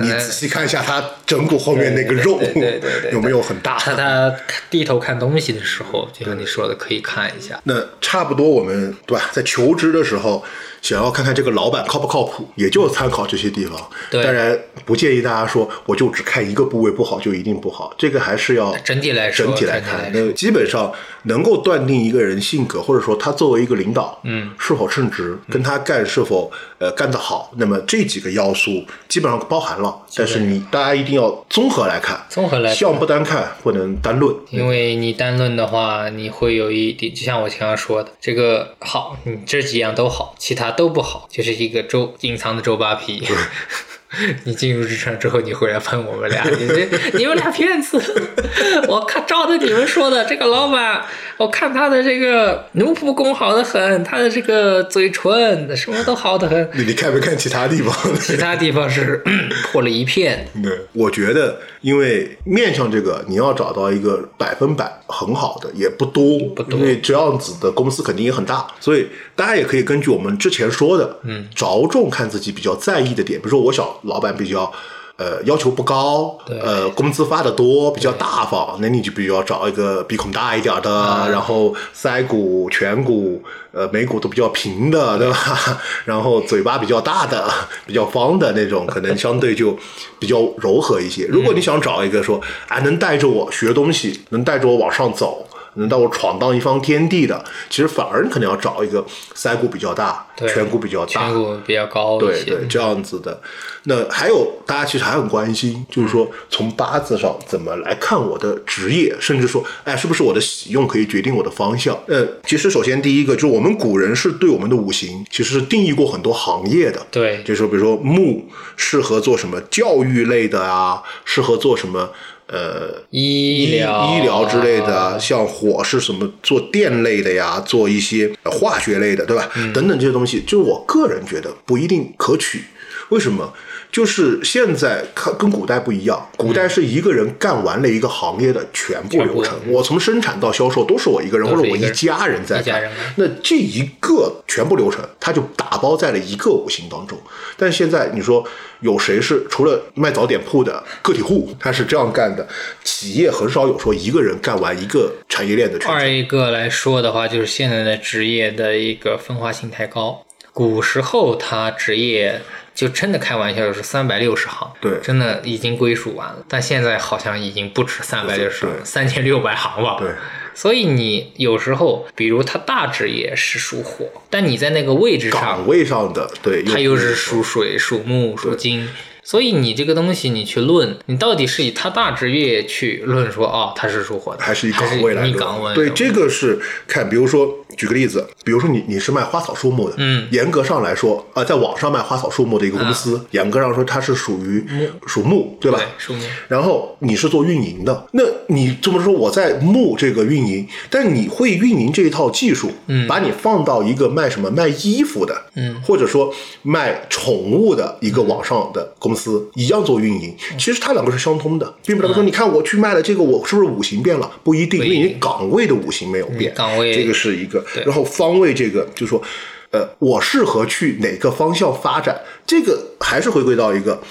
[0.00, 3.76] 你仔细看一下他整骨后面那个肉对对对 有没有很大。
[3.78, 4.34] 他他
[4.70, 7.60] 低头看东西的时候，就像你说的，可以看一下。
[7.64, 9.28] 那差不多，我们对吧？
[9.32, 10.42] 在求职的时候，
[10.82, 13.80] 想要看看这个老板靠不靠谱，也就参考这些地方。
[14.10, 19.80] 对当然不建议大家说，我就只看一个部位不好就一定不好，这个还是要整体来说整体来。
[19.80, 20.92] 看那基本上
[21.24, 29.96] 能够断定一个人性格，或者说他作为一个领导，嗯，是否称职，跟他干是否呃干得好，那么这几个要素基本上包含了。
[30.16, 34.34] 但是你大家一定要综合来看，综合来看项不单看，不能单论。
[34.50, 43.22] 因为你单论的话，你会有一点，就像我前面说的，这个好，你这几样都好，其他都不好，就是一个周隐藏的周扒皮。
[44.44, 48.00] 你进入职场之后，你回来喷我们俩，你这你们俩骗子！
[48.88, 51.02] 我看照着你们说的，这个老板，
[51.36, 57.94] 我看他的这个奴仆功好的很，他的这个嘴唇什么都好的很，你你看没看其他地方？
[58.20, 59.22] 其他地方是
[59.72, 60.46] 破了一片。
[60.62, 74.72] 对，我觉得，因为面向这个，你要找到一个百分百很好的也不多，不多因为这样子的公司肯定也很大，所以大家也可以根据我们之前说的，嗯，着重看自己比较在意的点，比如说我想老板比较。
[75.18, 83.40] 呃，要求不高，呃，工资发的多，比较大方，那你就比较找一个鼻孔大一点的，然后腮骨、颧骨、
[83.72, 85.36] 呃眉骨都比较平的，对吧？
[86.06, 87.48] 然后嘴巴比较大的、
[87.86, 89.76] 比较方的那种，可能相对就
[90.18, 91.26] 比较柔和一些。
[91.26, 95.46] 如果你想找一个说，啊，能带着我学东西，能带着我往上走。
[95.74, 99.04] 能带我闯荡一方天地的，其实反而你可能要找一个
[99.34, 103.40] 腮骨比较大、颧骨比较大、颧骨比较高对对，这样子的。
[103.84, 111.98] 那还有大家其实还很关心，就是说从八字上怎么来看我的职业，甚至说，哎，是不是我的喜用可以决定我的方向？
[112.06, 118.46] 呃，其实首先第一个就是我们古人是对我们的五行其实是定义过很多行业的，对就是说比如说木
[118.76, 122.10] 适合做什么教育类的啊，适合做什么。
[122.52, 129.48] 呃，医疗医疗之类的，像火是什么做电类的呀，做一些呃化学类的，对吧？
[129.72, 132.62] 等等这些东西，就是我个人觉得不一定可取。
[133.08, 133.54] 为什么？
[133.92, 142.90] 就是现在看跟古代不一样，古代是一个人干完了一个行业的全部流程，我从生产到销售都是我一个人或者我一家人在干。
[143.16, 147.18] 那这一个全部流程，它就打包在了一个五行当中。
[147.58, 148.42] 但现在你说
[148.80, 152.48] 有谁是除了卖早点铺的个体户，他是这样干的？
[152.82, 155.78] 企业很少有说一个人干完一个产业链的。
[155.86, 160.24] 二一个来说的话，就是现在的职业的一个分化性太高。
[160.54, 162.40] 古时候他职业。
[162.74, 166.36] 就真的开玩笑，就是三百六十行，对，真的已经归属完了。
[166.48, 169.96] 但现在好像已经不止三百六十，三千六百行吧。
[169.98, 170.10] 对，
[170.54, 178.88] 所以你有时候，比如他大职业是属火，但你在那个位置上，岗位上的，对，他又是属水、属木、属金。
[179.24, 185.74] 所以你这个东西，你去论，你到底是以他大职业去论说，哦，他是属火的，还是以岗位来论？
[185.76, 194.64] 对，这个是看，比如说举个例子，比如说你你是卖花草树木的，嗯，严格上来说，啊，在网上卖花草树木的一个公司，严格上说它是属于
[195.06, 195.80] 属木，对吧？
[195.96, 196.20] 属木。
[196.48, 206.32] 然后你是做运营的，那你这么说，我在木这个运营，但你会运营这一套技术，嗯，把你放到一个卖什么卖衣服的，嗯，或者说
[206.62, 209.92] 卖宠物的一个网上的公司，一样做。
[210.02, 214.28] 运营其实它两个是相通的，并不代表说你看我去卖了这个，我是不是五行变了？
[214.42, 217.61] 不一定，因为你岗位的五行没有变，岗位这个是一个。
[217.84, 219.22] 然后方位这个就是说，
[219.70, 222.20] 呃，我适合去哪个方向发展？
[222.46, 224.02] 这个还是回归到一个，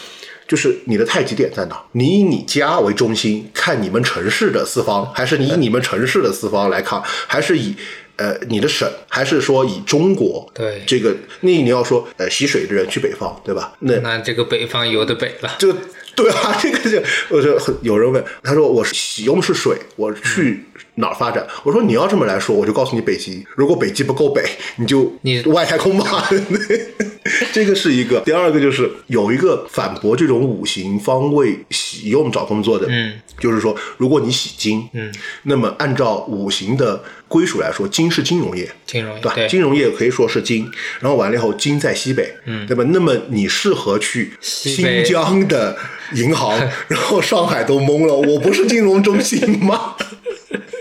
[0.47, 1.83] 就是你的太极点在哪？
[1.93, 7.75] 你以你家为中心看你们城市的四方，还是你以你们城市的四方来看，还是以？
[8.17, 11.11] 呃，你的省还是说以中国对这个？
[11.39, 13.73] 那你要说呃，习水的人去北方，对吧？
[13.79, 15.73] 那那这个北方游的北了，就
[16.15, 20.65] 对啊，这个就我说有人问，他说我喜用是水，我去
[20.95, 21.45] 哪儿发展？
[21.63, 23.45] 我说你要这么来说，我就告诉你北极。
[23.55, 24.43] 如果北极不够北，
[24.77, 26.29] 你就你外太空吧。
[27.53, 28.19] 这个是一个。
[28.21, 35.13] 第二个就是有一个反驳这种五行方位喜用找工作的，嗯，就是说如果你喜金，嗯，
[35.43, 37.01] 那么按照五行的。
[37.31, 40.69] 归属来说，金是金融业，金融业对金融业可以说是金，
[40.99, 42.83] 然后完了以后，金在西北，嗯，对吧？
[42.89, 45.77] 那么你适合去新疆的
[46.15, 46.59] 银行，
[46.89, 49.95] 然后上海都懵了，我不是金融中心吗？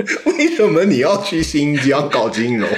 [0.38, 2.68] 为什么你要去新疆搞金融？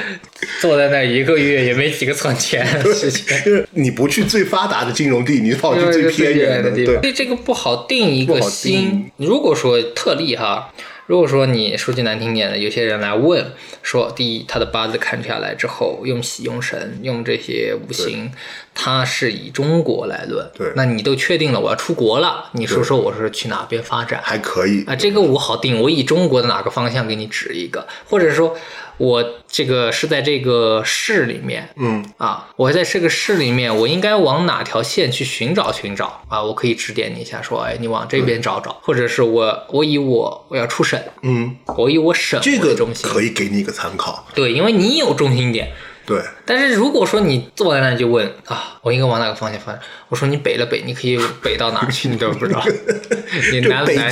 [0.61, 9.11] 坐在那一个月也没几个存钱的 事情，就是你不去最发达的金融地，你跑去最偏远的地方，对这个不好定一个心。
[9.17, 10.73] 如果说特例哈。
[11.07, 13.45] 如果说你说句难听点的，有些人来问
[13.83, 18.31] 说，第一，他的八字看下来之后，用喜用神，用这些五行，
[18.75, 24.21] 他是以中国来论，对，那你都确定了，我要出国了，你说说我是去哪边发展？
[24.23, 24.85] 还可以。
[24.85, 28.57] 啊，这个我好定，我以中国的哪个方向给你指一个，或者说。
[28.99, 32.05] 我这个是在这个市里面，嗯。
[32.19, 36.23] 啊，我在这个市里面，我应该往哪条线去寻找寻找？
[36.29, 36.41] 啊？
[36.41, 45.73] 我可以指点你一下，说，哎，你往这边找找，或者是我我以我我要出省，嗯，我以我省这个中心，可以给你一个参考，对，因为你有中心点。
[46.13, 49.81] 对，但是如果说你坐在那就问啊，我应该往哪个方向发展？
[50.09, 52.09] 我说你北了北，你可以北到哪去？
[52.11, 52.63] 你都不知道。
[53.53, 54.11] 你南了南，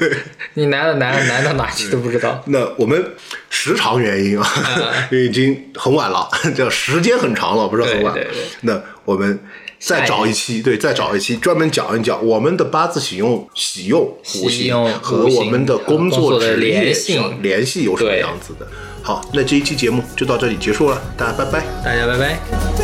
[0.54, 2.42] 你南了南，南到哪去都不知道。
[2.46, 3.04] 那我们
[3.50, 4.46] 时长原因啊，
[5.10, 8.14] 因为已经很晚了，叫时间很长了，不是很晚。
[8.62, 9.38] 那我们
[9.84, 14.02] 再找一期，对，再找一期专门讲一讲我们的八字喜用喜用
[14.36, 16.94] 五行和我们的工作职业
[17.40, 18.66] 联系有什么样子的。
[19.02, 22.81] 好，那这一期节目就到这里结束了，大家拜拜，大家拜拜。